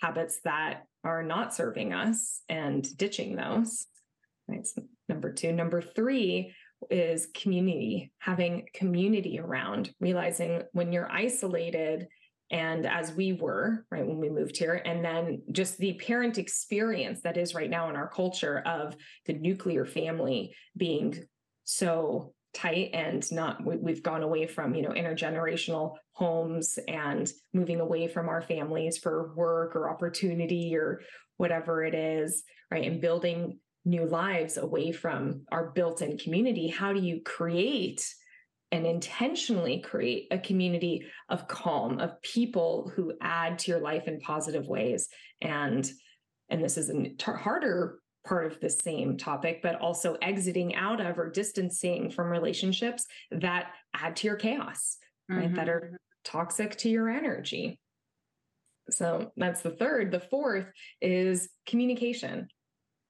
habits 0.00 0.38
that 0.44 0.84
are 1.02 1.24
not 1.24 1.52
serving 1.52 1.92
us 1.92 2.42
and 2.48 2.86
ditching 2.96 3.34
those 3.34 3.84
right? 4.46 4.64
So 4.64 4.82
number 5.08 5.32
two. 5.32 5.50
Number 5.50 5.82
three 5.82 6.54
is 6.88 7.26
community 7.34 8.12
having 8.20 8.68
community 8.72 9.40
around 9.40 9.92
realizing 9.98 10.62
when 10.70 10.92
you're 10.92 11.10
isolated 11.10 12.06
and 12.50 12.86
as 12.86 13.12
we 13.12 13.32
were 13.34 13.84
right 13.90 14.06
when 14.06 14.18
we 14.18 14.28
moved 14.28 14.56
here 14.56 14.80
and 14.84 15.04
then 15.04 15.42
just 15.52 15.78
the 15.78 15.94
parent 15.94 16.38
experience 16.38 17.20
that 17.22 17.36
is 17.36 17.54
right 17.54 17.70
now 17.70 17.90
in 17.90 17.96
our 17.96 18.08
culture 18.08 18.62
of 18.66 18.96
the 19.26 19.34
nuclear 19.34 19.84
family 19.84 20.54
being 20.76 21.14
so 21.64 22.32
tight 22.54 22.90
and 22.94 23.30
not 23.30 23.62
we, 23.64 23.92
have 23.92 24.02
gone 24.02 24.22
away 24.22 24.46
from 24.46 24.74
you 24.74 24.82
know 24.82 24.90
intergenerational 24.90 25.94
homes 26.12 26.78
and 26.88 27.30
moving 27.52 27.80
away 27.80 28.08
from 28.08 28.28
our 28.28 28.42
families 28.42 28.98
for 28.98 29.34
work 29.34 29.76
or 29.76 29.90
opportunity 29.90 30.74
or 30.74 31.00
whatever 31.36 31.84
it 31.84 31.94
is 31.94 32.42
right 32.70 32.86
and 32.86 33.00
building 33.00 33.58
new 33.88 34.04
lives 34.06 34.56
away 34.56 34.92
from 34.92 35.42
our 35.50 35.70
built-in 35.70 36.18
community. 36.18 36.68
How 36.68 36.92
do 36.92 37.00
you 37.00 37.20
create 37.24 38.06
and 38.70 38.86
intentionally 38.86 39.80
create 39.80 40.28
a 40.30 40.38
community 40.38 41.06
of 41.28 41.48
calm 41.48 41.98
of 42.00 42.20
people 42.22 42.92
who 42.94 43.14
add 43.22 43.58
to 43.58 43.70
your 43.70 43.80
life 43.80 44.06
in 44.06 44.20
positive 44.20 44.66
ways. 44.66 45.08
And 45.40 45.88
and 46.50 46.64
this 46.64 46.78
is 46.78 46.90
a 46.90 47.32
harder 47.32 47.98
part 48.26 48.50
of 48.50 48.60
the 48.60 48.68
same 48.68 49.16
topic 49.16 49.60
but 49.62 49.76
also 49.76 50.16
exiting 50.20 50.74
out 50.74 51.00
of 51.00 51.18
or 51.18 51.30
distancing 51.30 52.10
from 52.10 52.28
relationships 52.28 53.06
that 53.30 53.68
add 53.94 54.16
to 54.16 54.26
your 54.26 54.36
chaos 54.36 54.98
mm-hmm. 55.30 55.40
right? 55.40 55.54
That 55.54 55.68
are 55.68 55.80
mm-hmm. 55.80 55.96
toxic 56.24 56.76
to 56.78 56.88
your 56.88 57.08
energy. 57.08 57.78
So 58.90 59.32
that's 59.36 59.62
the 59.62 59.70
third. 59.70 60.10
The 60.10 60.20
fourth 60.20 60.66
is 61.00 61.48
communication. 61.66 62.48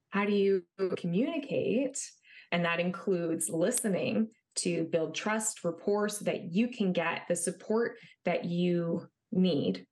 How 0.09 0.25
do 0.25 0.33
you 0.33 0.63
communicate? 0.97 1.99
And 2.51 2.65
that 2.65 2.79
includes 2.79 3.49
listening 3.49 4.29
to 4.61 4.83
build 4.85 5.15
trust, 5.15 5.63
rapport, 5.63 6.09
so 6.09 6.25
that 6.25 6.53
you 6.53 6.67
can 6.67 6.93
get 6.93 7.21
the 7.27 7.35
support 7.35 7.97
that 8.25 8.45
you 8.45 9.07
need 9.31 9.85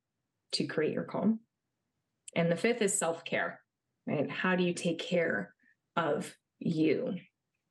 to 0.53 0.65
create 0.65 0.93
your 0.93 1.03
calm. 1.03 1.39
And 2.35 2.51
the 2.51 2.55
fifth 2.55 2.81
is 2.81 2.97
self 2.97 3.23
care, 3.23 3.59
right? 4.05 4.29
How 4.29 4.55
do 4.55 4.63
you 4.63 4.73
take 4.73 4.99
care 4.99 5.53
of 5.95 6.33
you? 6.59 7.15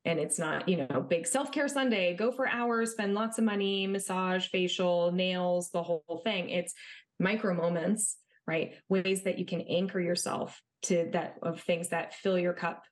And 0.05 0.19
it's 0.19 0.39
not, 0.39 0.69
you 0.69 0.87
know, 0.89 1.01
big 1.01 1.27
self 1.27 1.51
care 1.51 1.67
Sunday, 1.67 2.15
go 2.15 2.31
for 2.31 2.47
hours, 2.47 2.91
spend 2.91 3.13
lots 3.13 3.37
of 3.37 3.43
money, 3.43 3.87
massage, 3.87 4.47
facial, 4.47 5.11
nails, 5.11 5.69
the 5.71 5.83
whole 5.83 6.21
thing. 6.23 6.49
It's 6.49 6.73
micro 7.19 7.53
moments, 7.53 8.17
right? 8.45 8.75
Ways 8.89 9.23
that 9.23 9.37
you 9.37 9.45
can 9.45 9.61
anchor 9.61 9.99
yourself 9.99 10.61
to 10.83 11.09
that 11.11 11.35
of 11.41 11.61
things 11.61 11.89
that 11.89 12.13
fill 12.13 12.37
your 12.37 12.53
cup 12.53 12.83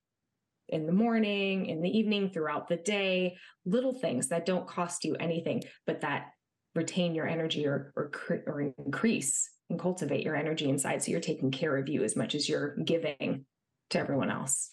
in 0.69 0.85
the 0.85 0.93
morning, 0.93 1.67
in 1.67 1.81
the 1.81 1.97
evening, 1.97 2.29
throughout 2.29 2.67
the 2.67 2.77
day, 2.77 3.37
little 3.65 3.93
things 3.93 4.29
that 4.29 4.45
don't 4.45 4.67
cost 4.67 5.05
you 5.05 5.15
anything, 5.15 5.63
but 5.85 6.01
that 6.01 6.31
retain 6.73 7.15
your 7.15 7.27
energy 7.27 7.65
or, 7.65 7.93
or, 7.95 8.11
or 8.47 8.61
increase 8.61 9.49
and 9.69 9.79
cultivate 9.79 10.23
your 10.23 10.35
energy 10.35 10.69
inside. 10.69 11.01
So 11.01 11.11
you're 11.11 11.21
taking 11.21 11.51
care 11.51 11.77
of 11.77 11.87
you 11.87 12.03
as 12.03 12.15
much 12.15 12.35
as 12.35 12.47
you're 12.47 12.75
giving 12.77 13.45
to 13.91 13.99
everyone 13.99 14.29
else. 14.29 14.71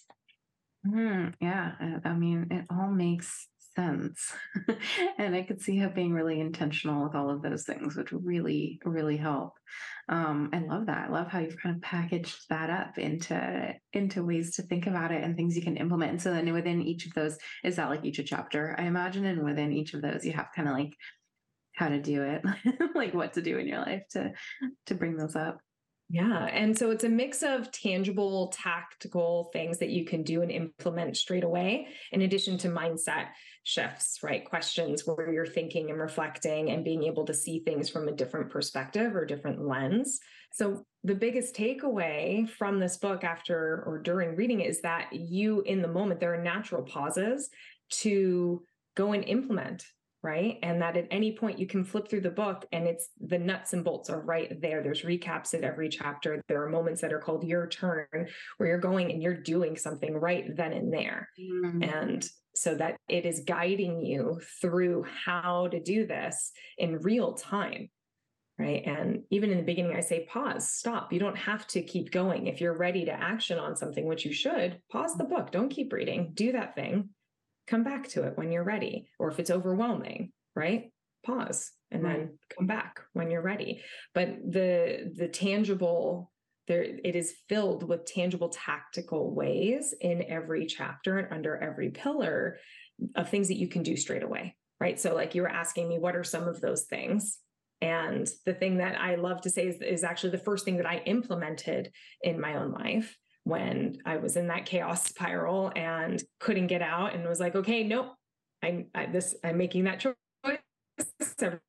Mm, 0.87 1.35
yeah. 1.41 1.73
I 2.05 2.13
mean, 2.15 2.49
it 2.51 2.65
all 2.71 2.91
makes 2.91 3.47
sense. 3.75 4.33
and 5.19 5.35
I 5.35 5.43
could 5.43 5.61
see 5.61 5.79
how 5.79 5.89
being 5.89 6.13
really 6.13 6.41
intentional 6.41 7.05
with 7.05 7.15
all 7.15 7.31
of 7.31 7.43
those 7.43 7.65
things 7.65 7.97
would 7.97 8.13
really, 8.13 8.81
really 8.85 9.17
help. 9.17 9.55
Um, 10.09 10.51
I 10.53 10.59
love 10.59 10.87
that. 10.87 11.09
I 11.09 11.13
love 11.13 11.29
how 11.29 11.39
you've 11.39 11.61
kind 11.61 11.77
of 11.77 11.83
packaged 11.83 12.49
that 12.49 12.71
up 12.71 12.99
into 12.99 13.75
into 13.93 14.25
ways 14.25 14.57
to 14.57 14.63
think 14.63 14.87
about 14.87 15.13
it 15.13 15.23
and 15.23 15.37
things 15.37 15.57
you 15.57 15.63
can 15.63 15.77
implement. 15.77 16.13
And 16.13 16.23
so 16.23 16.33
then 16.33 16.53
within 16.53 16.83
each 16.83 17.07
of 17.07 17.15
those, 17.15 17.39
is 17.65 17.77
that 17.77 17.89
like 17.89 18.05
each 18.05 18.19
a 18.19 18.23
chapter, 18.23 18.75
I 18.79 18.85
imagine, 18.85 19.25
and 19.25 19.45
within 19.45 19.73
each 19.73 19.95
of 19.95 20.03
those 20.03 20.25
you 20.25 20.33
have 20.33 20.49
kind 20.55 20.69
of 20.69 20.75
like 20.75 20.93
how 21.75 21.89
to 21.89 22.01
do 22.01 22.23
it, 22.23 22.43
like 22.95 23.15
what 23.15 23.35
to 23.35 23.43
do 23.43 23.59
in 23.59 23.67
your 23.67 23.81
life 23.81 24.03
to 24.13 24.33
to 24.87 24.95
bring 24.95 25.17
those 25.17 25.37
up. 25.37 25.59
Yeah. 26.09 26.45
And 26.45 26.77
so 26.77 26.91
it's 26.91 27.05
a 27.05 27.09
mix 27.09 27.43
of 27.43 27.73
tangible, 27.73 28.49
tactical 28.49 29.49
things 29.53 29.79
that 29.79 29.89
you 29.89 30.05
can 30.05 30.23
do 30.23 30.43
and 30.43 30.51
implement 30.51 31.17
straight 31.17 31.45
away, 31.45 31.89
in 32.11 32.23
addition 32.23 32.59
to 32.59 32.69
mindset 32.69 33.29
shifts, 33.65 34.19
right? 34.23 34.45
Questions 34.45 35.07
where 35.07 35.33
you're 35.33 35.47
thinking 35.47 35.91
and 35.91 35.99
reflecting 35.99 36.71
and 36.71 36.85
being 36.85 37.05
able 37.05 37.25
to 37.25 37.35
see 37.35 37.61
things 37.61 37.89
from 37.89 38.09
a 38.09 38.13
different 38.13 38.51
perspective 38.51 39.15
or 39.15 39.25
different 39.25 39.67
lens. 39.67 40.21
So, 40.53 40.85
the 41.05 41.15
biggest 41.15 41.57
takeaway 41.57 42.49
from 42.49 42.79
this 42.79 42.99
book 42.99 43.25
after 43.25 43.83
or 43.87 44.01
during 44.05 44.37
reading 44.37 44.61
is 44.61 44.83
that 44.83 45.13
you, 45.13 45.63
in 45.63 45.83
the 45.83 45.89
moment, 45.89 46.21
there 46.21 46.35
are 46.35 46.43
natural 46.43 46.83
pauses 46.83 47.49
to 47.91 48.63
go 48.95 49.13
and 49.13 49.25
implement 49.25 49.85
right? 50.23 50.59
And 50.63 50.81
that 50.83 50.97
at 50.97 51.09
any 51.11 51.37
point 51.37 51.59
you 51.59 51.67
can 51.67 51.85
flip 51.85 52.09
through 52.09 52.21
the 52.21 52.31
book 52.31 52.65
and 52.73 52.87
it's 52.87 53.09
the 53.21 53.39
nuts 53.39 53.73
and 53.73 53.85
bolts 53.85 54.09
are 54.09 54.21
right 54.21 54.61
there. 54.61 54.83
There's 54.83 55.03
recaps 55.03 55.53
at 55.53 55.65
every 55.65 55.89
chapter. 55.89 56.41
There 56.49 56.63
are 56.63 56.69
moments 56.69 57.01
that 57.01 57.13
are 57.13 57.19
called 57.19 57.45
your 57.45 57.67
turn 57.67 58.07
where 58.57 58.69
you're 58.69 58.79
going 58.79 59.11
and 59.11 59.23
you're 59.23 59.37
doing 59.37 59.77
something 59.77 60.15
right 60.15 60.57
then 60.57 60.73
and 60.73 60.93
there. 60.93 61.29
Mm-hmm. 61.41 61.83
And 61.83 62.29
so 62.55 62.75
that 62.77 62.97
it 63.09 63.27
is 63.27 63.45
guiding 63.47 64.05
you 64.05 64.41
through 64.61 65.05
how 65.25 65.69
to 65.69 65.81
do 65.81 66.07
this 66.07 66.53
in 66.79 66.99
real 66.99 67.35
time. 67.35 67.89
Right. 68.59 68.83
And 68.85 69.23
even 69.31 69.51
in 69.51 69.57
the 69.57 69.65
beginning, 69.65 69.97
I 69.97 70.01
say 70.01 70.29
pause, 70.31 70.71
stop. 70.71 71.13
You 71.13 71.19
don't 71.19 71.39
have 71.39 71.67
to 71.69 71.83
keep 71.83 72.13
going. 72.13 72.47
If 72.47 72.61
you're 72.61 72.77
ready 72.77 73.07
to 73.07 73.13
action 73.13 73.59
on 73.59 73.75
something, 73.75 74.07
which 74.07 74.25
you 74.25 74.33
should, 74.33 74.79
pause 74.93 75.17
the 75.17 75.25
book. 75.25 75.51
Don't 75.51 75.71
keep 75.71 75.93
reading. 75.93 76.33
Do 76.35 76.53
that 76.53 76.77
thing 76.77 77.09
come 77.67 77.85
back 77.85 78.09
to 78.09 78.25
it 78.25 78.37
when 78.37 78.53
you're 78.53 78.65
ready. 78.65 79.09
Or 79.19 79.31
if 79.31 79.39
it's 79.39 79.51
overwhelming, 79.51 80.33
right? 80.55 80.93
Pause 81.25 81.71
and 81.91 82.03
right. 82.03 82.19
then 82.19 82.39
come 82.57 82.67
back 82.67 83.01
when 83.13 83.31
you're 83.31 83.43
ready. 83.43 83.83
But 84.15 84.29
the 84.49 85.13
the 85.17 85.29
tangible 85.29 86.33
there 86.69 86.83
it 86.83 87.17
is 87.17 87.35
filled 87.49 87.89
with 87.89 88.07
tangible 88.07 88.49
tactical 88.49 89.35
ways 89.35 89.95
in 90.01 90.25
every 90.29 90.67
chapter 90.67 91.19
and 91.19 91.33
under 91.33 91.57
every 91.57 91.91
pillar 91.91 92.59
of 93.17 93.29
things 93.29 93.49
that 93.49 93.59
you 93.59 93.69
can 93.69 93.83
do 93.83 93.97
straight 93.97 94.23
away. 94.23 94.57
Right. 94.81 94.99
So 94.99 95.15
like 95.15 95.35
you 95.35 95.43
were 95.43 95.49
asking 95.49 95.89
me, 95.89 95.99
what 95.99 96.17
are 96.17 96.25
some 96.25 96.49
of 96.49 96.61
those 96.61 96.85
things? 96.85 97.39
And 97.81 98.29
the 98.47 98.55
thing 98.55 98.79
that 98.79 99.01
I 99.01 99.17
love 99.17 99.41
to 99.43 99.51
say 99.51 99.67
is, 99.67 99.81
is 99.81 100.05
actually 100.05 100.31
the 100.31 100.39
first 100.39 100.65
thing 100.65 100.77
that 100.77 100.87
I 100.87 101.03
implemented 101.05 101.91
in 102.23 102.41
my 102.41 102.57
own 102.57 102.73
life 102.73 103.17
when 103.45 103.99
I 104.07 104.17
was 104.17 104.37
in 104.37 104.49
that 104.49 104.67
chaos 104.67 105.05
spiral 105.05 105.73
and 105.75 106.23
couldn't 106.41 106.69
get 106.69 106.83
out 106.83 107.15
and 107.15 107.27
was 107.29 107.41
like, 107.41 107.55
okay, 107.57 107.83
nope, 107.83 108.15
I'm 108.63 108.87
I, 108.95 109.07
this, 109.07 109.35
I'm 109.45 109.59
making 109.59 109.85
that 109.85 110.01
choice. 110.01 110.15
Everything 111.41 111.61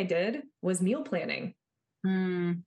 I 0.00 0.04
did 0.04 0.42
was 0.60 0.82
meal 0.82 1.02
planning. 1.02 1.54
Mm. 2.06 2.62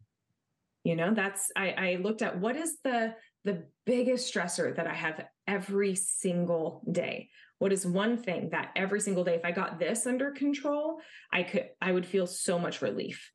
You 0.84 0.96
know, 0.96 1.14
that's 1.14 1.52
I, 1.56 1.70
I 1.72 2.00
looked 2.02 2.22
at 2.22 2.40
what 2.40 2.56
is 2.56 2.78
the 2.84 3.16
the 3.44 3.66
biggest 3.86 4.34
stressor 4.34 4.76
that 4.76 4.88
I 4.88 4.94
have 4.94 5.24
every 5.48 5.94
single 5.96 6.84
day. 6.92 7.30
What 7.60 7.72
is 7.72 7.86
one 7.86 8.18
thing 8.18 8.50
that 8.50 8.72
every 8.76 9.00
single 9.00 9.24
day, 9.24 9.36
if 9.36 9.46
I 9.46 9.52
got 9.52 9.80
this 9.80 10.08
under 10.08 10.32
control, 10.32 11.00
I 11.32 11.44
could 11.44 11.70
I 11.82 11.92
would 11.92 12.06
feel 12.06 12.28
so 12.28 12.58
much 12.58 12.82
relief 12.82 13.32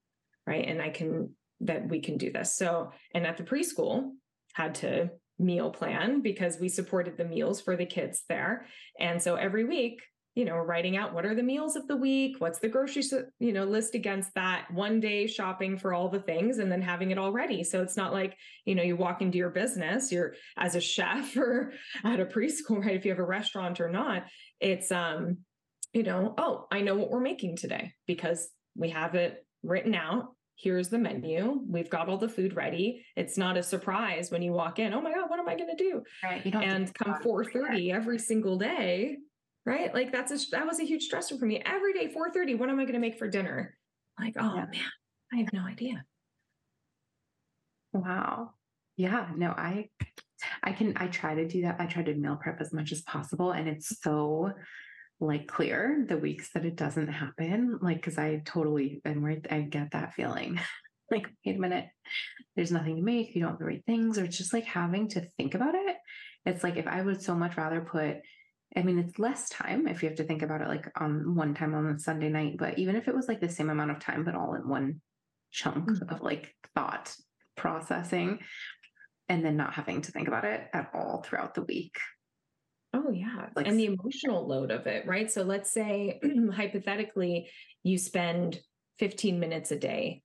right? 0.51 0.67
And 0.67 0.83
I 0.83 0.91
can, 0.91 1.35
that 1.61 1.89
we 1.89 2.01
can 2.01 2.17
do 2.19 2.33
this. 2.33 2.57
So, 2.57 2.93
and 3.15 3.27
at 3.27 3.37
the 3.37 3.45
preschool, 3.45 4.11
had 4.55 4.75
to 4.77 5.11
meal 5.39 5.71
plan 5.71 6.21
because 6.21 6.59
we 6.59 6.69
supported 6.69 7.17
the 7.17 7.25
meals 7.25 7.61
for 7.61 7.77
the 7.77 7.87
kids 7.87 8.25
there. 8.29 8.67
And 8.99 9.21
so 9.21 9.37
every 9.37 9.65
week, 9.65 10.03
you 10.35 10.45
know, 10.45 10.57
writing 10.57 10.97
out 10.97 11.13
what 11.13 11.27
are 11.27 11.35
the 11.35 11.43
meals 11.43 11.75
of 11.75 11.89
the 11.89 11.97
week, 11.97 12.37
what's 12.39 12.61
the 12.61 12.69
grocery, 12.69 13.03
you 13.41 13.53
know, 13.53 13.65
list 13.65 13.95
against 13.95 14.33
that, 14.35 14.67
one 14.71 15.01
day 15.01 15.27
shopping 15.27 15.77
for 15.77 15.93
all 15.93 16.09
the 16.09 16.21
things 16.21 16.59
and 16.59 16.71
then 16.71 16.81
having 16.81 17.11
it 17.11 17.19
all 17.19 17.33
ready. 17.33 17.65
So 17.65 17.83
it's 17.83 17.97
not 17.97 18.13
like, 18.13 18.37
you 18.65 18.75
know, 18.75 18.83
you 18.83 18.97
walk 18.97 19.23
into 19.23 19.39
your 19.39 19.51
business, 19.51 20.13
you're 20.13 20.35
as 20.57 20.77
a 20.77 20.81
chef 20.81 21.37
or 21.37 21.73
at 22.05 22.21
a 22.21 22.27
preschool, 22.27 22.85
right? 22.85 22.95
If 22.95 23.05
you 23.05 23.11
have 23.11 23.19
a 23.19 23.25
restaurant 23.25 23.81
or 23.81 23.91
not, 23.91 24.27
it's 24.61 24.93
um, 24.93 25.39
you 25.93 26.05
know, 26.05 26.35
oh, 26.39 26.67
I 26.71 26.83
know 26.83 26.95
what 26.95 27.11
we're 27.11 27.21
making 27.21 27.57
today 27.57 27.95
because 28.07 28.49
we 28.77 28.91
have 28.91 29.17
it 29.17 29.45
written 29.63 29.95
out 29.95 30.35
here's 30.61 30.89
the 30.89 30.99
menu. 30.99 31.61
We've 31.67 31.91
got 31.91 32.09
all 32.09 32.19
the 32.19 32.29
food 32.29 32.55
ready. 32.55 33.05
It's 33.17 33.39
not 33.39 33.57
a 33.57 33.63
surprise 33.63 34.31
when 34.31 34.43
you 34.43 34.53
walk 34.53 34.79
in 34.79 34.93
oh 34.93 35.01
my 35.01 35.13
god 35.13 35.31
what 35.31 35.39
am 35.39 35.49
i 35.49 35.57
going 35.57 35.75
to 35.75 35.77
do? 35.77 36.03
Right 36.23 36.45
you 36.45 36.51
don't 36.51 36.63
and 36.63 36.93
come 36.95 37.15
4.30 37.15 37.95
every 37.95 38.19
single 38.19 38.59
day 38.59 39.19
right? 39.67 39.93
Like 39.95 40.11
that's 40.11 40.33
a 40.33 40.51
that 40.53 40.67
was 40.67 40.81
a 40.81 40.85
huge 40.85 41.09
stressor 41.09 41.39
for 41.39 41.47
me. 41.47 41.63
Every 41.65 41.93
day 41.93 42.13
4.30 42.13 42.59
what 42.59 42.69
am 42.69 42.79
i 42.79 42.85
going 42.85 42.95
to 42.95 43.01
make 43.01 43.19
for 43.19 43.29
dinner? 43.29 43.77
Like 44.19 44.35
oh 44.39 44.55
yeah. 44.55 44.67
man 44.67 44.91
i 45.33 45.37
have 45.39 45.53
no 45.53 45.63
idea. 45.63 46.05
Wow. 47.93 48.51
Yeah 48.97 49.29
no 49.37 49.51
i 49.51 49.89
i 50.63 50.73
can 50.73 50.93
i 50.97 51.07
try 51.07 51.35
to 51.35 51.47
do 51.47 51.63
that. 51.63 51.77
I 51.79 51.87
try 51.87 52.03
to 52.03 52.15
meal 52.15 52.39
prep 52.41 52.61
as 52.61 52.73
much 52.73 52.93
as 52.93 53.03
possible 53.03 53.53
and 53.53 53.69
it's 53.69 54.01
so 54.03 54.53
like 55.21 55.47
clear 55.47 56.05
the 56.09 56.17
weeks 56.17 56.51
that 56.55 56.65
it 56.65 56.77
doesn't 56.77 57.09
happen. 57.09 57.79
Like, 57.83 57.97
because 57.99 58.19
I 58.19 58.43
totally 58.45 59.01
and 59.05 59.23
right, 59.23 59.47
I 59.51 59.61
get 59.61 59.93
that 59.93 60.15
feeling. 60.15 60.59
like, 61.11 61.29
wait 61.45 61.57
a 61.57 61.61
minute, 61.61 61.87
there's 62.57 62.73
nothing 62.73 62.97
to 62.97 63.03
make. 63.03 63.35
You 63.35 63.43
don't 63.43 63.51
have 63.51 63.59
the 63.59 63.67
right 63.67 63.85
things, 63.87 64.19
or 64.19 64.25
it's 64.25 64.39
just 64.39 64.53
like 64.53 64.65
having 64.65 65.09
to 65.11 65.27
think 65.37 65.55
about 65.55 65.75
it. 65.75 65.97
It's 66.47 66.65
like 66.65 66.77
if 66.77 66.87
I 66.87 67.03
would 67.03 67.23
so 67.23 67.35
much 67.35 67.57
rather 67.57 67.81
put. 67.81 68.19
I 68.77 68.83
mean, 68.83 69.01
it's 69.01 69.19
less 69.19 69.49
time 69.49 69.89
if 69.89 70.01
you 70.01 70.09
have 70.09 70.19
to 70.19 70.25
think 70.25 70.43
about 70.43 70.61
it 70.61 70.69
like 70.69 70.89
on 70.97 71.35
one 71.35 71.55
time 71.55 71.75
on 71.75 71.87
a 71.89 71.99
Sunday 71.99 72.29
night, 72.29 72.55
but 72.57 72.79
even 72.79 72.95
if 72.95 73.09
it 73.09 73.15
was 73.15 73.27
like 73.27 73.41
the 73.41 73.49
same 73.49 73.69
amount 73.69 73.91
of 73.91 73.99
time, 73.99 74.25
but 74.25 74.37
all 74.37 74.55
in 74.55 74.69
one 74.69 75.01
chunk 75.51 75.91
mm-hmm. 75.91 76.15
of 76.15 76.23
like 76.23 76.55
thought 76.77 77.13
processing 77.57 78.39
and 79.29 79.45
then 79.45 79.57
not 79.57 79.75
having 79.75 80.03
to 80.03 80.13
think 80.13 80.29
about 80.29 80.45
it 80.45 80.69
at 80.73 80.89
all 80.95 81.25
throughout 81.27 81.55
the 81.55 81.63
week 81.63 81.97
Oh, 82.93 83.11
yeah. 83.13 83.47
Like, 83.55 83.69
and 83.69 83.79
the 83.79 83.87
emotional 83.87 84.47
load 84.47 84.71
of 84.71 84.87
it, 84.87 85.07
right? 85.07 85.31
So 85.31 85.43
let's 85.43 85.73
say 85.73 86.21
hypothetically 86.53 87.49
you 87.83 87.99
spend 87.99 88.61
15 88.99 89.39
minutes 89.39 89.71
a 89.71 89.77
day 89.79 90.23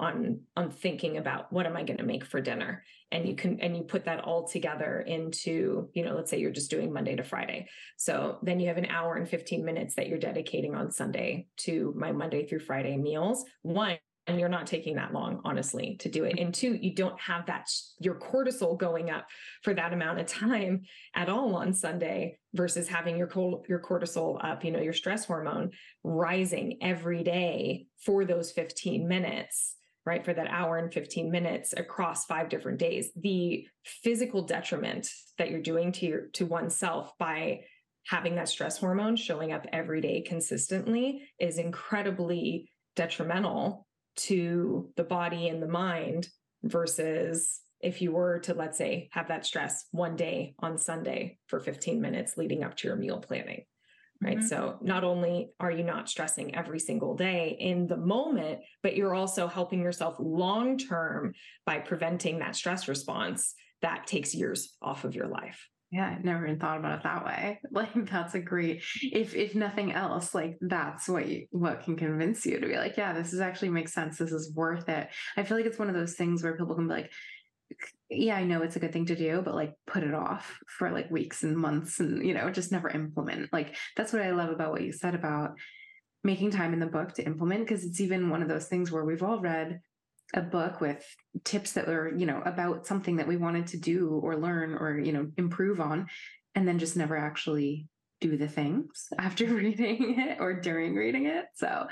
on 0.00 0.40
on 0.56 0.70
thinking 0.70 1.18
about 1.18 1.52
what 1.52 1.66
am 1.66 1.76
i 1.76 1.84
going 1.84 1.98
to 1.98 2.02
make 2.04 2.24
for 2.24 2.40
dinner 2.40 2.82
and 3.12 3.28
you 3.28 3.36
can 3.36 3.60
and 3.60 3.76
you 3.76 3.84
put 3.84 4.06
that 4.06 4.24
all 4.24 4.46
together 4.48 5.04
into 5.06 5.88
you 5.94 6.04
know 6.04 6.14
let's 6.16 6.30
say 6.30 6.38
you're 6.38 6.50
just 6.50 6.70
doing 6.70 6.92
monday 6.92 7.14
to 7.14 7.22
friday 7.22 7.68
so 7.96 8.38
then 8.42 8.58
you 8.58 8.66
have 8.66 8.76
an 8.76 8.86
hour 8.86 9.14
and 9.14 9.28
15 9.28 9.64
minutes 9.64 9.94
that 9.94 10.08
you're 10.08 10.18
dedicating 10.18 10.74
on 10.74 10.90
sunday 10.90 11.46
to 11.58 11.94
my 11.96 12.10
monday 12.10 12.44
through 12.44 12.58
friday 12.58 12.96
meals 12.96 13.44
one 13.62 13.96
and 14.26 14.40
you're 14.40 14.48
not 14.48 14.66
taking 14.66 14.96
that 14.96 15.12
long 15.12 15.40
honestly 15.44 15.96
to 16.00 16.08
do 16.08 16.24
it. 16.24 16.38
And 16.38 16.54
two 16.54 16.74
you 16.74 16.94
don't 16.94 17.20
have 17.20 17.46
that 17.46 17.68
your 17.98 18.14
cortisol 18.14 18.78
going 18.78 19.10
up 19.10 19.26
for 19.62 19.74
that 19.74 19.92
amount 19.92 20.20
of 20.20 20.26
time 20.26 20.82
at 21.14 21.28
all 21.28 21.56
on 21.56 21.72
sunday 21.72 22.38
versus 22.52 22.88
having 22.88 23.16
your 23.16 23.30
your 23.68 23.80
cortisol 23.80 24.42
up 24.44 24.64
you 24.64 24.70
know 24.70 24.80
your 24.80 24.92
stress 24.92 25.24
hormone 25.24 25.70
rising 26.02 26.78
every 26.82 27.22
day 27.22 27.86
for 27.98 28.24
those 28.24 28.52
15 28.52 29.06
minutes 29.06 29.76
right? 30.06 30.24
For 30.24 30.34
that 30.34 30.48
hour 30.48 30.76
and 30.76 30.92
15 30.92 31.30
minutes 31.30 31.72
across 31.76 32.26
five 32.26 32.48
different 32.48 32.78
days. 32.78 33.10
The 33.16 33.66
physical 33.84 34.42
detriment 34.42 35.08
that 35.38 35.50
you're 35.50 35.62
doing 35.62 35.92
to 35.92 36.06
your 36.06 36.26
to 36.34 36.46
oneself 36.46 37.12
by 37.18 37.60
having 38.06 38.34
that 38.34 38.48
stress 38.48 38.78
hormone 38.78 39.16
showing 39.16 39.52
up 39.52 39.66
every 39.72 40.00
day 40.00 40.20
consistently 40.20 41.22
is 41.38 41.58
incredibly 41.58 42.70
detrimental 42.96 43.86
to 44.16 44.90
the 44.96 45.04
body 45.04 45.48
and 45.48 45.62
the 45.62 45.68
mind 45.68 46.28
versus 46.62 47.60
if 47.80 48.00
you 48.00 48.12
were 48.12 48.38
to 48.40 48.54
let's 48.54 48.78
say 48.78 49.08
have 49.12 49.28
that 49.28 49.44
stress 49.44 49.86
one 49.90 50.16
day 50.16 50.54
on 50.60 50.78
sunday 50.78 51.38
for 51.46 51.60
15 51.60 52.00
minutes 52.00 52.36
leading 52.36 52.62
up 52.64 52.76
to 52.76 52.88
your 52.88 52.96
meal 52.96 53.18
planning 53.18 53.64
right 54.22 54.38
mm-hmm. 54.38 54.46
so 54.46 54.78
not 54.80 55.04
only 55.04 55.50
are 55.60 55.70
you 55.70 55.84
not 55.84 56.08
stressing 56.08 56.54
every 56.54 56.78
single 56.78 57.14
day 57.14 57.56
in 57.60 57.86
the 57.86 57.96
moment 57.96 58.60
but 58.82 58.96
you're 58.96 59.14
also 59.14 59.46
helping 59.46 59.82
yourself 59.82 60.16
long 60.18 60.78
term 60.78 61.34
by 61.66 61.78
preventing 61.78 62.38
that 62.38 62.56
stress 62.56 62.88
response 62.88 63.54
that 63.82 64.06
takes 64.06 64.34
years 64.34 64.74
off 64.80 65.04
of 65.04 65.14
your 65.14 65.26
life 65.26 65.68
yeah, 65.94 66.16
I 66.18 66.18
never 66.24 66.44
even 66.44 66.58
thought 66.58 66.78
about 66.78 66.98
it 66.98 67.04
that 67.04 67.24
way. 67.24 67.60
Like 67.70 68.10
that's 68.10 68.34
a 68.34 68.40
great 68.40 68.82
if 69.00 69.34
if 69.34 69.54
nothing 69.54 69.92
else, 69.92 70.34
like 70.34 70.58
that's 70.60 71.08
what 71.08 71.28
you, 71.28 71.46
what 71.50 71.84
can 71.84 71.96
convince 71.96 72.44
you 72.44 72.58
to 72.58 72.66
be 72.66 72.76
like, 72.76 72.96
yeah, 72.96 73.12
this 73.12 73.32
is 73.32 73.40
actually 73.40 73.70
makes 73.70 73.92
sense. 73.92 74.18
This 74.18 74.32
is 74.32 74.52
worth 74.54 74.88
it. 74.88 75.08
I 75.36 75.44
feel 75.44 75.56
like 75.56 75.66
it's 75.66 75.78
one 75.78 75.88
of 75.88 75.94
those 75.94 76.14
things 76.14 76.42
where 76.42 76.56
people 76.56 76.74
can 76.74 76.88
be 76.88 76.94
like, 76.94 77.12
yeah, 78.10 78.36
I 78.36 78.44
know 78.44 78.62
it's 78.62 78.76
a 78.76 78.80
good 78.80 78.92
thing 78.92 79.06
to 79.06 79.16
do, 79.16 79.40
but 79.44 79.54
like 79.54 79.74
put 79.86 80.02
it 80.02 80.14
off 80.14 80.58
for 80.66 80.90
like 80.90 81.10
weeks 81.10 81.44
and 81.44 81.56
months 81.56 82.00
and 82.00 82.26
you 82.26 82.34
know, 82.34 82.50
just 82.50 82.72
never 82.72 82.88
implement. 82.88 83.52
Like 83.52 83.76
that's 83.96 84.12
what 84.12 84.22
I 84.22 84.32
love 84.32 84.50
about 84.50 84.72
what 84.72 84.82
you 84.82 84.92
said 84.92 85.14
about 85.14 85.52
making 86.24 86.50
time 86.50 86.72
in 86.72 86.80
the 86.80 86.86
book 86.86 87.12
to 87.14 87.24
implement 87.24 87.66
because 87.66 87.84
it's 87.84 88.00
even 88.00 88.30
one 88.30 88.42
of 88.42 88.48
those 88.48 88.66
things 88.66 88.90
where 88.90 89.04
we've 89.04 89.22
all 89.22 89.40
read 89.40 89.80
a 90.32 90.40
book 90.40 90.80
with 90.80 91.04
tips 91.44 91.72
that 91.72 91.86
were, 91.86 92.14
you 92.14 92.26
know, 92.26 92.42
about 92.44 92.86
something 92.86 93.16
that 93.16 93.28
we 93.28 93.36
wanted 93.36 93.66
to 93.68 93.76
do 93.76 94.20
or 94.22 94.36
learn 94.36 94.74
or, 94.74 94.98
you 94.98 95.12
know, 95.12 95.30
improve 95.36 95.80
on, 95.80 96.06
and 96.54 96.66
then 96.66 96.78
just 96.78 96.96
never 96.96 97.16
actually 97.16 97.88
do 98.20 98.36
the 98.36 98.48
things 98.48 99.08
after 99.18 99.46
reading 99.46 100.18
it 100.18 100.38
or 100.40 100.54
during 100.54 100.94
reading 100.94 101.26
it. 101.26 101.46
So 101.54 101.86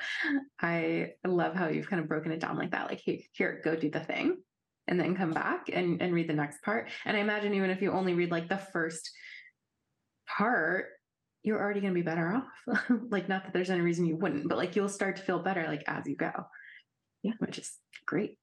I 0.60 1.10
love 1.24 1.54
how 1.54 1.68
you've 1.68 1.88
kind 1.88 2.00
of 2.00 2.08
broken 2.08 2.32
it 2.32 2.40
down 2.40 2.56
like 2.56 2.70
that. 2.70 2.88
Like, 2.88 3.02
hey, 3.04 3.26
here, 3.32 3.60
go 3.64 3.76
do 3.76 3.90
the 3.90 4.00
thing 4.00 4.38
and 4.88 4.98
then 4.98 5.14
come 5.14 5.30
back 5.30 5.68
and, 5.72 6.00
and 6.00 6.12
read 6.12 6.28
the 6.28 6.34
next 6.34 6.62
part. 6.62 6.88
And 7.04 7.16
I 7.16 7.20
imagine 7.20 7.54
even 7.54 7.70
if 7.70 7.82
you 7.82 7.92
only 7.92 8.14
read 8.14 8.30
like 8.30 8.48
the 8.48 8.56
first 8.56 9.10
part, 10.26 10.86
you're 11.42 11.60
already 11.60 11.80
going 11.80 11.92
to 11.92 11.98
be 11.98 12.04
better 12.04 12.32
off. 12.32 12.88
like, 13.10 13.28
not 13.28 13.44
that 13.44 13.52
there's 13.52 13.70
any 13.70 13.80
reason 13.80 14.06
you 14.06 14.16
wouldn't, 14.16 14.48
but 14.48 14.58
like 14.58 14.76
you'll 14.76 14.88
start 14.88 15.16
to 15.16 15.22
feel 15.22 15.40
better 15.40 15.64
like 15.66 15.82
as 15.86 16.06
you 16.06 16.16
go. 16.16 16.30
Yeah, 17.22 17.32
which 17.38 17.58
is 17.58 17.72
great. 18.06 18.38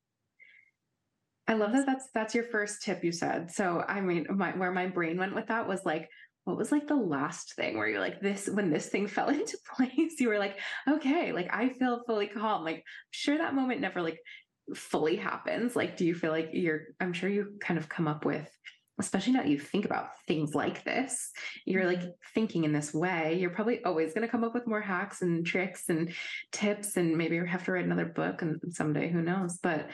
I 1.47 1.53
love 1.53 1.71
that 1.73 1.85
that's 1.85 2.07
that's 2.13 2.35
your 2.35 2.43
first 2.43 2.83
tip 2.83 3.03
you 3.03 3.11
said. 3.11 3.51
So 3.51 3.83
I 3.87 4.01
mean 4.01 4.27
my 4.29 4.51
where 4.51 4.71
my 4.71 4.87
brain 4.87 5.17
went 5.17 5.35
with 5.35 5.47
that 5.47 5.67
was 5.67 5.83
like 5.85 6.09
what 6.45 6.57
was 6.57 6.71
like 6.71 6.87
the 6.87 6.95
last 6.95 7.55
thing 7.55 7.77
where 7.77 7.87
you're 7.87 7.99
like 7.99 8.21
this 8.21 8.47
when 8.47 8.71
this 8.71 8.87
thing 8.87 9.07
fell 9.15 9.29
into 9.29 9.57
place 9.75 10.19
you 10.19 10.29
were 10.29 10.39
like 10.39 10.57
okay 10.87 11.31
like 11.31 11.49
I 11.51 11.69
feel 11.69 12.03
fully 12.05 12.27
calm 12.27 12.63
like 12.63 12.77
I'm 12.77 12.83
sure 13.11 13.37
that 13.37 13.55
moment 13.55 13.81
never 13.81 14.01
like 14.01 14.19
fully 14.75 15.15
happens 15.15 15.75
like 15.75 15.97
do 15.97 16.05
you 16.05 16.13
feel 16.13 16.31
like 16.31 16.49
you're 16.53 16.81
I'm 16.99 17.13
sure 17.13 17.29
you 17.29 17.53
kind 17.59 17.79
of 17.79 17.89
come 17.89 18.07
up 18.07 18.25
with 18.25 18.49
especially 18.99 19.33
now 19.33 19.41
that 19.41 19.49
you 19.49 19.59
think 19.59 19.85
about 19.85 20.09
things 20.27 20.53
like 20.53 20.83
this, 20.83 21.31
you're 21.65 21.85
like 21.85 21.99
mm-hmm. 21.99 22.09
thinking 22.33 22.63
in 22.63 22.73
this 22.73 22.93
way, 22.93 23.38
you're 23.39 23.49
probably 23.49 23.83
always 23.83 24.13
going 24.13 24.25
to 24.25 24.31
come 24.31 24.43
up 24.43 24.53
with 24.53 24.67
more 24.67 24.81
hacks 24.81 25.21
and 25.21 25.45
tricks 25.45 25.89
and 25.89 26.13
tips, 26.51 26.97
and 26.97 27.17
maybe 27.17 27.35
you 27.35 27.45
have 27.45 27.63
to 27.65 27.71
write 27.71 27.85
another 27.85 28.05
book 28.05 28.41
and 28.41 28.59
someday, 28.69 29.09
who 29.09 29.21
knows? 29.21 29.59
But 29.62 29.89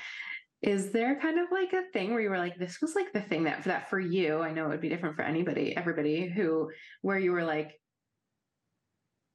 is 0.62 0.92
there 0.92 1.20
kind 1.20 1.40
of 1.40 1.52
like 1.52 1.74
a 1.74 1.92
thing 1.94 2.12
where 2.12 2.22
you 2.22 2.30
were 2.30 2.40
like, 2.40 2.58
this 2.58 2.82
was 2.82 2.96
like 2.96 3.14
the 3.14 3.22
thing 3.22 3.44
that 3.44 3.62
for 3.62 3.70
that 3.70 3.90
for 3.90 4.00
you, 4.00 4.40
I 4.40 4.52
know 4.52 4.66
it 4.66 4.70
would 4.70 4.82
be 4.82 4.90
different 4.90 5.16
for 5.16 5.22
anybody, 5.22 5.78
everybody 5.78 6.28
who, 6.28 6.72
where 7.02 7.20
you 7.20 7.32
were 7.32 7.44
like, 7.44 7.80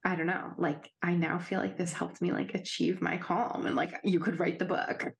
I 0.04 0.16
don't 0.16 0.26
know, 0.26 0.52
like 0.56 0.90
I 1.02 1.14
now 1.14 1.38
feel 1.38 1.60
like 1.60 1.76
this 1.76 1.92
helped 1.92 2.22
me 2.22 2.32
like 2.32 2.54
achieve 2.54 3.02
my 3.02 3.18
calm 3.18 3.66
and 3.66 3.76
like 3.76 4.00
you 4.02 4.18
could 4.18 4.40
write 4.40 4.58
the 4.58 4.64
book. 4.64 5.12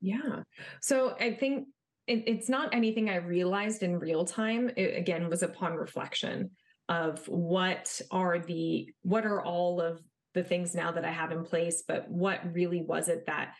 Yeah. 0.00 0.44
So 0.80 1.16
I 1.20 1.34
think 1.34 1.66
it, 2.10 2.24
it's 2.26 2.48
not 2.48 2.74
anything 2.74 3.08
I 3.08 3.16
realized 3.16 3.82
in 3.82 3.98
real 3.98 4.24
time. 4.24 4.70
It 4.76 4.96
again 4.96 5.30
was 5.30 5.42
upon 5.42 5.74
reflection 5.74 6.50
of 6.88 7.24
what 7.28 8.00
are 8.10 8.40
the 8.40 8.92
what 9.02 9.24
are 9.24 9.42
all 9.42 9.80
of 9.80 10.00
the 10.34 10.42
things 10.42 10.74
now 10.74 10.90
that 10.92 11.04
I 11.04 11.10
have 11.10 11.30
in 11.30 11.44
place, 11.44 11.84
but 11.86 12.10
what 12.10 12.52
really 12.52 12.82
was 12.82 13.08
it 13.08 13.26
that 13.26 13.54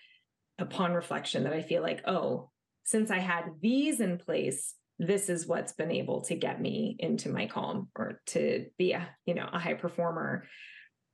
upon 0.59 0.93
reflection 0.93 1.45
that 1.45 1.53
I 1.53 1.63
feel 1.63 1.83
like, 1.83 2.03
oh, 2.07 2.51
since 2.85 3.11
I 3.11 3.19
had 3.19 3.45
these 3.61 4.01
in 4.01 4.19
place, 4.19 4.75
this 4.99 5.29
is 5.29 5.47
what's 5.47 5.73
been 5.73 5.91
able 5.91 6.23
to 6.23 6.35
get 6.35 6.61
me 6.61 6.97
into 6.99 7.29
my 7.29 7.47
calm 7.47 7.89
or 7.97 8.21
to 8.27 8.67
be 8.79 8.93
a, 8.93 9.09
you 9.27 9.35
know, 9.35 9.49
a 9.53 9.59
high 9.59 9.75
performer 9.75 10.45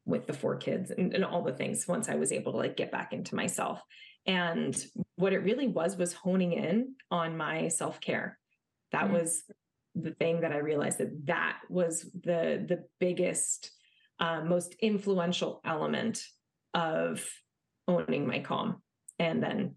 with 0.05 0.27
the 0.27 0.33
four 0.33 0.57
kids 0.57 0.91
and, 0.91 1.15
and 1.15 1.25
all 1.25 1.43
the 1.43 1.53
things 1.53 1.87
once 1.87 2.09
I 2.09 2.17
was 2.17 2.33
able 2.33 2.53
to 2.53 2.59
like 2.59 2.77
get 2.77 2.93
back 2.93 3.13
into 3.13 3.35
myself. 3.35 3.81
And 4.27 4.77
what 5.17 5.33
it 5.33 5.39
really 5.39 5.69
was 5.69 5.97
was 5.97 6.13
honing 6.13 6.53
in 6.53 6.95
on 7.11 7.37
my 7.37 7.69
self-care. 7.69 8.39
That 8.93 9.05
mm-hmm. 9.05 9.15
was 9.15 9.45
the 9.95 10.13
thing 10.13 10.41
that 10.41 10.53
I 10.53 10.59
realized 10.59 10.99
that 10.99 11.27
that 11.27 11.59
was 11.71 12.03
the 12.03 12.65
the 12.69 12.85
biggest 13.01 13.71
uh, 14.21 14.43
most 14.43 14.75
influential 14.81 15.61
element 15.65 16.23
of 16.75 17.25
owning 17.89 18.27
my 18.27 18.41
calm 18.41 18.83
and 19.19 19.43
then 19.43 19.77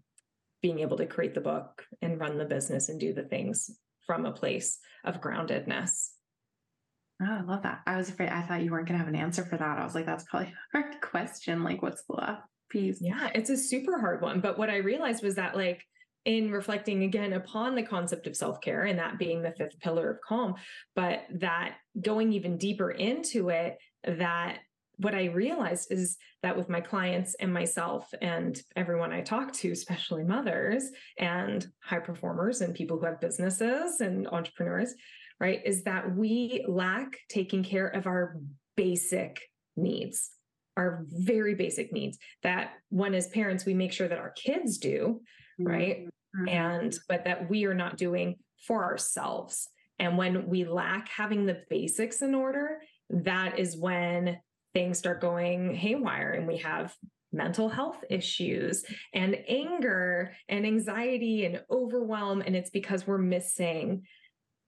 being 0.62 0.80
able 0.80 0.98
to 0.98 1.06
create 1.06 1.34
the 1.34 1.40
book 1.40 1.84
and 2.02 2.20
run 2.20 2.36
the 2.36 2.44
business 2.44 2.88
and 2.88 3.00
do 3.00 3.14
the 3.14 3.22
things 3.22 3.70
from 4.06 4.26
a 4.26 4.32
place 4.32 4.78
of 5.04 5.20
groundedness. 5.20 6.08
Oh, 7.22 7.38
I 7.38 7.42
love 7.42 7.62
that. 7.62 7.80
I 7.86 7.96
was 7.96 8.08
afraid, 8.08 8.30
I 8.30 8.42
thought 8.42 8.62
you 8.62 8.70
weren't 8.70 8.88
going 8.88 8.98
to 8.98 9.04
have 9.04 9.12
an 9.12 9.20
answer 9.20 9.44
for 9.44 9.56
that. 9.56 9.78
I 9.78 9.84
was 9.84 9.94
like, 9.94 10.06
that's 10.06 10.24
probably 10.24 10.48
a 10.48 10.78
hard 10.78 11.00
question. 11.00 11.62
Like, 11.62 11.82
what's 11.82 12.02
the 12.04 12.38
piece? 12.70 13.00
Yeah, 13.00 13.30
it's 13.34 13.50
a 13.50 13.56
super 13.56 13.98
hard 13.98 14.22
one. 14.22 14.40
But 14.40 14.58
what 14.58 14.70
I 14.70 14.76
realized 14.76 15.22
was 15.22 15.34
that, 15.34 15.56
like, 15.56 15.84
in 16.24 16.50
reflecting 16.50 17.04
again 17.04 17.32
upon 17.32 17.74
the 17.74 17.82
concept 17.82 18.26
of 18.26 18.36
self 18.36 18.60
care 18.60 18.84
and 18.84 18.98
that 18.98 19.18
being 19.18 19.42
the 19.42 19.52
fifth 19.52 19.78
pillar 19.80 20.10
of 20.10 20.20
calm, 20.20 20.54
but 20.94 21.20
that 21.34 21.76
going 22.00 22.32
even 22.32 22.58
deeper 22.58 22.90
into 22.90 23.48
it, 23.48 23.78
that 24.04 24.58
what 24.98 25.14
I 25.14 25.26
realized 25.26 25.90
is 25.90 26.18
that 26.42 26.56
with 26.56 26.68
my 26.68 26.80
clients 26.80 27.34
and 27.40 27.52
myself 27.52 28.12
and 28.20 28.60
everyone 28.76 29.12
I 29.12 29.22
talk 29.22 29.52
to, 29.54 29.72
especially 29.72 30.24
mothers 30.24 30.90
and 31.18 31.66
high 31.82 32.00
performers 32.00 32.60
and 32.60 32.74
people 32.74 32.98
who 32.98 33.06
have 33.06 33.20
businesses 33.20 34.00
and 34.00 34.28
entrepreneurs, 34.28 34.94
right, 35.38 35.60
is 35.64 35.84
that 35.84 36.14
we 36.14 36.64
lack 36.68 37.16
taking 37.30 37.64
care 37.64 37.86
of 37.86 38.06
our 38.06 38.36
basic 38.76 39.40
needs, 39.76 40.32
our 40.80 41.04
very 41.08 41.54
basic 41.54 41.92
needs 41.92 42.18
that 42.42 42.70
when 42.88 43.14
as 43.14 43.28
parents, 43.28 43.66
we 43.66 43.74
make 43.74 43.92
sure 43.92 44.08
that 44.08 44.18
our 44.18 44.30
kids 44.30 44.78
do, 44.78 45.20
right? 45.58 46.06
Mm-hmm. 46.06 46.48
And, 46.48 46.98
but 47.06 47.24
that 47.24 47.50
we 47.50 47.66
are 47.66 47.74
not 47.74 47.98
doing 47.98 48.36
for 48.66 48.84
ourselves. 48.84 49.68
And 49.98 50.16
when 50.16 50.48
we 50.48 50.64
lack 50.64 51.08
having 51.08 51.44
the 51.44 51.62
basics 51.68 52.22
in 52.22 52.34
order, 52.34 52.80
that 53.10 53.58
is 53.58 53.76
when 53.76 54.38
things 54.72 54.98
start 54.98 55.20
going 55.20 55.74
haywire 55.74 56.32
and 56.32 56.46
we 56.46 56.58
have 56.58 56.94
mental 57.32 57.68
health 57.68 58.02
issues 58.08 58.84
and 59.12 59.36
anger 59.48 60.32
and 60.48 60.64
anxiety 60.64 61.44
and 61.44 61.62
overwhelm. 61.70 62.42
And 62.44 62.56
it's 62.56 62.70
because 62.70 63.06
we're 63.06 63.18
missing 63.18 64.02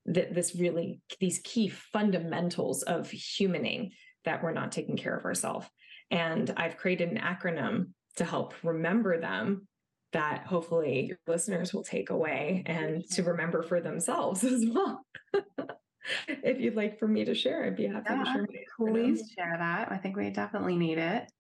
that 0.07 0.35
this 0.35 0.55
really 0.57 1.01
these 1.21 1.41
key 1.43 1.69
fundamentals 1.69 2.83
of 2.83 3.09
humaning 3.09 3.93
that 4.25 4.43
we're 4.43 4.53
not 4.53 4.73
taking 4.73 4.97
care 4.97 5.17
of 5.17 5.25
ourselves. 5.25 5.67
And 6.13 6.53
I've 6.57 6.77
created 6.77 7.09
an 7.09 7.19
acronym 7.19 7.89
to 8.17 8.25
help 8.25 8.55
remember 8.63 9.19
them 9.19 9.67
that 10.13 10.47
hopefully 10.47 11.07
your 11.07 11.19
listeners 11.27 11.73
will 11.73 11.83
take 11.83 12.11
away 12.11 12.63
and 12.67 13.03
to 13.13 13.23
remember 13.23 13.63
for 13.63 13.81
themselves 13.81 14.45
as 14.45 14.65
well. 14.73 15.05
if 16.29 16.61
you'd 16.61 16.77
like 16.77 16.99
for 16.99 17.09
me 17.09 17.25
to 17.25 17.35
share, 17.35 17.65
I'd 17.65 17.77
be 17.77 17.87
happy 17.87 18.07
yeah, 18.11 18.23
to 18.23 18.33
share. 18.33 18.47
Please 18.79 19.33
share 19.37 19.57
that. 19.59 19.91
I 19.91 19.97
think 19.97 20.17
we 20.17 20.29
definitely 20.31 20.77
need 20.77 20.99
it. 20.99 21.31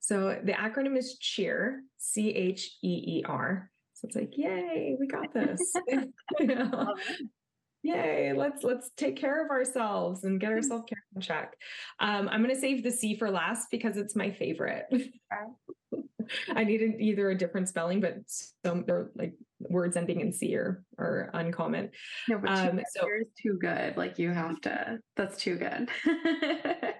So 0.00 0.40
the 0.42 0.52
acronym 0.52 0.96
is 0.96 1.18
CHEER, 1.18 1.82
C 1.98 2.30
H 2.30 2.78
E 2.82 3.18
E 3.18 3.24
R. 3.26 3.70
So 3.92 4.06
it's 4.06 4.16
like, 4.16 4.32
yay, 4.34 4.96
we 4.98 5.06
got 5.06 5.32
this. 5.34 5.74
Yay, 7.82 8.34
let's 8.36 8.62
let's 8.62 8.90
take 8.96 9.16
care 9.16 9.44
of 9.44 9.50
ourselves 9.50 10.24
and 10.24 10.38
get 10.38 10.52
our 10.52 10.60
self-care 10.60 11.02
in 11.14 11.22
check. 11.22 11.56
Um, 11.98 12.28
I'm 12.28 12.42
gonna 12.42 12.54
save 12.54 12.82
the 12.82 12.90
C 12.90 13.16
for 13.16 13.30
last 13.30 13.68
because 13.70 13.96
it's 13.96 14.14
my 14.14 14.30
favorite. 14.30 14.84
I 16.54 16.64
needed 16.64 17.00
either 17.00 17.30
a 17.30 17.38
different 17.38 17.68
spelling, 17.68 18.00
but 18.00 18.18
some 18.64 18.84
they're 18.86 19.10
like 19.14 19.34
words 19.58 19.96
ending 19.96 20.20
in 20.20 20.32
C 20.32 20.54
are, 20.56 20.82
are 20.98 21.30
uncommon. 21.34 21.90
No, 22.28 22.38
but 22.38 22.50
um, 22.50 22.80
so 22.90 23.06
is 23.20 23.28
too 23.40 23.58
good. 23.60 23.96
Like 23.96 24.18
you 24.18 24.30
have 24.30 24.60
to, 24.62 24.98
that's 25.16 25.38
too 25.38 25.56
good. 25.56 25.88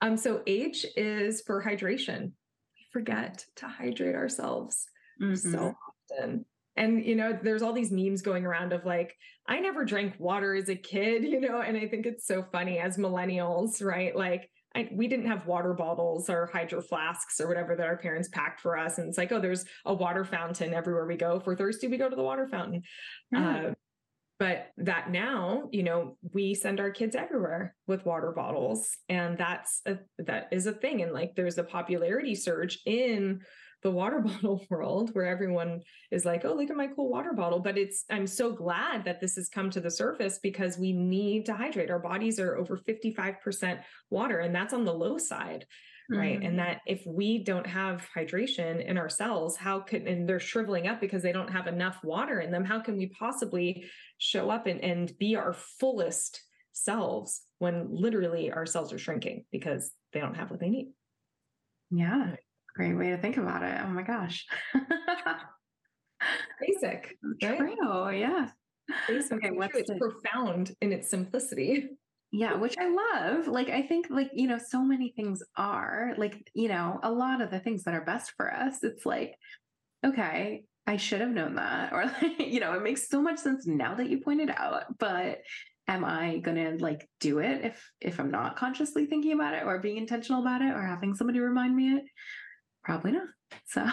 um, 0.00 0.16
so 0.16 0.42
H 0.46 0.86
is 0.96 1.42
for 1.42 1.62
hydration. 1.62 2.22
We 2.24 2.86
forget 2.92 3.44
to 3.56 3.66
hydrate 3.66 4.14
ourselves 4.14 4.86
mm-hmm. 5.20 5.34
so 5.34 5.74
often. 6.12 6.44
And 6.76 7.04
you 7.04 7.16
know, 7.16 7.38
there's 7.40 7.62
all 7.62 7.72
these 7.72 7.90
memes 7.90 8.22
going 8.22 8.44
around 8.44 8.72
of 8.72 8.84
like, 8.84 9.14
I 9.48 9.60
never 9.60 9.84
drank 9.84 10.14
water 10.18 10.54
as 10.54 10.68
a 10.68 10.76
kid, 10.76 11.24
you 11.32 11.40
know, 11.40 11.60
and 11.60 11.76
I 11.76 11.88
think 11.88 12.06
it's 12.06 12.26
so 12.26 12.44
funny 12.52 12.78
as 12.78 12.96
millennials, 12.96 13.82
right? 13.82 14.14
Like 14.14 14.50
I, 14.74 14.88
we 14.92 15.08
didn't 15.08 15.26
have 15.26 15.46
water 15.46 15.72
bottles 15.72 16.28
or 16.28 16.50
hydro 16.52 16.82
flasks 16.82 17.40
or 17.40 17.48
whatever 17.48 17.74
that 17.76 17.86
our 17.86 17.96
parents 17.96 18.28
packed 18.28 18.60
for 18.60 18.76
us. 18.76 18.98
And 18.98 19.08
it's 19.08 19.16
like, 19.16 19.32
oh, 19.32 19.40
there's 19.40 19.64
a 19.86 19.94
water 19.94 20.24
fountain 20.24 20.74
everywhere 20.74 21.06
we 21.06 21.16
go. 21.16 21.36
If 21.36 21.46
we're 21.46 21.56
thirsty, 21.56 21.88
we 21.88 21.96
go 21.96 22.10
to 22.10 22.16
the 22.16 22.22
water 22.22 22.46
fountain. 22.46 22.82
Mm. 23.34 23.70
Uh, 23.70 23.74
but 24.38 24.66
that 24.76 25.10
now, 25.10 25.70
you 25.72 25.82
know, 25.82 26.18
we 26.34 26.52
send 26.52 26.78
our 26.78 26.90
kids 26.90 27.16
everywhere 27.16 27.74
with 27.86 28.04
water 28.04 28.32
bottles, 28.36 28.86
and 29.08 29.38
that's 29.38 29.80
a, 29.86 29.96
that 30.18 30.48
is 30.52 30.66
a 30.66 30.72
thing. 30.72 31.00
And 31.00 31.12
like, 31.12 31.34
there's 31.34 31.56
a 31.56 31.64
popularity 31.64 32.34
surge 32.34 32.80
in 32.84 33.40
the 33.82 33.90
water 33.90 34.20
bottle 34.24 34.64
world 34.70 35.10
where 35.12 35.26
everyone 35.26 35.82
is 36.10 36.24
like, 36.24 36.44
oh, 36.44 36.54
look 36.54 36.70
at 36.70 36.76
my 36.76 36.88
cool 36.88 37.08
water 37.08 37.32
bottle. 37.32 37.60
But 37.60 37.78
it's, 37.78 38.04
I'm 38.10 38.26
so 38.26 38.52
glad 38.52 39.04
that 39.04 39.20
this 39.20 39.36
has 39.36 39.48
come 39.48 39.70
to 39.70 39.80
the 39.80 39.90
surface 39.90 40.38
because 40.42 40.78
we 40.78 40.92
need 40.92 41.46
to 41.46 41.54
hydrate. 41.54 41.90
Our 41.90 41.98
bodies 41.98 42.38
are 42.40 42.56
over 42.56 42.78
55% 42.78 43.80
water, 44.10 44.40
and 44.40 44.54
that's 44.54 44.74
on 44.74 44.84
the 44.84 44.94
low 44.94 45.18
side. 45.18 45.66
Mm-hmm. 46.10 46.20
Right. 46.20 46.34
And 46.34 46.44
mm-hmm. 46.44 46.56
that 46.58 46.80
if 46.86 47.02
we 47.04 47.42
don't 47.42 47.66
have 47.66 48.06
hydration 48.14 48.84
in 48.84 48.96
our 48.96 49.08
cells, 49.08 49.56
how 49.56 49.80
could, 49.80 50.02
and 50.02 50.28
they're 50.28 50.38
shriveling 50.38 50.86
up 50.86 51.00
because 51.00 51.22
they 51.22 51.32
don't 51.32 51.50
have 51.50 51.66
enough 51.66 51.98
water 52.04 52.38
in 52.40 52.52
them, 52.52 52.64
how 52.64 52.78
can 52.80 52.96
we 52.96 53.06
possibly 53.06 53.86
show 54.18 54.48
up 54.48 54.66
and, 54.66 54.80
and 54.82 55.18
be 55.18 55.34
our 55.34 55.52
fullest 55.52 56.40
selves 56.72 57.42
when 57.58 57.88
literally 57.90 58.52
our 58.52 58.66
cells 58.66 58.92
are 58.92 58.98
shrinking 58.98 59.44
because 59.50 59.90
they 60.12 60.20
don't 60.20 60.36
have 60.36 60.50
what 60.50 60.60
they 60.60 60.70
need? 60.70 60.92
Yeah. 61.90 62.36
Great 62.76 62.94
way 62.94 63.10
to 63.10 63.18
think 63.18 63.38
about 63.38 63.62
it. 63.62 63.80
Oh 63.82 63.88
my 63.88 64.02
gosh. 64.02 64.44
Basic. 66.60 67.16
Right? 67.42 67.58
True. 67.58 68.10
Yeah. 68.10 68.50
Basic. 69.08 69.32
Okay, 69.32 69.50
what's 69.50 69.76
it's 69.76 69.88
the... 69.88 69.96
profound 69.96 70.72
in 70.80 70.92
its 70.92 71.10
simplicity. 71.10 71.88
Yeah, 72.32 72.54
which 72.54 72.74
I 72.78 72.88
love. 72.88 73.46
Like, 73.46 73.70
I 73.70 73.82
think, 73.82 74.08
like, 74.10 74.30
you 74.34 74.48
know, 74.48 74.58
so 74.58 74.82
many 74.82 75.12
things 75.14 75.40
are 75.56 76.12
like, 76.18 76.36
you 76.54 76.68
know, 76.68 76.98
a 77.04 77.10
lot 77.10 77.40
of 77.40 77.52
the 77.52 77.60
things 77.60 77.84
that 77.84 77.94
are 77.94 78.04
best 78.04 78.32
for 78.36 78.52
us, 78.52 78.82
it's 78.82 79.06
like, 79.06 79.36
okay, 80.04 80.64
I 80.88 80.96
should 80.96 81.20
have 81.20 81.30
known 81.30 81.54
that. 81.54 81.92
Or, 81.92 82.04
like, 82.04 82.38
you 82.40 82.58
know, 82.58 82.72
it 82.74 82.82
makes 82.82 83.08
so 83.08 83.22
much 83.22 83.38
sense 83.38 83.66
now 83.66 83.94
that 83.94 84.10
you 84.10 84.20
pointed 84.20 84.50
out. 84.50 84.98
But 84.98 85.38
am 85.88 86.04
I 86.04 86.38
gonna 86.38 86.72
like 86.78 87.08
do 87.20 87.38
it 87.38 87.64
if 87.64 87.90
if 88.00 88.18
I'm 88.18 88.32
not 88.32 88.56
consciously 88.56 89.06
thinking 89.06 89.32
about 89.32 89.54
it 89.54 89.64
or 89.64 89.78
being 89.78 89.96
intentional 89.96 90.42
about 90.42 90.62
it 90.62 90.74
or 90.74 90.82
having 90.82 91.14
somebody 91.14 91.38
remind 91.38 91.76
me 91.76 91.92
it? 91.92 92.02
Probably 92.86 93.12
not. 93.12 93.26
So 93.66 93.84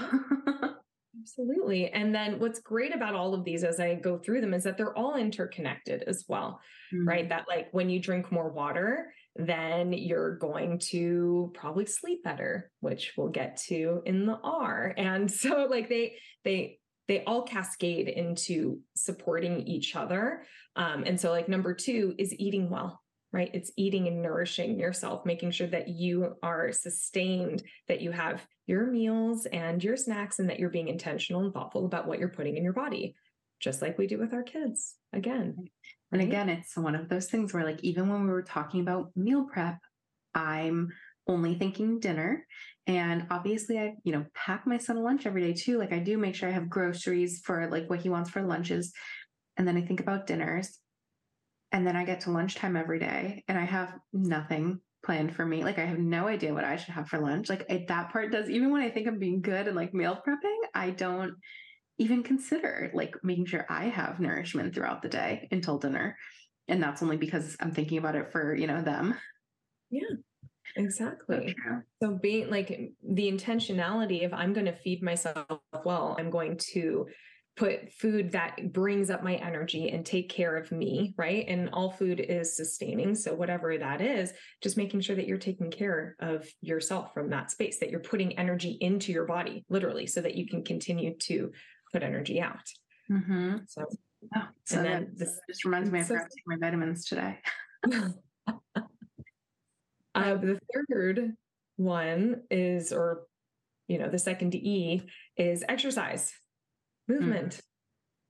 Absolutely. 1.19 1.89
And 1.89 2.13
then 2.13 2.39
what's 2.39 2.60
great 2.60 2.93
about 2.93 3.15
all 3.15 3.34
of 3.34 3.43
these 3.43 3.63
as 3.63 3.79
I 3.79 3.95
go 3.95 4.17
through 4.17 4.41
them 4.41 4.53
is 4.53 4.63
that 4.65 4.77
they're 4.77 4.97
all 4.97 5.15
interconnected 5.15 6.03
as 6.06 6.25
well, 6.27 6.60
mm-hmm. 6.93 7.08
right? 7.08 7.29
That 7.29 7.45
like 7.47 7.69
when 7.71 7.89
you 7.89 7.99
drink 7.99 8.32
more 8.32 8.51
water, 8.51 9.13
then 9.36 9.93
you're 9.93 10.38
going 10.38 10.79
to 10.91 11.51
probably 11.56 11.86
sleep 11.86 12.23
better, 12.23 12.71
which 12.82 13.13
we'll 13.17 13.29
get 13.29 13.58
to 13.67 14.01
in 14.06 14.25
the 14.25 14.38
R. 14.43 14.93
And 14.97 15.32
so 15.41 15.67
like 15.69 15.89
they 15.89 16.15
they 16.43 16.77
they 17.08 17.23
all 17.25 17.43
cascade 17.43 18.08
into 18.08 18.79
supporting 18.95 19.62
each 19.67 19.95
other. 19.95 20.45
Um, 20.75 21.03
and 21.06 21.19
so 21.19 21.32
like 21.32 21.49
number 21.49 21.73
two 21.73 22.15
is 22.17 22.34
eating 22.38 22.69
well 22.69 23.03
right? 23.34 23.50
It's 23.52 23.72
eating 23.76 24.08
and 24.08 24.22
nourishing 24.22 24.80
yourself, 24.80 25.26
making 25.26 25.52
sure 25.52 25.67
that 25.67 25.89
you 25.89 26.36
are 26.43 26.72
sustained, 26.72 27.63
that 27.88 28.00
you 28.00 28.12
have 28.12 28.46
your 28.67 28.86
meals 28.86 29.48
and 29.48 29.84
your 29.84 29.98
snacks, 29.98 30.38
and 30.38 30.50
that 30.50 30.60
you're 30.60 30.69
being 30.69 30.88
intentional 30.88 31.41
and 31.41 31.52
thoughtful 31.52 31.86
about 31.86 32.08
what 32.08 32.19
you're 32.19 32.30
putting 32.30 32.56
in 32.56 32.63
your 32.63 32.74
body, 32.74 33.15
just 33.60 33.82
like 33.82 33.98
we 33.98 34.06
do 34.06 34.19
with 34.19 34.34
our 34.34 34.43
kids. 34.43 34.96
Again. 35.12 35.67
And 36.12 36.22
again, 36.22 36.48
it's 36.48 36.78
one 36.78 36.93
of 36.96 37.10
those 37.10 37.26
things 37.26 37.54
where, 37.54 37.65
like, 37.65 37.84
even 37.84 38.08
when 38.08 38.24
we 38.24 38.30
were 38.32 38.43
talking 38.43 38.82
about 38.82 39.10
meal 39.15 39.48
prep, 39.52 39.80
I'm 40.36 40.89
only 41.28 41.56
thinking 41.56 42.00
dinner. 42.00 42.46
And 42.86 43.26
obviously, 43.32 43.80
I, 43.80 43.96
you 44.04 44.12
know, 44.12 44.26
pack 44.36 44.67
my 44.67 44.78
son 44.78 44.98
a 44.98 45.02
lunch 45.02 45.26
every 45.26 45.41
day 45.41 45.54
too. 45.54 45.80
Like, 45.80 45.91
I 45.91 46.00
do 46.00 46.19
make 46.19 46.36
sure 46.36 46.50
I 46.50 46.54
have 46.54 46.69
groceries 46.69 47.41
for 47.43 47.67
like 47.72 47.89
what 47.89 48.02
he 48.02 48.10
wants 48.10 48.30
for 48.30 48.43
lunches. 48.43 48.93
And 49.58 49.67
then 49.67 49.78
I 49.78 49.82
think 49.82 50.02
about 50.02 50.28
dinners 50.28 50.78
and 51.74 51.86
then 51.86 51.95
I 51.95 52.05
get 52.05 52.21
to 52.21 52.32
lunchtime 52.32 52.78
every 52.78 52.99
day 52.99 53.43
and 53.47 53.57
I 53.57 53.65
have 53.65 53.95
nothing 54.13 54.80
planned 55.03 55.36
for 55.36 55.45
me. 55.45 55.63
Like 55.63 55.80
I 55.80 55.86
have 55.86 55.99
no 55.99 56.28
idea 56.28 56.53
what 56.53 56.63
I 56.63 56.78
should 56.78 56.93
have 56.93 57.09
for 57.09 57.19
lunch. 57.19 57.49
Like 57.49 57.65
I, 57.69 57.86
that 57.88 58.11
part 58.11 58.32
does, 58.32 58.49
even 58.49 58.71
when 58.71 58.84
I 58.84 58.89
think 58.89 59.07
I'm 59.07 59.19
being 59.19 59.41
good 59.41 59.67
and 59.67 59.76
like 59.76 59.93
meal 59.93 60.21
prepping, 60.26 60.57
I 60.76 60.91
don't 60.91 61.34
even 61.97 62.24
consider 62.24 62.91
like 62.93 63.15
making 63.24 63.47
sure 63.47 63.65
I 63.69 63.86
have 63.86 64.19
nourishment 64.19 64.74
throughout 64.74 65.01
the 65.01 65.09
day 65.09 65.47
until 65.51 65.80
dinner. 65.80 66.15
And 66.67 66.82
that's 66.82 67.01
only 67.03 67.17
because 67.17 67.57
I'm 67.59 67.71
thinking 67.71 67.97
about 67.97 68.15
it 68.15 68.32
for, 68.32 68.55
you 68.55 68.67
know, 68.67 68.82
them. 68.82 69.15
Yeah. 69.89 70.01
Exactly. 70.76 71.55
So 72.01 72.17
being 72.21 72.49
like 72.49 72.93
the 73.03 73.32
intentionality 73.32 74.24
if 74.24 74.34
I'm 74.34 74.53
going 74.53 74.65
to 74.65 74.76
feed 74.76 75.03
myself 75.03 75.45
well, 75.84 76.15
I'm 76.17 76.30
going 76.30 76.57
to 76.74 77.07
put 77.56 77.93
food 77.93 78.32
that 78.32 78.74
brings 78.74 79.12
up 79.12 79.24
my 79.24 79.36
energy 79.36 79.89
and 79.89 80.04
take 80.06 80.28
care 80.30 80.58
of 80.58 80.72
me, 80.72 81.14
right? 81.18 81.45
And 81.47 81.70
all 81.72 81.91
food 81.91 82.20
is 82.20 82.56
sustaining. 82.56 83.14
So, 83.14 83.34
whatever 83.34 83.78
that 83.78 84.01
is, 84.01 84.34
just 84.62 84.76
making 84.78 85.01
sure 85.01 85.16
that 85.16 85.28
you're 85.28 85.38
taking 85.38 85.70
care 85.70 86.16
of 86.20 86.47
yourself 86.62 87.14
from 87.14 87.30
that 87.30 87.51
space, 87.51 87.80
that 87.80 87.91
you're 87.91 87.99
putting 87.99 88.38
energy 88.39 88.78
into 88.82 89.12
your 89.12 89.26
body, 89.26 89.66
literally, 89.70 90.08
so 90.08 90.22
that 90.22 90.36
you 90.36 90.47
can 90.47 90.64
continue 90.64 91.16
to 91.20 91.51
put 91.91 92.01
energy 92.01 92.41
out. 92.41 92.68
Mm-hmm. 93.12 93.58
So, 93.68 93.86
oh, 94.36 94.47
so 94.66 94.78
and 94.78 94.86
then 94.86 95.12
this 95.16 95.39
just 95.47 95.64
reminds 95.64 95.91
me 95.91 95.99
I 95.99 96.04
forgot 96.04 96.30
to 96.30 96.36
take 96.36 96.47
my 96.47 96.58
vitamins 96.60 97.06
today. 97.06 97.38
uh, 100.16 100.36
the 100.36 100.60
third 100.91 101.34
one 101.76 102.41
is, 102.49 102.91
or 102.91 103.24
you 103.88 103.99
know, 103.99 104.10
the 104.10 104.18
second 104.18 104.56
E 104.56 105.04
is 105.38 105.64
exercise 105.68 106.34
movement, 107.08 107.62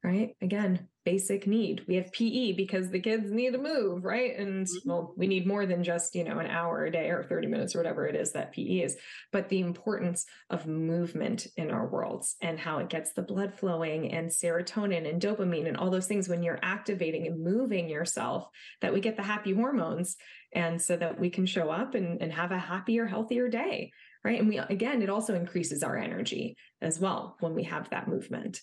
mm-hmm. 0.05 0.07
right? 0.09 0.35
Again, 0.41 0.87
basic 1.05 1.47
need. 1.47 1.83
We 1.87 1.95
have 1.95 2.13
PE 2.13 2.53
because 2.53 2.89
the 2.89 2.99
kids 2.99 3.31
need 3.31 3.51
to 3.51 3.57
move, 3.57 4.05
right? 4.05 4.37
And 4.37 4.65
mm-hmm. 4.65 4.89
well, 4.89 5.13
we 5.17 5.27
need 5.27 5.45
more 5.45 5.65
than 5.65 5.83
just, 5.83 6.15
you 6.15 6.23
know, 6.23 6.39
an 6.39 6.47
hour 6.47 6.85
a 6.85 6.91
day 6.91 7.09
or 7.09 7.23
30 7.23 7.47
minutes 7.47 7.75
or 7.75 7.79
whatever 7.79 8.07
it 8.07 8.15
is 8.15 8.31
that 8.31 8.53
PE 8.53 8.79
is, 8.79 8.95
but 9.31 9.49
the 9.49 9.59
importance 9.59 10.25
of 10.49 10.65
movement 10.65 11.47
in 11.57 11.71
our 11.71 11.87
worlds 11.87 12.35
and 12.41 12.59
how 12.59 12.79
it 12.79 12.89
gets 12.89 13.13
the 13.13 13.21
blood 13.21 13.53
flowing 13.53 14.13
and 14.13 14.29
serotonin 14.29 15.09
and 15.09 15.21
dopamine 15.21 15.67
and 15.67 15.77
all 15.77 15.89
those 15.89 16.07
things 16.07 16.29
when 16.29 16.43
you're 16.43 16.59
activating 16.61 17.27
and 17.27 17.43
moving 17.43 17.89
yourself, 17.89 18.47
that 18.81 18.93
we 18.93 19.01
get 19.01 19.17
the 19.17 19.23
happy 19.23 19.53
hormones. 19.53 20.15
And 20.55 20.79
so 20.79 20.95
that 20.97 21.19
we 21.19 21.31
can 21.31 21.47
show 21.47 21.71
up 21.71 21.95
and, 21.95 22.21
and 22.21 22.31
have 22.31 22.51
a 22.51 22.59
happier, 22.59 23.07
healthier 23.07 23.49
day 23.49 23.91
right? 24.23 24.39
And 24.39 24.47
we, 24.47 24.57
again, 24.57 25.01
it 25.01 25.09
also 25.09 25.35
increases 25.35 25.83
our 25.83 25.97
energy 25.97 26.55
as 26.81 26.99
well 26.99 27.35
when 27.39 27.53
we 27.53 27.63
have 27.63 27.89
that 27.89 28.07
movement. 28.07 28.61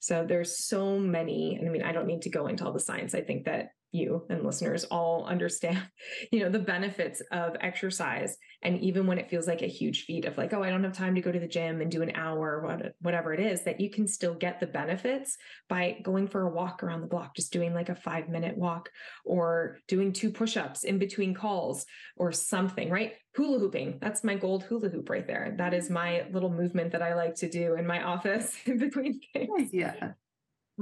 So 0.00 0.24
there's 0.26 0.66
so 0.66 0.98
many, 0.98 1.56
and 1.56 1.68
I 1.68 1.70
mean, 1.70 1.82
I 1.82 1.92
don't 1.92 2.06
need 2.06 2.22
to 2.22 2.30
go 2.30 2.46
into 2.46 2.64
all 2.64 2.72
the 2.72 2.80
science. 2.80 3.14
I 3.14 3.20
think 3.20 3.44
that 3.44 3.68
you 3.92 4.24
and 4.28 4.42
listeners 4.42 4.84
all 4.84 5.26
understand, 5.26 5.80
you 6.32 6.40
know, 6.40 6.48
the 6.48 6.58
benefits 6.58 7.22
of 7.30 7.56
exercise. 7.60 8.36
And 8.62 8.80
even 8.80 9.06
when 9.06 9.18
it 9.18 9.28
feels 9.28 9.46
like 9.46 9.62
a 9.62 9.66
huge 9.66 10.04
feat 10.04 10.24
of 10.24 10.38
like, 10.38 10.52
oh, 10.52 10.62
I 10.62 10.70
don't 10.70 10.84
have 10.84 10.96
time 10.96 11.14
to 11.14 11.20
go 11.20 11.30
to 11.30 11.38
the 11.38 11.46
gym 11.46 11.80
and 11.80 11.90
do 11.90 12.02
an 12.02 12.12
hour, 12.14 12.62
what, 12.64 12.94
whatever 13.00 13.34
it 13.34 13.40
is, 13.40 13.64
that 13.64 13.80
you 13.80 13.90
can 13.90 14.08
still 14.08 14.34
get 14.34 14.60
the 14.60 14.66
benefits 14.66 15.36
by 15.68 15.98
going 16.02 16.26
for 16.26 16.42
a 16.42 16.50
walk 16.50 16.82
around 16.82 17.02
the 17.02 17.06
block, 17.06 17.36
just 17.36 17.52
doing 17.52 17.74
like 17.74 17.90
a 17.90 17.94
five 17.94 18.28
minute 18.28 18.56
walk 18.56 18.88
or 19.24 19.78
doing 19.88 20.12
two 20.12 20.30
push 20.30 20.56
ups 20.56 20.84
in 20.84 20.98
between 20.98 21.34
calls 21.34 21.84
or 22.16 22.32
something, 22.32 22.88
right? 22.90 23.12
Hula 23.34 23.58
hooping. 23.58 23.98
That's 24.00 24.24
my 24.24 24.36
gold 24.36 24.62
hula 24.64 24.88
hoop 24.88 25.08
right 25.10 25.26
there. 25.26 25.54
That 25.58 25.74
is 25.74 25.84
mm-hmm. 25.84 25.94
my 25.94 26.24
little 26.32 26.50
movement 26.50 26.92
that 26.92 27.02
I 27.02 27.14
like 27.14 27.34
to 27.36 27.48
do 27.48 27.74
in 27.74 27.86
my 27.86 28.02
office 28.12 28.56
in 28.64 28.78
between 28.78 29.20
oh, 29.36 29.38
games. 29.56 29.70
Yeah. 29.72 30.12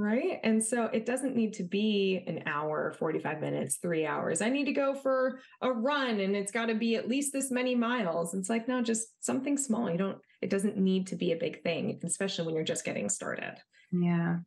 Right. 0.01 0.39
And 0.43 0.63
so 0.63 0.85
it 0.85 1.05
doesn't 1.05 1.35
need 1.35 1.53
to 1.53 1.63
be 1.63 2.23
an 2.25 2.41
hour, 2.47 2.91
45 2.97 3.39
minutes, 3.39 3.75
three 3.75 4.03
hours. 4.03 4.41
I 4.41 4.49
need 4.49 4.63
to 4.65 4.71
go 4.71 4.95
for 4.95 5.39
a 5.61 5.71
run 5.71 6.19
and 6.19 6.35
it's 6.35 6.51
got 6.51 6.65
to 6.65 6.73
be 6.73 6.95
at 6.95 7.07
least 7.07 7.31
this 7.31 7.51
many 7.51 7.75
miles. 7.75 8.33
It's 8.33 8.49
like, 8.49 8.67
no, 8.67 8.81
just 8.81 9.23
something 9.23 9.57
small. 9.57 9.91
You 9.91 9.99
don't, 9.99 10.17
it 10.41 10.49
doesn't 10.49 10.75
need 10.75 11.05
to 11.07 11.15
be 11.15 11.33
a 11.33 11.37
big 11.37 11.61
thing, 11.61 11.99
especially 12.03 12.47
when 12.47 12.55
you're 12.55 12.63
just 12.63 12.83
getting 12.83 13.09
started. 13.09 13.57
Yeah. 13.91 14.37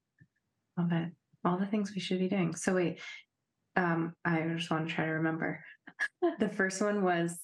Love 0.76 0.90
it. 0.90 1.12
All 1.44 1.56
the 1.56 1.66
things 1.66 1.92
we 1.94 2.00
should 2.00 2.18
be 2.18 2.28
doing. 2.28 2.56
So 2.56 2.74
wait, 2.74 2.98
um, 3.76 4.12
I 4.24 4.40
just 4.56 4.72
want 4.72 4.88
to 4.88 4.92
try 4.92 5.04
to 5.04 5.12
remember. 5.12 5.62
the 6.40 6.48
first 6.48 6.82
one 6.82 7.04
was, 7.04 7.38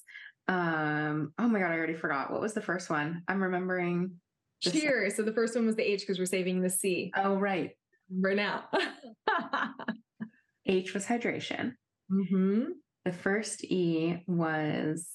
um, 0.49 1.31
oh 1.39 1.47
my 1.47 1.59
God, 1.59 1.71
I 1.71 1.77
already 1.77 1.93
forgot. 1.93 2.29
What 2.29 2.41
was 2.41 2.53
the 2.53 2.61
first 2.61 2.89
one? 2.89 3.23
I'm 3.29 3.41
remembering. 3.41 4.15
Cheers. 4.61 5.15
So 5.15 5.23
the 5.23 5.31
first 5.31 5.55
one 5.55 5.65
was 5.65 5.77
the 5.77 5.89
H 5.89 6.01
because 6.01 6.19
we're 6.19 6.25
saving 6.25 6.59
the 6.59 6.69
C. 6.69 7.13
Oh, 7.15 7.37
right 7.37 7.71
burnout. 8.11 8.63
H 10.65 10.93
was 10.93 11.05
hydration. 11.05 11.73
Mm-hmm. 12.11 12.63
The 13.05 13.11
first 13.11 13.63
E 13.63 14.23
was, 14.27 15.07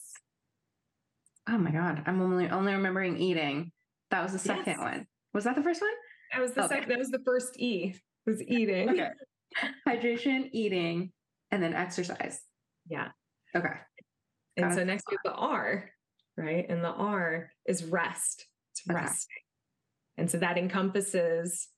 oh 1.48 1.58
my 1.58 1.70
God, 1.70 2.02
I'm 2.06 2.20
only 2.20 2.48
only 2.48 2.72
remembering 2.72 3.18
eating. 3.18 3.72
That 4.10 4.22
was 4.22 4.32
the 4.32 4.38
second 4.38 4.64
yes. 4.66 4.78
one. 4.78 5.06
Was 5.34 5.44
that 5.44 5.54
the 5.56 5.62
first 5.62 5.80
one? 5.80 5.90
That 6.32 6.40
was 6.40 6.52
the 6.52 6.64
okay. 6.64 6.74
second. 6.74 6.90
That 6.90 6.98
was 6.98 7.10
the 7.10 7.22
first 7.24 7.58
E. 7.60 7.94
Was 8.26 8.42
eating. 8.42 8.90
Okay. 8.90 9.08
Hydration, 9.86 10.48
eating, 10.52 11.12
and 11.50 11.62
then 11.62 11.74
exercise. 11.74 12.40
Yeah. 12.88 13.08
Okay. 13.54 13.68
And 14.56 14.70
Got 14.70 14.74
so 14.74 14.84
next 14.84 15.04
we 15.08 15.16
have 15.24 15.34
the 15.34 15.38
R, 15.38 15.90
right? 16.36 16.66
And 16.68 16.82
the 16.82 16.88
R 16.88 17.50
is 17.66 17.84
rest. 17.84 18.46
It's 18.72 18.82
okay. 18.88 19.00
rest. 19.00 19.28
And 20.18 20.30
so 20.30 20.38
that 20.38 20.58
encompasses 20.58 21.68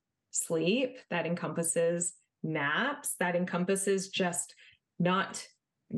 sleep, 0.47 0.99
that 1.11 1.27
encompasses 1.27 2.15
naps, 2.43 3.15
that 3.21 3.37
encompasses 3.37 4.09
just 4.09 4.55
not 4.99 5.45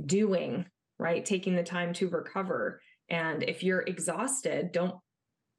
doing, 0.07 0.67
right? 0.99 1.25
Taking 1.25 1.57
the 1.57 1.63
time 1.63 1.93
to 1.95 2.09
recover. 2.09 2.81
And 3.09 3.43
if 3.43 3.63
you're 3.63 3.83
exhausted, 3.83 4.73
don't 4.73 4.95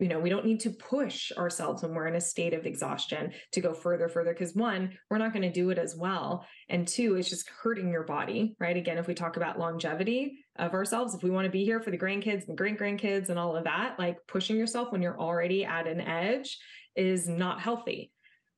you 0.01 0.07
know, 0.07 0.19
we 0.19 0.31
don't 0.31 0.45
need 0.45 0.59
to 0.61 0.71
push 0.71 1.31
ourselves 1.37 1.83
when 1.83 1.93
we're 1.93 2.07
in 2.07 2.15
a 2.15 2.21
state 2.21 2.55
of 2.55 2.65
exhaustion 2.65 3.31
to 3.51 3.61
go 3.61 3.71
further, 3.71 4.09
further, 4.09 4.33
because 4.33 4.55
one, 4.55 4.97
we're 5.11 5.19
not 5.19 5.31
going 5.31 5.43
to 5.43 5.51
do 5.51 5.69
it 5.69 5.77
as 5.77 5.95
well. 5.95 6.43
And 6.69 6.87
two, 6.87 7.15
it's 7.17 7.29
just 7.29 7.47
hurting 7.47 7.91
your 7.91 8.01
body, 8.01 8.55
right? 8.59 8.75
Again, 8.75 8.97
if 8.97 9.05
we 9.05 9.13
talk 9.13 9.37
about 9.37 9.59
longevity 9.59 10.39
of 10.55 10.73
ourselves, 10.73 11.13
if 11.13 11.21
we 11.21 11.29
want 11.29 11.45
to 11.45 11.51
be 11.51 11.63
here 11.63 11.79
for 11.79 11.91
the 11.91 11.99
grandkids 11.99 12.47
and 12.47 12.57
great 12.57 12.79
grandkids 12.79 13.29
and 13.29 13.37
all 13.37 13.55
of 13.55 13.65
that, 13.65 13.99
like 13.99 14.17
pushing 14.27 14.57
yourself 14.57 14.91
when 14.91 15.03
you're 15.03 15.21
already 15.21 15.65
at 15.65 15.85
an 15.85 16.01
edge 16.01 16.57
is 16.95 17.29
not 17.29 17.61
healthy. 17.61 18.11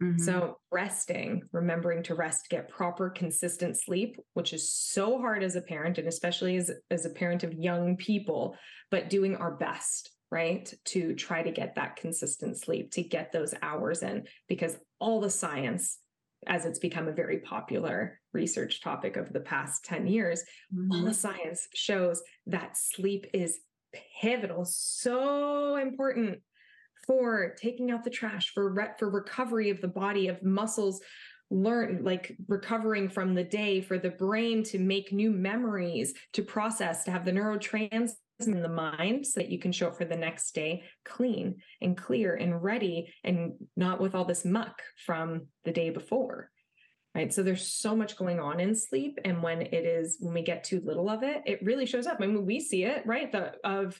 Mm-hmm. 0.04 0.24
So, 0.24 0.58
resting, 0.72 1.43
remembering 1.51 2.04
to 2.04 2.16
rest, 2.16 2.49
get 2.49 2.70
proper, 2.70 3.10
consistent 3.10 3.80
sleep, 3.80 4.18
which 4.34 4.54
is 4.54 4.76
so 4.76 5.18
hard 5.20 5.43
as 5.43 5.56
a 5.56 5.62
parent, 5.62 5.97
and 5.97 6.08
especially 6.08 6.58
as, 6.58 6.72
as 6.91 7.06
a 7.06 7.10
parent 7.10 7.43
of 7.43 7.54
young 7.54 7.95
people, 7.95 8.56
but 8.91 9.10
doing 9.10 9.36
our 9.36 9.56
best, 9.56 10.12
right? 10.32 10.72
To 10.86 11.16
try 11.16 11.41
to 11.41 11.51
get 11.51 11.76
that 11.76 11.95
consistent 11.95 12.60
sleep, 12.60 12.91
to 12.91 13.04
get 13.04 13.32
those 13.32 13.54
hours 13.62 14.04
in, 14.04 14.26
because 14.47 14.78
all 14.99 15.22
the 15.22 15.30
science, 15.30 15.99
as 16.47 16.66
it's 16.66 16.80
become 16.80 17.08
a 17.08 17.14
very 17.14 17.39
popular 17.39 18.20
research 18.34 18.82
topic 18.82 19.16
of 19.16 19.32
the 19.32 19.39
past 19.39 19.86
10 19.86 20.08
years, 20.08 20.43
mm-hmm. 20.74 20.91
all 20.91 21.06
the 21.06 21.14
science 21.14 21.68
shows 21.74 22.22
that 22.47 22.78
sleep 22.78 23.28
is 23.34 23.60
pivotal, 24.22 24.66
so 24.66 25.76
important 25.78 26.39
for 27.06 27.56
taking 27.60 27.91
out 27.91 28.04
the 28.04 28.10
trash, 28.10 28.51
for 28.54 28.74
re- 28.74 28.93
for 28.97 29.10
recovery 29.10 29.70
of 29.70 29.82
the 29.82 29.88
body, 29.88 30.28
of 30.28 30.43
muscles, 30.43 31.01
learn 31.49 32.04
like 32.04 32.36
recovering 32.47 33.10
from 33.10 33.36
the 33.36 33.43
day, 33.43 33.82
for 33.82 33.97
the 33.97 34.10
brain 34.10 34.64
to 34.64 34.80
make 34.80 35.12
new 35.12 35.32
memories, 35.32 36.14
to 36.34 36.41
process, 36.41 37.04
to 37.04 37.12
have 37.12 37.26
the 37.26 37.32
neurotransmitters 37.32 38.16
in 38.39 38.62
the 38.62 38.70
mind 38.70 39.26
so 39.26 39.39
that 39.39 39.49
you 39.49 39.60
can 39.60 39.72
show 39.72 39.88
up 39.88 39.97
for 39.97 40.06
the 40.06 40.16
next 40.16 40.54
day 40.54 40.84
clean 41.06 41.56
and 41.82 41.95
clear 41.95 42.36
and 42.36 42.62
ready 42.64 43.14
and 43.24 43.54
not 43.78 44.01
with 44.01 44.16
all 44.16 44.26
this 44.26 44.43
muck 44.43 44.82
from 45.06 45.47
the 45.66 45.72
day 45.72 45.89
before 45.89 46.49
right? 47.16 47.32
So 47.32 47.43
there's 47.43 47.68
so 47.68 47.95
much 47.95 48.18
going 48.18 48.39
on 48.39 48.60
in 48.60 48.76
sleep 48.76 49.20
and 49.24 49.43
when 49.43 49.62
it 49.62 49.86
is 49.86 50.18
when 50.20 50.34
we 50.34 50.41
get 50.41 50.64
too 50.64 50.82
little 50.84 51.10
of 51.10 51.24
it 51.24 51.43
it 51.45 51.64
really 51.64 51.86
shows 51.86 52.08
up. 52.08 52.18
I 52.20 52.26
mean 52.26 52.45
we 52.45 52.60
see 52.60 52.86
it 52.86 53.06
right 53.06 53.32
the 53.32 53.54
of 53.64 53.99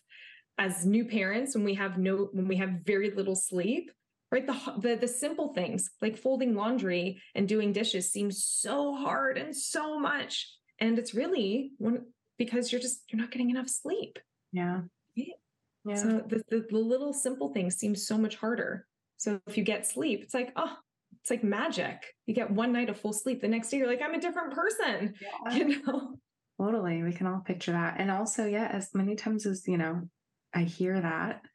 as 0.58 0.86
new 0.86 1.06
parents 1.06 1.56
when 1.56 1.64
we 1.64 1.74
have 1.74 1.98
no 1.98 2.30
when 2.32 2.48
we 2.48 2.58
have 2.58 2.82
very 2.86 3.12
little 3.12 3.36
sleep 3.36 3.92
right? 4.34 4.48
The, 4.48 4.74
the 4.80 4.96
the 4.96 5.08
simple 5.08 5.54
things 5.54 5.92
like 6.02 6.18
folding 6.18 6.56
laundry 6.56 7.22
and 7.36 7.48
doing 7.48 7.72
dishes 7.72 8.12
seem 8.12 8.32
so 8.32 8.96
hard 8.96 9.38
and 9.38 9.56
so 9.56 10.00
much. 10.00 10.52
And 10.80 10.98
it's 10.98 11.14
really 11.14 11.72
when 11.78 12.08
because 12.38 12.72
you're 12.72 12.82
just 12.82 13.04
you're 13.10 13.22
not 13.22 13.32
getting 13.32 13.52
enough 13.52 13.70
sleep. 13.70 14.18
Yeah. 14.52 14.82
Yeah. 15.16 15.96
So 15.96 16.24
the, 16.28 16.42
the, 16.50 16.66
the 16.70 16.78
little 16.78 17.14
simple 17.14 17.54
things 17.54 17.76
seem 17.76 17.94
so 17.96 18.18
much 18.18 18.38
harder. 18.38 18.88
So 19.18 19.40
if 19.48 19.58
you 19.58 19.64
get 19.64 19.86
sleep 19.86 20.24
it's 20.24 20.34
like 20.34 20.52
oh 20.56 20.76
it's 21.22 21.30
like 21.30 21.44
magic. 21.44 22.04
You 22.26 22.34
get 22.34 22.50
one 22.50 22.74
night 22.74 22.90
of 22.90 23.00
full 23.00 23.14
sleep 23.14 23.40
the 23.40 23.48
next 23.48 23.70
day 23.70 23.78
you're 23.78 23.88
like 23.88 24.02
i'm 24.02 24.16
a 24.16 24.20
different 24.20 24.54
person 24.54 25.14
yeah. 25.22 25.54
you 25.56 25.84
know? 25.84 26.16
Totally. 26.60 27.04
We 27.04 27.14
can 27.14 27.28
all 27.28 27.42
picture 27.46 27.74
that. 27.74 27.96
And 28.00 28.10
also 28.10 28.48
yeah 28.48 28.68
as 28.72 28.90
many 28.96 29.16
times 29.16 29.46
as 29.46 29.68
you 29.68 29.78
know 29.78 30.10
I 30.54 30.64
hear 30.64 31.00
that. 31.00 31.42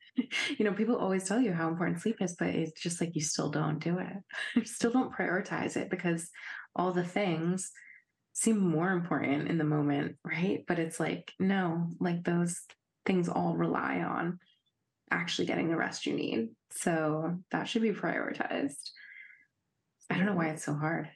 You 0.59 0.65
know, 0.65 0.73
people 0.73 0.97
always 0.97 1.29
tell 1.29 1.41
you 1.41 1.53
how 1.53 1.69
important 1.69 2.01
sleep 2.01 2.17
is, 2.21 2.35
but 2.37 2.49
it's 2.49 2.81
just 2.81 3.01
like 3.01 3.15
you 3.15 3.21
still 3.21 3.51
don't 3.51 3.79
do 3.79 3.99
it. 3.99 4.17
You 4.57 4.65
still 4.65 4.91
don't 4.91 5.15
prioritize 5.15 5.77
it 5.77 5.91
because 5.91 6.29
all 6.75 6.91
the 6.91 7.05
things 7.05 7.71
seem 8.33 8.59
more 8.59 8.91
important 8.91 9.49
in 9.49 9.59
the 9.59 9.65
moment, 9.65 10.17
right? 10.25 10.65
But 10.67 10.81
it's 10.81 10.99
like, 10.99 11.33
no, 11.39 11.91
like 12.01 12.25
those 12.25 12.61
things 13.07 13.29
all 13.29 13.57
rely 13.57 14.01
on 14.01 14.41
actually 15.11 15.47
getting 15.47 15.69
the 15.69 15.77
rest 15.77 16.05
you 16.05 16.15
need. 16.15 16.49
So 16.73 17.39
that 17.53 17.69
should 17.69 17.83
be 17.83 17.93
prioritized. 17.93 18.91
I 20.11 20.17
don't 20.17 20.27
know 20.27 20.35
why 20.35 20.49
it's 20.49 20.65
so 20.65 20.75
hard. 20.75 21.11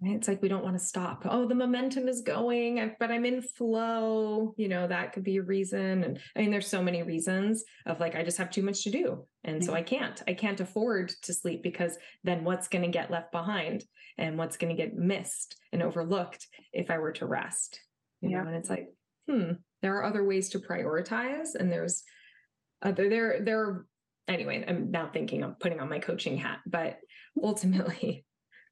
It's 0.00 0.28
like 0.28 0.40
we 0.40 0.48
don't 0.48 0.62
want 0.62 0.78
to 0.78 0.84
stop. 0.84 1.22
Oh, 1.28 1.48
the 1.48 1.56
momentum 1.56 2.06
is 2.06 2.20
going, 2.20 2.94
but 3.00 3.10
I'm 3.10 3.24
in 3.24 3.42
flow. 3.42 4.54
You 4.56 4.68
know, 4.68 4.86
that 4.86 5.12
could 5.12 5.24
be 5.24 5.38
a 5.38 5.42
reason. 5.42 6.04
And 6.04 6.20
I 6.36 6.40
mean, 6.40 6.52
there's 6.52 6.68
so 6.68 6.82
many 6.82 7.02
reasons 7.02 7.64
of 7.84 7.98
like, 7.98 8.14
I 8.14 8.22
just 8.22 8.38
have 8.38 8.50
too 8.50 8.62
much 8.62 8.84
to 8.84 8.90
do. 8.90 9.26
And 9.42 9.64
so 9.64 9.74
I 9.74 9.82
can't, 9.82 10.22
I 10.28 10.34
can't 10.34 10.60
afford 10.60 11.12
to 11.22 11.34
sleep 11.34 11.64
because 11.64 11.98
then 12.22 12.44
what's 12.44 12.68
going 12.68 12.84
to 12.84 12.90
get 12.90 13.10
left 13.10 13.32
behind 13.32 13.84
and 14.18 14.38
what's 14.38 14.56
going 14.56 14.74
to 14.74 14.80
get 14.80 14.94
missed 14.94 15.56
and 15.72 15.82
overlooked 15.82 16.46
if 16.72 16.90
I 16.90 16.98
were 16.98 17.12
to 17.12 17.26
rest. 17.26 17.80
You 18.20 18.30
yeah. 18.30 18.42
know, 18.42 18.48
and 18.48 18.56
it's 18.56 18.70
like, 18.70 18.88
hmm, 19.28 19.52
there 19.82 19.96
are 19.96 20.04
other 20.04 20.24
ways 20.24 20.50
to 20.50 20.60
prioritize. 20.60 21.56
And 21.58 21.72
there's 21.72 22.04
other, 22.82 23.08
there, 23.08 23.40
there, 23.44 23.84
anyway, 24.28 24.64
I'm 24.66 24.92
now 24.92 25.10
thinking 25.12 25.42
of 25.42 25.58
putting 25.58 25.80
on 25.80 25.88
my 25.88 25.98
coaching 25.98 26.36
hat, 26.36 26.58
but 26.66 26.98
ultimately, 27.42 28.24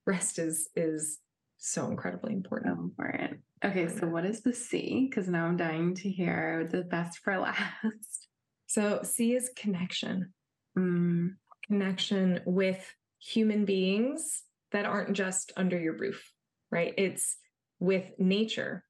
rest 0.07 0.39
is 0.39 0.69
is 0.77 1.19
so 1.59 1.87
incredibly 1.87 2.33
important. 2.33 2.77
So 2.77 2.83
important. 2.83 3.41
Okay, 3.65 3.89
so 3.89 4.07
what 4.07 4.25
is 4.25 4.43
the 4.43 4.53
C? 4.53 5.07
Because 5.09 5.29
now 5.29 5.47
I'm 5.47 5.57
dying 5.57 5.95
to 5.97 6.11
hear 6.11 6.69
the 6.71 6.83
best 6.83 7.19
for 7.19 7.37
last. 7.39 8.29
So 8.67 9.01
C 9.03 9.35
is 9.35 9.51
connection. 9.57 10.33
Mm. 10.79 11.37
Connection 11.67 12.41
with 12.47 12.95
human 13.19 13.65
beings 13.65 14.43
that 14.73 14.85
aren't 14.85 15.15
just 15.15 15.53
under 15.57 15.79
your 15.79 15.97
roof, 15.97 16.31
right? 16.71 16.95
It's 16.97 17.37
with 17.81 18.05
nature, 18.19 18.85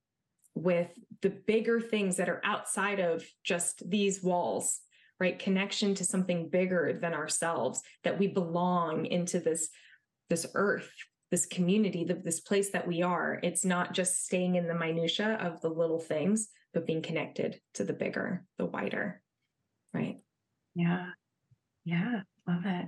with 0.55 0.91
the 1.23 1.31
bigger 1.31 1.81
things 1.81 2.17
that 2.17 2.29
are 2.29 2.41
outside 2.45 2.99
of 2.99 3.25
just 3.45 3.89
these 3.89 4.23
walls, 4.23 4.81
right? 5.21 5.39
Connection 5.39 5.95
to 5.95 6.05
something 6.05 6.49
bigger 6.51 6.99
than 7.01 7.15
ourselves, 7.15 7.83
that 8.05 8.19
we 8.19 8.27
belong 8.27 9.07
into 9.07 9.41
this 9.41 9.71
this 10.29 10.47
earth 10.55 10.91
this 11.33 11.47
community 11.47 12.05
this 12.05 12.41
place 12.41 12.71
that 12.71 12.87
we 12.87 13.03
are 13.03 13.41
it's 13.43 13.65
not 13.65 13.93
just 13.93 14.25
staying 14.25 14.55
in 14.55 14.69
the 14.69 14.75
minutia 14.75 15.39
of 15.41 15.61
the 15.61 15.69
little 15.69 15.99
things 15.99 16.49
but 16.73 16.87
being 16.87 17.03
connected 17.03 17.61
to 17.75 17.85
the 17.85 17.93
bigger 17.93 18.45
the 18.59 18.67
wider 18.67 19.21
right? 19.97 20.19
Yeah. 20.75 21.07
Yeah. 21.85 22.21
Love 22.47 22.63
it. 22.65 22.87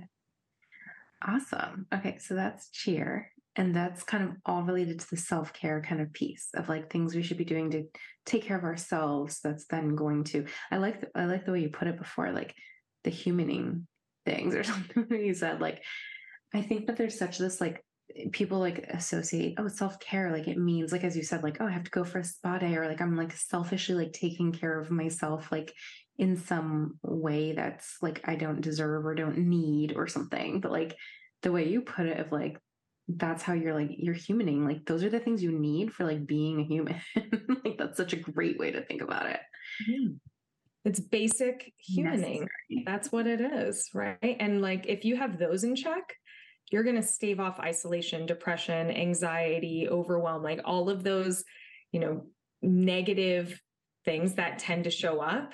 Awesome. 1.25 1.87
Okay. 1.93 2.17
So 2.19 2.35
that's 2.35 2.69
cheer 2.69 3.31
and 3.55 3.75
that's 3.75 4.03
kind 4.03 4.23
of 4.23 4.35
all 4.45 4.63
related 4.63 4.99
to 4.99 5.09
the 5.09 5.17
self-care 5.17 5.81
kind 5.81 6.01
of 6.01 6.13
piece 6.13 6.49
of 6.53 6.69
like 6.69 6.89
things 6.89 7.15
we 7.15 7.23
should 7.23 7.37
be 7.37 7.45
doing 7.45 7.71
to 7.71 7.85
take 8.25 8.43
care 8.43 8.57
of 8.57 8.63
ourselves. 8.63 9.39
That's 9.43 9.65
then 9.65 9.95
going 9.95 10.23
to 10.25 10.45
i 10.71 10.77
like 10.77 11.01
the, 11.01 11.09
i 11.15 11.25
like 11.25 11.45
the 11.45 11.51
way 11.51 11.61
you 11.61 11.69
put 11.69 11.87
it 11.87 11.97
before 11.97 12.31
like 12.31 12.55
the 13.03 13.11
humaning 13.11 13.83
things 14.25 14.55
or 14.55 14.63
something 14.63 15.07
you 15.09 15.33
said 15.33 15.59
like 15.59 15.83
I 16.53 16.61
think 16.61 16.87
that 16.87 16.97
there's 16.97 17.17
such 17.17 17.37
this 17.37 17.61
like 17.61 17.83
people 18.31 18.59
like 18.59 18.79
associate 18.89 19.53
oh 19.59 19.67
self-care 19.67 20.31
like 20.31 20.47
it 20.47 20.57
means 20.57 20.91
like 20.91 21.03
as 21.03 21.15
you 21.15 21.21
said 21.21 21.43
like 21.43 21.57
oh 21.59 21.67
I 21.67 21.71
have 21.71 21.83
to 21.83 21.91
go 21.91 22.03
for 22.03 22.17
a 22.17 22.23
spa 22.23 22.57
day 22.57 22.75
or 22.75 22.87
like 22.87 23.01
I'm 23.01 23.15
like 23.15 23.31
selfishly 23.33 23.93
like 23.93 24.13
taking 24.13 24.51
care 24.51 24.79
of 24.79 24.89
myself 24.89 25.51
like 25.51 25.71
in 26.19 26.35
some 26.35 26.99
way 27.01 27.53
that's 27.53 27.97
like 28.01 28.21
I 28.25 28.35
don't 28.35 28.61
deserve 28.61 29.05
or 29.05 29.15
don't 29.15 29.37
need 29.37 29.93
or 29.95 30.07
something. 30.07 30.59
But 30.59 30.71
like 30.71 30.95
the 31.41 31.51
way 31.51 31.67
you 31.67 31.81
put 31.81 32.07
it 32.07 32.19
of 32.19 32.31
like 32.31 32.59
that's 33.07 33.41
how 33.41 33.53
you're 33.53 33.73
like 33.73 33.89
you're 33.97 34.13
humaning 34.13 34.67
like 34.67 34.85
those 34.85 35.03
are 35.03 35.09
the 35.09 35.19
things 35.19 35.41
you 35.41 35.51
need 35.51 35.91
for 35.93 36.05
like 36.05 36.27
being 36.27 36.59
a 36.59 36.63
human. 36.63 37.01
Like 37.65 37.77
that's 37.77 37.97
such 37.97 38.13
a 38.13 38.17
great 38.17 38.57
way 38.57 38.71
to 38.71 38.81
think 38.81 39.01
about 39.01 39.25
it. 39.27 39.39
Mm-hmm. 39.89 40.13
it's 40.85 40.99
basic 40.99 41.73
humaning. 41.89 42.41
Necessary. 42.41 42.83
that's 42.85 43.11
what 43.11 43.27
it 43.27 43.41
is 43.41 43.89
right? 43.93 44.37
And 44.39 44.61
like 44.61 44.85
if 44.87 45.05
you 45.05 45.15
have 45.15 45.39
those 45.39 45.63
in 45.63 45.75
check 45.75 46.15
you're 46.71 46.83
going 46.83 46.95
to 46.95 47.03
stave 47.03 47.39
off 47.39 47.59
isolation, 47.59 48.25
depression, 48.25 48.91
anxiety, 48.91 49.87
overwhelm, 49.89 50.43
like 50.43 50.61
all 50.65 50.89
of 50.89 51.03
those, 51.03 51.43
you 51.91 51.99
know, 51.99 52.25
negative 52.61 53.59
things 54.05 54.35
that 54.35 54.59
tend 54.59 54.83
to 54.83 54.91
show 54.91 55.19
up 55.19 55.53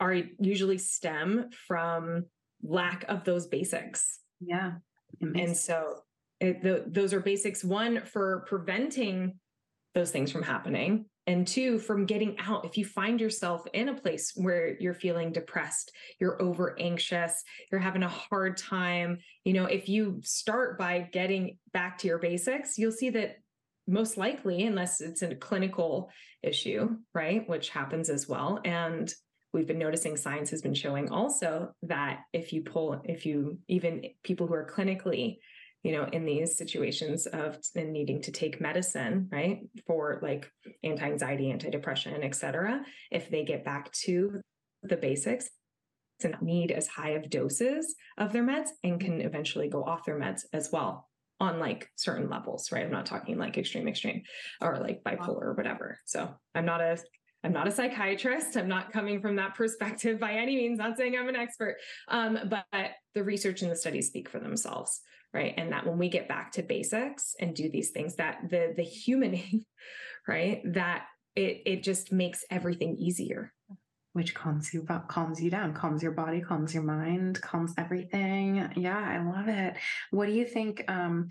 are 0.00 0.14
usually 0.40 0.78
stem 0.78 1.50
from 1.66 2.26
lack 2.62 3.04
of 3.08 3.24
those 3.24 3.46
basics. 3.46 4.20
Yeah. 4.40 4.72
And 5.20 5.56
so 5.56 6.00
it, 6.40 6.62
the, 6.62 6.84
those 6.86 7.12
are 7.12 7.20
basics 7.20 7.64
one 7.64 8.02
for 8.04 8.44
preventing 8.48 9.38
those 9.94 10.10
things 10.10 10.30
from 10.30 10.42
happening 10.42 11.06
and 11.26 11.46
two 11.46 11.78
from 11.78 12.06
getting 12.06 12.38
out 12.38 12.64
if 12.64 12.76
you 12.76 12.84
find 12.84 13.20
yourself 13.20 13.64
in 13.72 13.88
a 13.88 13.94
place 13.94 14.32
where 14.34 14.76
you're 14.78 14.94
feeling 14.94 15.32
depressed 15.32 15.92
you're 16.20 16.40
over 16.40 16.76
anxious 16.78 17.42
you're 17.70 17.80
having 17.80 18.02
a 18.02 18.08
hard 18.08 18.56
time 18.56 19.18
you 19.44 19.52
know 19.52 19.64
if 19.64 19.88
you 19.88 20.20
start 20.22 20.78
by 20.78 21.08
getting 21.12 21.56
back 21.72 21.98
to 21.98 22.06
your 22.06 22.18
basics 22.18 22.78
you'll 22.78 22.92
see 22.92 23.10
that 23.10 23.36
most 23.86 24.16
likely 24.16 24.64
unless 24.64 25.00
it's 25.00 25.22
a 25.22 25.34
clinical 25.34 26.10
issue 26.42 26.88
right 27.14 27.48
which 27.48 27.70
happens 27.70 28.08
as 28.08 28.28
well 28.28 28.60
and 28.64 29.14
we've 29.52 29.66
been 29.66 29.78
noticing 29.78 30.16
science 30.16 30.50
has 30.50 30.62
been 30.62 30.74
showing 30.74 31.10
also 31.10 31.70
that 31.82 32.20
if 32.32 32.52
you 32.52 32.62
pull 32.62 33.00
if 33.04 33.24
you 33.24 33.58
even 33.68 34.02
people 34.22 34.46
who 34.46 34.54
are 34.54 34.68
clinically 34.68 35.38
you 35.84 35.92
know, 35.92 36.08
in 36.12 36.24
these 36.24 36.56
situations 36.56 37.26
of 37.26 37.58
needing 37.76 38.20
to 38.22 38.32
take 38.32 38.60
medicine, 38.60 39.28
right, 39.30 39.60
for 39.86 40.18
like 40.22 40.50
anti-anxiety, 40.82 41.50
anti-depression, 41.50 42.24
et 42.24 42.34
cetera, 42.34 42.82
if 43.12 43.30
they 43.30 43.44
get 43.44 43.64
back 43.64 43.92
to 43.92 44.40
the 44.82 44.96
basics 44.96 45.50
and 46.22 46.36
need 46.40 46.70
as 46.70 46.86
high 46.86 47.10
of 47.10 47.28
doses 47.28 47.94
of 48.16 48.32
their 48.32 48.42
meds 48.42 48.70
and 48.82 48.98
can 48.98 49.20
eventually 49.20 49.68
go 49.68 49.84
off 49.84 50.06
their 50.06 50.18
meds 50.18 50.44
as 50.54 50.72
well 50.72 51.06
on 51.38 51.58
like 51.58 51.90
certain 51.96 52.30
levels, 52.30 52.72
right? 52.72 52.84
I'm 52.84 52.90
not 52.90 53.04
talking 53.04 53.36
like 53.36 53.58
extreme, 53.58 53.86
extreme 53.86 54.22
or 54.62 54.78
like 54.78 55.02
bipolar 55.04 55.42
or 55.42 55.52
whatever. 55.52 55.98
So 56.06 56.34
I'm 56.54 56.64
not 56.64 56.80
a 56.80 56.98
I'm 57.42 57.52
not 57.52 57.68
a 57.68 57.70
psychiatrist. 57.70 58.56
I'm 58.56 58.68
not 58.68 58.90
coming 58.90 59.20
from 59.20 59.36
that 59.36 59.54
perspective 59.54 60.18
by 60.18 60.32
any 60.32 60.56
means, 60.56 60.78
not 60.78 60.96
saying 60.96 61.14
I'm 61.14 61.28
an 61.28 61.36
expert. 61.36 61.76
Um, 62.08 62.38
but 62.48 62.64
the 63.14 63.22
research 63.22 63.60
and 63.60 63.70
the 63.70 63.76
studies 63.76 64.06
speak 64.06 64.30
for 64.30 64.40
themselves 64.40 65.02
right? 65.34 65.52
And 65.56 65.72
that 65.72 65.84
when 65.84 65.98
we 65.98 66.08
get 66.08 66.28
back 66.28 66.52
to 66.52 66.62
basics 66.62 67.34
and 67.40 67.54
do 67.54 67.68
these 67.68 67.90
things 67.90 68.14
that 68.16 68.48
the 68.48 68.72
the 68.74 68.82
humaning 68.82 69.64
right? 70.28 70.62
That 70.72 71.06
it 71.34 71.62
it 71.66 71.82
just 71.82 72.12
makes 72.12 72.44
everything 72.50 72.96
easier. 72.96 73.52
Which 74.12 74.32
calms 74.32 74.72
you 74.72 74.86
calms 75.08 75.42
you 75.42 75.50
down 75.50 75.74
calms 75.74 76.02
your 76.02 76.12
body 76.12 76.40
calms 76.40 76.72
your 76.72 76.84
mind 76.84 77.42
calms 77.42 77.74
everything. 77.76 78.70
Yeah 78.76 78.96
i 78.96 79.18
love 79.18 79.48
it. 79.48 79.74
What 80.12 80.26
do 80.26 80.32
you 80.32 80.46
think 80.46 80.84
um 80.88 81.28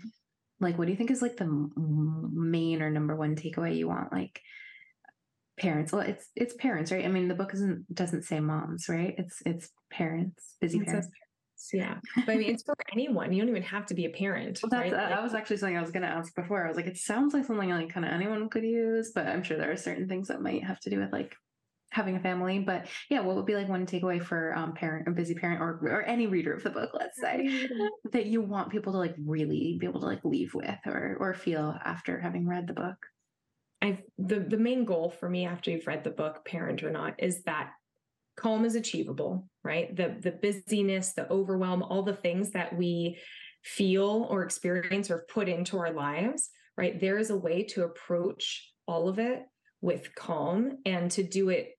like 0.60 0.78
what 0.78 0.84
do 0.84 0.92
you 0.92 0.96
think 0.98 1.10
is 1.10 1.22
like 1.22 1.38
the 1.38 1.70
main 1.76 2.82
or 2.82 2.90
number 2.90 3.16
one 3.16 3.36
takeaway 3.36 3.76
you 3.76 3.88
want 3.88 4.12
like 4.12 4.40
parents 5.56 5.92
well 5.92 6.02
it's 6.02 6.28
it's 6.36 6.54
parents 6.54 6.92
right? 6.92 7.06
I 7.06 7.08
mean 7.08 7.28
the 7.28 7.34
book 7.34 7.54
isn't 7.54 7.92
doesn't 7.92 8.24
say 8.24 8.38
moms 8.38 8.86
right? 8.88 9.14
It's 9.16 9.40
it's 9.46 9.70
parents 9.90 10.56
busy 10.60 10.78
it 10.78 10.86
parents 10.86 11.08
yeah. 11.72 11.98
But 12.26 12.32
I 12.32 12.36
mean, 12.36 12.50
it's 12.50 12.62
for 12.62 12.74
anyone. 12.92 13.32
You 13.32 13.42
don't 13.42 13.50
even 13.50 13.62
have 13.62 13.86
to 13.86 13.94
be 13.94 14.04
a 14.06 14.10
parent. 14.10 14.60
Well, 14.62 14.70
that's, 14.70 14.92
right? 14.92 15.04
uh, 15.04 15.08
that 15.08 15.22
was 15.22 15.34
actually 15.34 15.58
something 15.58 15.76
I 15.76 15.80
was 15.80 15.90
going 15.90 16.02
to 16.02 16.08
ask 16.08 16.34
before. 16.34 16.64
I 16.64 16.68
was 16.68 16.76
like, 16.76 16.86
it 16.86 16.96
sounds 16.96 17.34
like 17.34 17.44
something 17.44 17.70
like 17.70 17.90
kind 17.90 18.06
of 18.06 18.12
anyone 18.12 18.48
could 18.48 18.64
use, 18.64 19.12
but 19.14 19.26
I'm 19.26 19.42
sure 19.42 19.56
there 19.56 19.70
are 19.70 19.76
certain 19.76 20.08
things 20.08 20.28
that 20.28 20.42
might 20.42 20.64
have 20.64 20.80
to 20.80 20.90
do 20.90 20.98
with 20.98 21.12
like 21.12 21.34
having 21.90 22.16
a 22.16 22.20
family. 22.20 22.58
But 22.58 22.86
yeah, 23.08 23.20
what 23.20 23.36
would 23.36 23.46
be 23.46 23.54
like 23.54 23.68
one 23.68 23.86
takeaway 23.86 24.22
for 24.22 24.54
um 24.56 24.74
parent 24.74 25.08
or 25.08 25.12
busy 25.12 25.34
parent 25.34 25.60
or 25.60 25.78
or 25.82 26.02
any 26.02 26.26
reader 26.26 26.52
of 26.52 26.62
the 26.62 26.70
book, 26.70 26.90
let's 26.92 27.20
say, 27.20 27.68
that 28.12 28.26
you 28.26 28.40
want 28.40 28.70
people 28.70 28.92
to 28.92 28.98
like 28.98 29.14
really 29.24 29.76
be 29.78 29.86
able 29.86 30.00
to 30.00 30.06
like 30.06 30.24
leave 30.24 30.54
with 30.54 30.78
or 30.86 31.16
or 31.20 31.34
feel 31.34 31.76
after 31.84 32.18
having 32.18 32.48
read 32.48 32.66
the 32.66 32.74
book? 32.74 32.96
I've 33.80 34.02
the 34.18 34.40
the 34.40 34.56
main 34.56 34.84
goal 34.84 35.10
for 35.10 35.28
me 35.28 35.46
after 35.46 35.70
you've 35.70 35.86
read 35.86 36.04
the 36.04 36.10
book, 36.10 36.44
parent 36.44 36.82
or 36.82 36.90
not, 36.90 37.22
is 37.22 37.42
that 37.44 37.70
calm 38.36 38.64
is 38.64 38.74
achievable, 38.74 39.48
right? 39.62 39.94
The 39.94 40.16
the 40.20 40.32
busyness, 40.32 41.12
the 41.12 41.30
overwhelm, 41.30 41.82
all 41.82 42.02
the 42.02 42.16
things 42.16 42.50
that 42.50 42.76
we 42.76 43.18
feel 43.62 44.26
or 44.30 44.42
experience 44.42 45.10
or 45.10 45.26
put 45.32 45.48
into 45.48 45.78
our 45.78 45.92
lives, 45.92 46.50
right? 46.76 47.00
There 47.00 47.18
is 47.18 47.30
a 47.30 47.36
way 47.36 47.64
to 47.70 47.84
approach 47.84 48.70
all 48.86 49.08
of 49.08 49.18
it 49.18 49.42
with 49.80 50.14
calm 50.14 50.78
and 50.84 51.10
to 51.12 51.22
do 51.22 51.48
it 51.48 51.70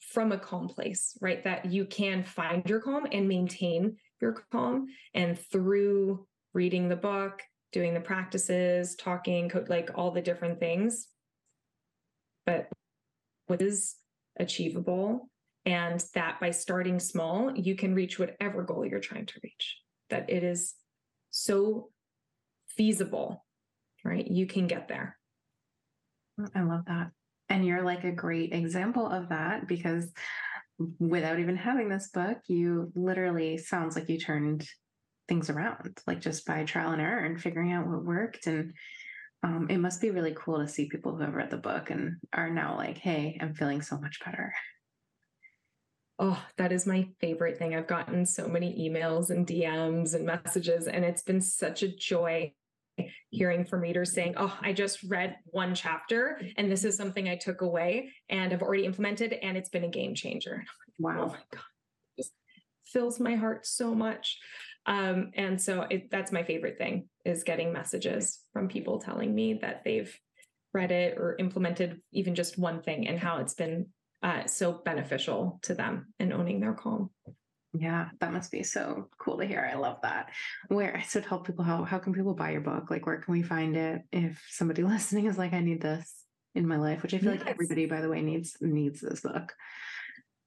from 0.00 0.32
a 0.32 0.38
calm 0.38 0.68
place, 0.68 1.16
right? 1.20 1.42
That 1.44 1.66
you 1.66 1.84
can 1.84 2.22
find 2.22 2.68
your 2.68 2.80
calm 2.80 3.06
and 3.10 3.28
maintain 3.28 3.96
your 4.20 4.44
calm. 4.52 4.86
And 5.14 5.38
through 5.38 6.26
reading 6.54 6.88
the 6.88 6.96
book, 6.96 7.40
doing 7.72 7.94
the 7.94 8.00
practices, 8.00 8.94
talking, 8.96 9.50
like 9.68 9.90
all 9.94 10.10
the 10.10 10.20
different 10.20 10.60
things. 10.60 11.08
But 12.46 12.68
what 13.46 13.62
is 13.62 13.96
achievable 14.38 15.30
and 15.64 16.02
that 16.14 16.40
by 16.40 16.50
starting 16.50 16.98
small, 16.98 17.52
you 17.54 17.76
can 17.76 17.94
reach 17.94 18.18
whatever 18.18 18.62
goal 18.62 18.84
you're 18.84 19.00
trying 19.00 19.26
to 19.26 19.40
reach. 19.42 19.78
That 20.10 20.28
it 20.28 20.42
is 20.42 20.74
so 21.30 21.90
feasible, 22.68 23.44
right? 24.04 24.26
You 24.26 24.46
can 24.46 24.66
get 24.66 24.88
there. 24.88 25.16
I 26.54 26.62
love 26.62 26.84
that. 26.86 27.10
And 27.48 27.64
you're 27.66 27.82
like 27.82 28.04
a 28.04 28.12
great 28.12 28.52
example 28.52 29.06
of 29.06 29.28
that 29.28 29.68
because 29.68 30.10
without 30.98 31.38
even 31.38 31.56
having 31.56 31.88
this 31.88 32.08
book, 32.08 32.38
you 32.48 32.90
literally 32.94 33.58
sounds 33.58 33.94
like 33.94 34.08
you 34.08 34.18
turned 34.18 34.66
things 35.28 35.50
around, 35.50 35.98
like 36.06 36.20
just 36.20 36.46
by 36.46 36.64
trial 36.64 36.92
and 36.92 37.00
error 37.00 37.24
and 37.24 37.40
figuring 37.40 37.72
out 37.72 37.86
what 37.86 38.04
worked. 38.04 38.46
And 38.46 38.72
um, 39.42 39.66
it 39.70 39.78
must 39.78 40.00
be 40.00 40.10
really 40.10 40.34
cool 40.36 40.58
to 40.58 40.68
see 40.68 40.88
people 40.88 41.14
who 41.14 41.22
have 41.22 41.34
read 41.34 41.50
the 41.50 41.56
book 41.56 41.90
and 41.90 42.16
are 42.32 42.50
now 42.50 42.76
like, 42.76 42.98
hey, 42.98 43.38
I'm 43.40 43.54
feeling 43.54 43.82
so 43.82 43.98
much 43.98 44.18
better. 44.24 44.52
Oh, 46.24 46.40
that 46.56 46.70
is 46.70 46.86
my 46.86 47.08
favorite 47.20 47.58
thing. 47.58 47.74
I've 47.74 47.88
gotten 47.88 48.24
so 48.24 48.46
many 48.46 48.88
emails 48.88 49.30
and 49.30 49.44
DMs 49.44 50.14
and 50.14 50.24
messages, 50.24 50.86
and 50.86 51.04
it's 51.04 51.22
been 51.22 51.40
such 51.40 51.82
a 51.82 51.88
joy 51.88 52.52
hearing 53.30 53.64
from 53.64 53.80
readers 53.80 54.12
saying, 54.12 54.34
Oh, 54.36 54.56
I 54.60 54.72
just 54.72 55.02
read 55.02 55.36
one 55.46 55.74
chapter 55.74 56.40
and 56.56 56.70
this 56.70 56.84
is 56.84 56.96
something 56.96 57.28
I 57.28 57.34
took 57.34 57.62
away 57.62 58.12
and 58.28 58.52
I've 58.52 58.62
already 58.62 58.84
implemented, 58.84 59.32
and 59.32 59.56
it's 59.56 59.68
been 59.68 59.84
a 59.84 59.88
game 59.88 60.14
changer. 60.14 60.64
Wow. 60.98 61.22
Oh 61.22 61.26
my 61.28 61.38
God. 61.50 61.62
It 62.18 62.26
fills 62.84 63.18
my 63.18 63.34
heart 63.34 63.66
so 63.66 63.94
much. 63.94 64.38
Um, 64.84 65.30
and 65.34 65.60
so 65.60 65.86
it, 65.90 66.10
that's 66.10 66.30
my 66.30 66.44
favorite 66.44 66.76
thing 66.78 67.08
is 67.24 67.42
getting 67.42 67.72
messages 67.72 68.38
from 68.52 68.68
people 68.68 69.00
telling 69.00 69.34
me 69.34 69.54
that 69.62 69.82
they've 69.84 70.16
read 70.74 70.92
it 70.92 71.16
or 71.18 71.34
implemented 71.38 72.02
even 72.12 72.34
just 72.34 72.58
one 72.58 72.82
thing 72.82 73.08
and 73.08 73.18
how 73.18 73.38
it's 73.38 73.54
been 73.54 73.86
uh, 74.22 74.46
so 74.46 74.72
beneficial 74.72 75.58
to 75.62 75.74
them 75.74 76.12
in 76.18 76.32
owning 76.32 76.60
their 76.60 76.74
calm. 76.74 77.10
Yeah, 77.74 78.10
that 78.20 78.32
must 78.32 78.52
be 78.52 78.62
so 78.62 79.08
cool 79.18 79.38
to 79.38 79.46
hear. 79.46 79.68
I 79.70 79.76
love 79.76 79.98
that. 80.02 80.30
Where 80.68 80.96
I 80.96 81.02
so 81.02 81.20
tell 81.20 81.40
people 81.40 81.64
how 81.64 81.84
how 81.84 81.98
can 81.98 82.12
people 82.12 82.34
buy 82.34 82.50
your 82.50 82.60
book? 82.60 82.90
Like 82.90 83.06
where 83.06 83.16
can 83.18 83.32
we 83.32 83.42
find 83.42 83.76
it 83.76 84.02
if 84.12 84.44
somebody 84.50 84.82
listening 84.84 85.26
is 85.26 85.38
like, 85.38 85.54
I 85.54 85.60
need 85.60 85.80
this 85.80 86.12
in 86.54 86.68
my 86.68 86.76
life, 86.76 87.02
which 87.02 87.14
I 87.14 87.18
feel 87.18 87.32
yes. 87.32 87.40
like 87.40 87.50
everybody, 87.50 87.86
by 87.86 88.00
the 88.00 88.10
way, 88.10 88.20
needs 88.20 88.56
needs 88.60 89.00
this 89.00 89.20
book. 89.20 89.54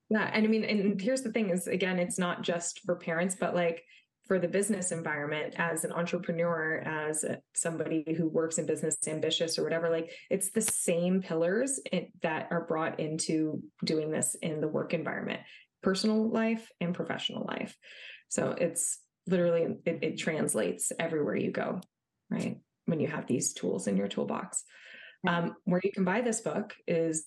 Yeah. 0.10 0.30
And 0.32 0.46
I 0.46 0.48
mean, 0.48 0.64
and 0.64 1.02
here's 1.02 1.24
the 1.24 1.32
thing 1.32 1.50
is 1.50 1.68
again, 1.68 1.98
it's 1.98 2.20
not 2.20 2.44
just 2.44 2.82
for 2.86 2.96
parents, 2.96 3.36
but 3.40 3.56
like 3.56 3.84
for 4.28 4.40
the 4.40 4.48
business 4.48 4.92
environment 4.92 5.54
as 5.58 5.84
an 5.84 5.92
entrepreneur 5.92 6.78
as 6.80 7.24
somebody 7.54 8.04
who 8.18 8.28
works 8.28 8.58
in 8.58 8.66
business 8.66 8.98
ambitious 9.08 9.60
or 9.60 9.64
whatever 9.64 9.90
like 9.90 10.10
it's 10.30 10.52
the 10.52 10.62
same 10.62 11.22
pillars 11.22 11.80
that 12.22 12.48
are 12.52 12.66
brought 12.66 13.00
into 13.00 13.62
doing 13.84 14.10
this 14.10 14.36
in 14.42 14.62
the 14.62 14.68
work 14.68 14.94
environment 14.94 15.42
personal 15.84 16.30
life 16.30 16.72
and 16.82 16.96
professional 16.96 17.46
life. 17.46 17.78
So 18.30 18.56
it's 18.60 18.98
literally 19.28 19.78
it, 19.86 20.00
it 20.02 20.18
translates 20.18 20.92
everywhere 21.00 21.36
you 21.36 21.52
go 21.52 21.82
right? 22.30 22.58
When 22.86 23.00
you 23.00 23.08
have 23.08 23.28
these 23.28 23.54
tools 23.54 23.88
in 23.88 23.98
your 23.98 24.08
toolbox. 24.08 24.64
Um, 25.28 25.56
where 25.64 25.82
you 25.84 25.92
can 25.92 26.04
buy 26.04 26.22
this 26.22 26.42
book 26.42 26.74
is 26.88 27.26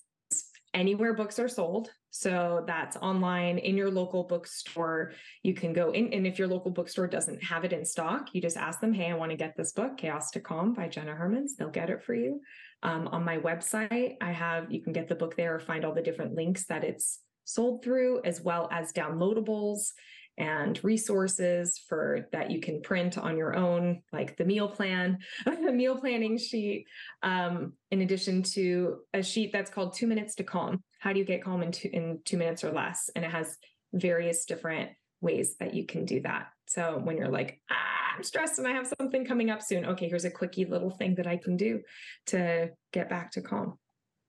anywhere 0.73 1.13
books 1.13 1.37
are 1.37 1.49
sold. 1.49 1.89
So 2.11 2.63
that's 2.65 2.97
online 2.97 3.59
in 3.59 3.77
your 3.77 3.91
local 3.91 4.23
bookstore. 4.23 5.13
You 5.43 5.53
can 5.53 5.73
go 5.73 5.91
in, 5.91 6.11
and 6.13 6.25
if 6.25 6.39
your 6.39 6.47
local 6.47 6.71
bookstore 6.71 7.07
doesn't 7.07 7.43
have 7.43 7.65
it 7.65 7.73
in 7.73 7.85
stock, 7.85 8.29
you 8.33 8.41
just 8.41 8.57
ask 8.57 8.79
them, 8.79 8.93
Hey, 8.93 9.11
I 9.11 9.15
want 9.15 9.31
to 9.31 9.37
get 9.37 9.55
this 9.55 9.71
book, 9.73 9.97
Chaos 9.97 10.31
to 10.31 10.39
Calm 10.39 10.73
by 10.73 10.87
Jenna 10.87 11.13
Hermans. 11.13 11.51
They'll 11.57 11.69
get 11.69 11.89
it 11.89 12.03
for 12.03 12.15
you. 12.15 12.41
Um, 12.81 13.07
on 13.09 13.23
my 13.23 13.37
website, 13.37 14.15
I 14.21 14.31
have, 14.31 14.71
you 14.71 14.81
can 14.81 14.93
get 14.93 15.07
the 15.07 15.15
book 15.15 15.35
there 15.35 15.55
or 15.55 15.59
find 15.59 15.85
all 15.85 15.93
the 15.93 16.01
different 16.01 16.35
links 16.35 16.65
that 16.65 16.83
it's 16.83 17.19
sold 17.43 17.83
through, 17.83 18.21
as 18.23 18.41
well 18.41 18.69
as 18.71 18.93
downloadables 18.93 19.89
and 20.37 20.81
resources 20.83 21.77
for 21.89 22.29
that 22.31 22.49
you 22.49 22.61
can 22.61 22.81
print 22.81 23.17
on 23.17 23.37
your 23.37 23.55
own, 23.55 24.01
like 24.13 24.37
the 24.37 24.45
meal 24.45 24.69
plan, 24.69 25.19
the 25.45 25.71
meal 25.71 25.97
planning 25.97 26.37
sheet, 26.37 26.85
um, 27.21 27.73
in 27.91 28.01
addition 28.01 28.41
to 28.41 28.99
a 29.13 29.21
sheet 29.21 29.51
that's 29.51 29.69
called 29.69 29.93
Two 29.93 30.07
Minutes 30.07 30.35
to 30.35 30.43
Calm. 30.43 30.81
How 30.99 31.13
do 31.13 31.19
you 31.19 31.25
get 31.25 31.43
calm 31.43 31.63
in 31.63 31.71
two, 31.71 31.89
in 31.91 32.19
two 32.23 32.37
minutes 32.37 32.63
or 32.63 32.71
less? 32.71 33.09
And 33.15 33.25
it 33.25 33.31
has 33.31 33.57
various 33.93 34.45
different 34.45 34.91
ways 35.21 35.55
that 35.59 35.73
you 35.73 35.85
can 35.85 36.05
do 36.05 36.21
that. 36.21 36.47
So 36.67 37.01
when 37.03 37.17
you're 37.17 37.29
like, 37.29 37.61
ah, 37.71 38.15
I'm 38.15 38.23
stressed 38.23 38.59
and 38.59 38.67
I 38.67 38.71
have 38.71 38.91
something 38.99 39.25
coming 39.25 39.49
up 39.49 39.61
soon, 39.61 39.85
okay, 39.85 40.07
here's 40.07 40.25
a 40.25 40.31
quickie 40.31 40.65
little 40.65 40.91
thing 40.91 41.15
that 41.15 41.27
I 41.27 41.37
can 41.37 41.57
do 41.57 41.81
to 42.27 42.69
get 42.93 43.09
back 43.09 43.31
to 43.31 43.41
calm. 43.41 43.77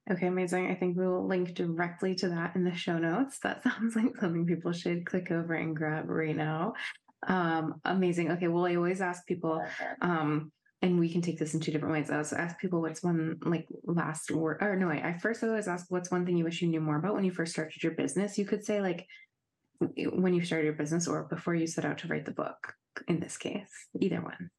Okay, 0.09 0.27
amazing. 0.27 0.67
I 0.67 0.75
think 0.75 0.97
we 0.97 1.05
will 1.05 1.27
link 1.27 1.53
directly 1.53 2.15
to 2.15 2.29
that 2.29 2.55
in 2.55 2.63
the 2.63 2.73
show 2.73 2.97
notes. 2.97 3.39
That 3.39 3.63
sounds 3.63 3.95
like 3.95 4.17
something 4.19 4.45
people 4.45 4.71
should 4.71 5.05
click 5.05 5.31
over 5.31 5.53
and 5.53 5.75
grab 5.75 6.09
right 6.09 6.35
now. 6.35 6.73
Um, 7.27 7.79
amazing. 7.85 8.31
Okay, 8.31 8.47
well, 8.47 8.65
I 8.65 8.75
always 8.75 9.01
ask 9.01 9.25
people, 9.27 9.63
um, 10.01 10.51
and 10.81 10.99
we 10.99 11.11
can 11.11 11.21
take 11.21 11.37
this 11.37 11.53
in 11.53 11.59
two 11.59 11.71
different 11.71 11.93
ways. 11.93 12.09
I 12.09 12.17
also 12.17 12.35
ask 12.35 12.57
people 12.57 12.81
what's 12.81 13.03
one 13.03 13.37
like 13.43 13.67
last 13.83 14.31
word, 14.31 14.57
or 14.61 14.75
no, 14.75 14.89
I, 14.89 15.09
I 15.09 15.17
first 15.17 15.43
always 15.43 15.67
ask 15.67 15.85
what's 15.89 16.11
one 16.11 16.25
thing 16.25 16.37
you 16.37 16.43
wish 16.43 16.61
you 16.61 16.67
knew 16.67 16.81
more 16.81 16.97
about 16.97 17.13
when 17.13 17.23
you 17.23 17.31
first 17.31 17.53
started 17.53 17.83
your 17.83 17.93
business. 17.93 18.37
You 18.37 18.45
could 18.45 18.65
say 18.65 18.81
like 18.81 19.07
when 19.79 20.33
you 20.33 20.43
started 20.43 20.65
your 20.65 20.73
business 20.73 21.07
or 21.07 21.23
before 21.23 21.55
you 21.55 21.67
set 21.67 21.85
out 21.85 21.99
to 21.99 22.07
write 22.07 22.25
the 22.25 22.31
book. 22.31 22.73
In 23.07 23.19
this 23.19 23.37
case, 23.37 23.71
either 23.99 24.21
one. 24.21 24.49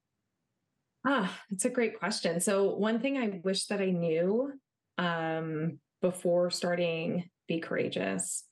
Ah, 1.06 1.36
it's 1.50 1.64
a 1.64 1.70
great 1.70 1.98
question. 1.98 2.40
So 2.40 2.74
one 2.74 3.00
thing 3.00 3.18
I 3.18 3.40
wish 3.44 3.66
that 3.66 3.80
I 3.80 3.90
knew 3.90 4.52
um, 4.98 5.78
before 6.00 6.50
starting 6.50 7.28
Be 7.48 7.60
Courageous 7.60 8.44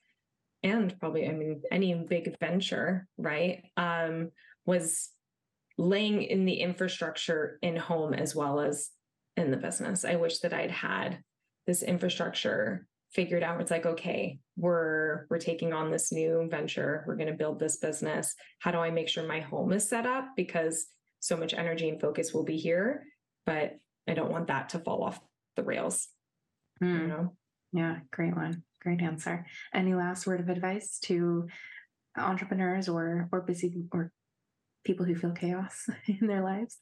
and 0.62 0.98
probably, 0.98 1.28
I 1.28 1.32
mean, 1.32 1.62
any 1.70 1.94
big 1.94 2.38
venture, 2.38 3.06
right? 3.16 3.64
Um, 3.76 4.30
was 4.66 5.08
laying 5.80 6.22
in 6.22 6.44
the 6.44 6.60
infrastructure 6.60 7.58
in 7.62 7.74
home 7.74 8.12
as 8.12 8.34
well 8.34 8.60
as 8.60 8.90
in 9.36 9.50
the 9.50 9.56
business. 9.56 10.04
I 10.04 10.16
wish 10.16 10.40
that 10.40 10.52
I'd 10.52 10.70
had 10.70 11.22
this 11.66 11.82
infrastructure 11.82 12.86
figured 13.12 13.42
out. 13.42 13.60
It's 13.60 13.70
like, 13.70 13.86
okay, 13.86 14.38
we're 14.56 15.26
we're 15.30 15.38
taking 15.38 15.72
on 15.72 15.90
this 15.90 16.12
new 16.12 16.46
venture. 16.50 17.02
We're 17.06 17.16
going 17.16 17.30
to 17.30 17.34
build 17.36 17.58
this 17.58 17.78
business. 17.78 18.34
How 18.58 18.70
do 18.70 18.78
I 18.78 18.90
make 18.90 19.08
sure 19.08 19.26
my 19.26 19.40
home 19.40 19.72
is 19.72 19.88
set 19.88 20.06
up? 20.06 20.28
Because 20.36 20.86
so 21.20 21.36
much 21.36 21.54
energy 21.54 21.88
and 21.88 22.00
focus 22.00 22.34
will 22.34 22.44
be 22.44 22.58
here, 22.58 23.04
but 23.46 23.76
I 24.06 24.14
don't 24.14 24.30
want 24.30 24.48
that 24.48 24.70
to 24.70 24.78
fall 24.78 25.02
off 25.02 25.18
the 25.56 25.62
rails. 25.62 26.08
Mm. 26.82 26.92
You 26.92 26.98
hmm. 26.98 27.08
know? 27.08 27.32
Yeah, 27.72 27.96
great 28.12 28.36
one. 28.36 28.64
Great 28.82 29.00
answer. 29.00 29.46
Any 29.74 29.94
last 29.94 30.26
word 30.26 30.40
of 30.40 30.48
advice 30.48 30.98
to 31.04 31.48
entrepreneurs 32.18 32.88
or 32.88 33.28
or 33.32 33.40
busy 33.40 33.84
or 33.92 34.12
people 34.84 35.06
who 35.06 35.14
feel 35.14 35.32
chaos 35.32 35.86
in 36.06 36.26
their 36.26 36.42
lives? 36.42 36.78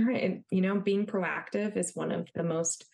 All 0.00 0.06
right. 0.06 0.42
You 0.50 0.60
know, 0.60 0.80
being 0.80 1.06
proactive 1.06 1.76
is 1.76 1.94
one 1.94 2.12
of 2.12 2.28
the 2.34 2.44
most 2.44 2.84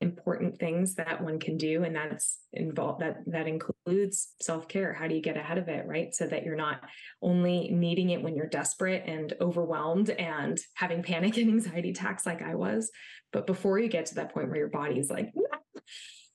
important 0.00 0.58
things 0.58 0.94
that 0.94 1.22
one 1.22 1.38
can 1.38 1.56
do 1.56 1.84
and 1.84 1.94
that's 1.94 2.38
involved 2.52 3.02
that 3.02 3.18
that 3.26 3.46
includes 3.46 4.32
self-care 4.40 4.94
how 4.94 5.06
do 5.06 5.14
you 5.14 5.20
get 5.20 5.36
ahead 5.36 5.58
of 5.58 5.68
it 5.68 5.86
right 5.86 6.14
so 6.14 6.26
that 6.26 6.42
you're 6.42 6.56
not 6.56 6.80
only 7.20 7.68
needing 7.70 8.10
it 8.10 8.22
when 8.22 8.34
you're 8.34 8.46
desperate 8.46 9.04
and 9.06 9.34
overwhelmed 9.40 10.08
and 10.10 10.58
having 10.74 11.02
panic 11.02 11.36
and 11.36 11.50
anxiety 11.50 11.90
attacks 11.90 12.24
like 12.24 12.40
i 12.40 12.54
was 12.54 12.90
but 13.30 13.46
before 13.46 13.78
you 13.78 13.88
get 13.88 14.06
to 14.06 14.14
that 14.14 14.32
point 14.32 14.48
where 14.48 14.58
your 14.58 14.68
body's 14.68 15.10
like 15.10 15.32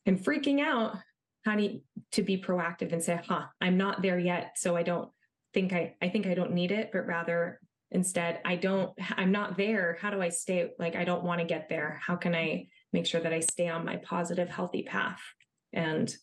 and 0.05 0.19
freaking 0.19 0.61
out 0.61 0.95
how 1.43 1.55
do 1.55 1.63
you 1.63 1.81
to 2.11 2.21
be 2.21 2.39
proactive 2.39 2.93
and 2.93 3.03
say 3.03 3.19
huh 3.27 3.45
i'm 3.59 3.77
not 3.77 4.01
there 4.03 4.19
yet 4.19 4.51
so 4.57 4.75
i 4.75 4.83
don't 4.83 5.09
think 5.53 5.73
i 5.73 5.95
i 6.01 6.09
think 6.09 6.27
i 6.27 6.33
don't 6.33 6.53
need 6.53 6.71
it 6.71 6.89
but 6.91 7.07
rather 7.07 7.59
instead 7.91 8.39
i 8.45 8.55
don't 8.55 8.91
i'm 9.17 9.31
not 9.31 9.57
there 9.57 9.97
how 10.01 10.09
do 10.09 10.21
i 10.21 10.29
stay 10.29 10.69
like 10.77 10.95
i 10.95 11.03
don't 11.03 11.23
want 11.23 11.39
to 11.39 11.45
get 11.45 11.69
there 11.69 11.99
how 12.05 12.15
can 12.15 12.35
i 12.35 12.67
make 12.93 13.05
sure 13.05 13.21
that 13.21 13.33
I 13.33 13.39
stay 13.39 13.67
on 13.67 13.85
my 13.85 13.97
positive, 13.97 14.49
healthy 14.49 14.83
path 14.83 15.21
and 15.73 16.13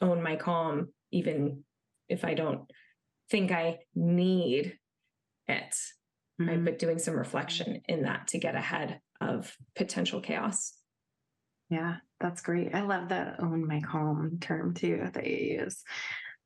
own 0.00 0.22
my 0.22 0.36
calm, 0.36 0.88
even 1.10 1.64
if 2.08 2.24
I 2.24 2.34
don't 2.34 2.70
think 3.30 3.52
I 3.52 3.80
need 3.94 4.78
it. 5.46 5.74
Mm-hmm. 6.40 6.48
Right. 6.48 6.64
But 6.64 6.78
doing 6.78 6.98
some 6.98 7.14
reflection 7.14 7.82
in 7.86 8.02
that 8.02 8.28
to 8.28 8.38
get 8.38 8.54
ahead 8.54 9.00
of 9.20 9.54
potential 9.76 10.20
chaos. 10.20 10.74
Yeah, 11.68 11.96
that's 12.18 12.40
great. 12.40 12.74
I 12.74 12.80
love 12.80 13.10
that 13.10 13.40
own 13.40 13.66
my 13.66 13.80
calm 13.80 14.38
term 14.40 14.74
too 14.74 15.08
that 15.12 15.26
you 15.26 15.60
use. 15.60 15.82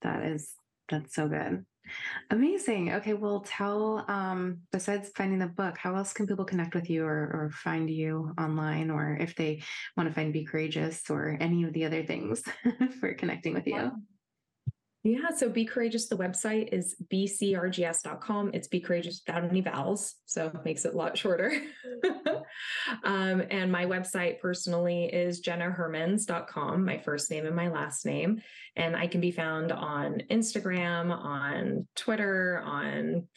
That 0.03 0.25
is 0.25 0.53
that's 0.89 1.15
so 1.15 1.29
good. 1.29 1.65
Amazing. 2.31 2.93
Okay, 2.95 3.15
well, 3.15 3.41
tell 3.41 4.05
um, 4.09 4.59
besides 4.73 5.11
finding 5.17 5.39
the 5.39 5.47
book, 5.47 5.77
how 5.79 5.95
else 5.95 6.13
can 6.13 6.27
people 6.27 6.45
connect 6.45 6.75
with 6.75 6.89
you 6.89 7.05
or, 7.05 7.13
or 7.13 7.51
find 7.53 7.91
you 7.91 8.33
online, 8.39 8.91
or 8.91 9.17
if 9.21 9.35
they 9.35 9.63
want 9.97 10.09
to 10.09 10.15
find 10.15 10.33
Be 10.33 10.45
Courageous 10.45 11.09
or 11.11 11.37
any 11.41 11.65
of 11.65 11.73
the 11.73 11.85
other 11.85 12.05
things 12.05 12.43
for 13.01 13.15
connecting 13.15 13.55
with 13.55 13.67
you? 13.67 13.93
Yeah, 15.07 15.29
so 15.37 15.51
Be 15.51 15.67
Courageous, 15.67 16.09
the 16.09 16.17
website 16.17 16.73
is 16.73 16.97
bcrgs.com. 17.13 18.53
It's 18.55 18.69
Be 18.69 18.81
Courageous 18.81 19.21
without 19.27 19.45
any 19.45 19.61
vowels, 19.61 20.15
so 20.25 20.47
it 20.47 20.65
makes 20.65 20.87
it 20.87 20.95
a 20.95 20.97
lot 20.97 21.19
shorter. 21.19 21.53
um, 23.05 23.43
and 23.51 23.71
my 23.71 23.85
website 23.85 24.41
personally 24.41 25.05
is 25.05 25.43
jennahermans.com, 25.43 26.87
my 26.87 26.97
first 26.97 27.31
name 27.31 27.45
and 27.45 27.55
my 27.55 27.69
last 27.69 28.07
name. 28.07 28.41
And 28.77 28.97
I 28.97 29.07
can 29.07 29.21
be 29.21 29.31
found 29.31 29.73
on 29.73 30.23
Instagram, 30.31 31.11
on 31.11 31.87
Twitter, 31.95 32.63
on 32.65 33.29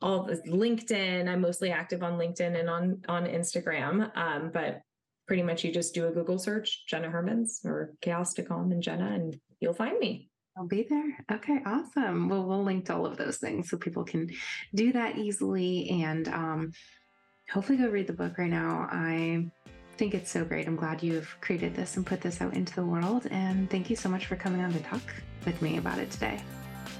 all 0.00 0.26
the 0.26 0.36
LinkedIn. 0.48 1.28
I'm 1.28 1.40
mostly 1.40 1.72
active 1.72 2.04
on 2.04 2.20
LinkedIn 2.20 2.56
and 2.56 2.70
on 2.70 3.02
on 3.08 3.26
Instagram. 3.26 4.16
Um, 4.16 4.52
but 4.54 4.82
pretty 5.26 5.42
much 5.42 5.64
you 5.64 5.72
just 5.72 5.92
do 5.92 6.06
a 6.06 6.12
Google 6.12 6.38
search, 6.38 6.86
Jenna 6.86 7.08
Hermans 7.08 7.64
or 7.64 7.94
Chaos 8.00 8.32
to 8.34 8.44
Calm 8.44 8.70
and 8.70 8.80
Jenna, 8.80 9.10
and 9.12 9.36
you'll 9.58 9.74
find 9.74 9.98
me. 9.98 10.30
I'll 10.56 10.66
be 10.66 10.86
there. 10.88 11.18
Okay, 11.30 11.60
awesome. 11.66 12.30
Well, 12.30 12.44
we'll 12.44 12.64
link 12.64 12.86
to 12.86 12.94
all 12.94 13.04
of 13.04 13.18
those 13.18 13.36
things 13.36 13.68
so 13.68 13.76
people 13.76 14.04
can 14.04 14.30
do 14.74 14.92
that 14.92 15.18
easily. 15.18 15.90
And 16.02 16.28
um, 16.28 16.72
hopefully 17.50 17.76
go 17.76 17.88
read 17.88 18.06
the 18.06 18.14
book 18.14 18.38
right 18.38 18.50
now. 18.50 18.88
I 18.90 19.50
think 19.98 20.14
it's 20.14 20.30
so 20.30 20.44
great. 20.46 20.66
I'm 20.66 20.76
glad 20.76 21.02
you've 21.02 21.36
created 21.42 21.74
this 21.74 21.96
and 21.96 22.06
put 22.06 22.22
this 22.22 22.40
out 22.40 22.54
into 22.54 22.74
the 22.74 22.84
world. 22.84 23.26
And 23.30 23.70
thank 23.70 23.90
you 23.90 23.96
so 23.96 24.08
much 24.08 24.26
for 24.26 24.36
coming 24.36 24.62
on 24.62 24.72
to 24.72 24.80
talk 24.80 25.02
with 25.44 25.60
me 25.60 25.76
about 25.76 25.98
it 25.98 26.10
today. 26.10 26.42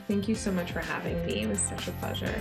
Thank 0.06 0.28
you 0.28 0.34
so 0.34 0.52
much 0.52 0.72
for 0.72 0.80
having 0.80 1.24
me. 1.24 1.42
It 1.42 1.48
was 1.48 1.58
such 1.58 1.88
a 1.88 1.92
pleasure. 1.92 2.34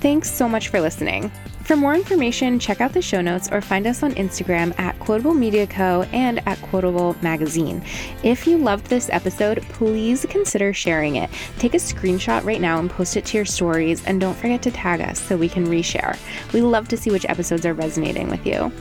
Thanks 0.00 0.30
so 0.30 0.46
much 0.46 0.68
for 0.68 0.82
listening. 0.82 1.32
For 1.62 1.76
more 1.76 1.94
information, 1.94 2.58
check 2.58 2.82
out 2.82 2.92
the 2.92 3.00
show 3.00 3.22
notes 3.22 3.48
or 3.50 3.62
find 3.62 3.86
us 3.86 4.02
on 4.02 4.12
Instagram 4.16 4.78
at 4.78 4.93
Quotable 5.04 5.34
Media 5.34 5.66
Co. 5.66 6.02
and 6.12 6.40
at 6.48 6.60
Quotable 6.62 7.14
Magazine. 7.20 7.82
If 8.22 8.46
you 8.46 8.56
loved 8.56 8.86
this 8.86 9.10
episode, 9.10 9.60
please 9.68 10.24
consider 10.30 10.72
sharing 10.72 11.16
it. 11.16 11.28
Take 11.58 11.74
a 11.74 11.78
screenshot 11.78 12.42
right 12.44 12.60
now 12.60 12.78
and 12.78 12.88
post 12.88 13.16
it 13.16 13.26
to 13.26 13.36
your 13.36 13.44
stories, 13.44 14.02
and 14.06 14.18
don't 14.18 14.34
forget 14.34 14.62
to 14.62 14.70
tag 14.70 15.02
us 15.02 15.20
so 15.20 15.36
we 15.36 15.48
can 15.48 15.66
reshare. 15.66 16.18
We 16.54 16.62
love 16.62 16.88
to 16.88 16.96
see 16.96 17.10
which 17.10 17.26
episodes 17.28 17.66
are 17.66 17.74
resonating 17.74 18.28
with 18.28 18.46
you. 18.46 18.72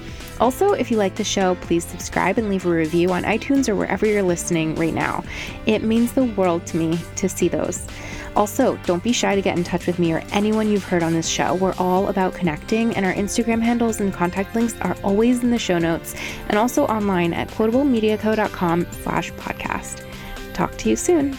Also, 0.43 0.73
if 0.73 0.91
you 0.91 0.97
like 0.97 1.15
the 1.15 1.23
show, 1.23 1.55
please 1.55 1.85
subscribe 1.85 2.37
and 2.37 2.49
leave 2.49 2.65
a 2.65 2.69
review 2.69 3.13
on 3.13 3.23
iTunes 3.23 3.69
or 3.69 3.77
wherever 3.77 4.05
you're 4.05 4.21
listening 4.21 4.75
right 4.75 4.93
now. 4.93 5.23
It 5.65 5.83
means 5.83 6.11
the 6.11 6.25
world 6.25 6.65
to 6.67 6.75
me 6.75 6.99
to 7.15 7.29
see 7.29 7.47
those. 7.47 7.87
Also, 8.35 8.75
don't 8.83 9.01
be 9.01 9.13
shy 9.13 9.35
to 9.35 9.41
get 9.41 9.57
in 9.57 9.63
touch 9.63 9.87
with 9.87 9.99
me 9.99 10.11
or 10.11 10.21
anyone 10.33 10.67
you've 10.67 10.83
heard 10.83 11.01
on 11.01 11.13
this 11.13 11.29
show. 11.29 11.55
We're 11.55 11.75
all 11.77 12.09
about 12.09 12.33
connecting, 12.33 12.93
and 12.97 13.05
our 13.05 13.13
Instagram 13.13 13.61
handles 13.61 14.01
and 14.01 14.13
contact 14.13 14.53
links 14.53 14.75
are 14.81 14.97
always 15.01 15.41
in 15.43 15.49
the 15.49 15.57
show 15.57 15.77
notes 15.77 16.13
and 16.49 16.57
also 16.57 16.87
online 16.87 17.31
at 17.31 17.47
quotablemediaco.com 17.47 18.85
slash 18.91 19.31
podcast. 19.35 20.05
Talk 20.53 20.77
to 20.79 20.89
you 20.89 20.97
soon. 20.97 21.37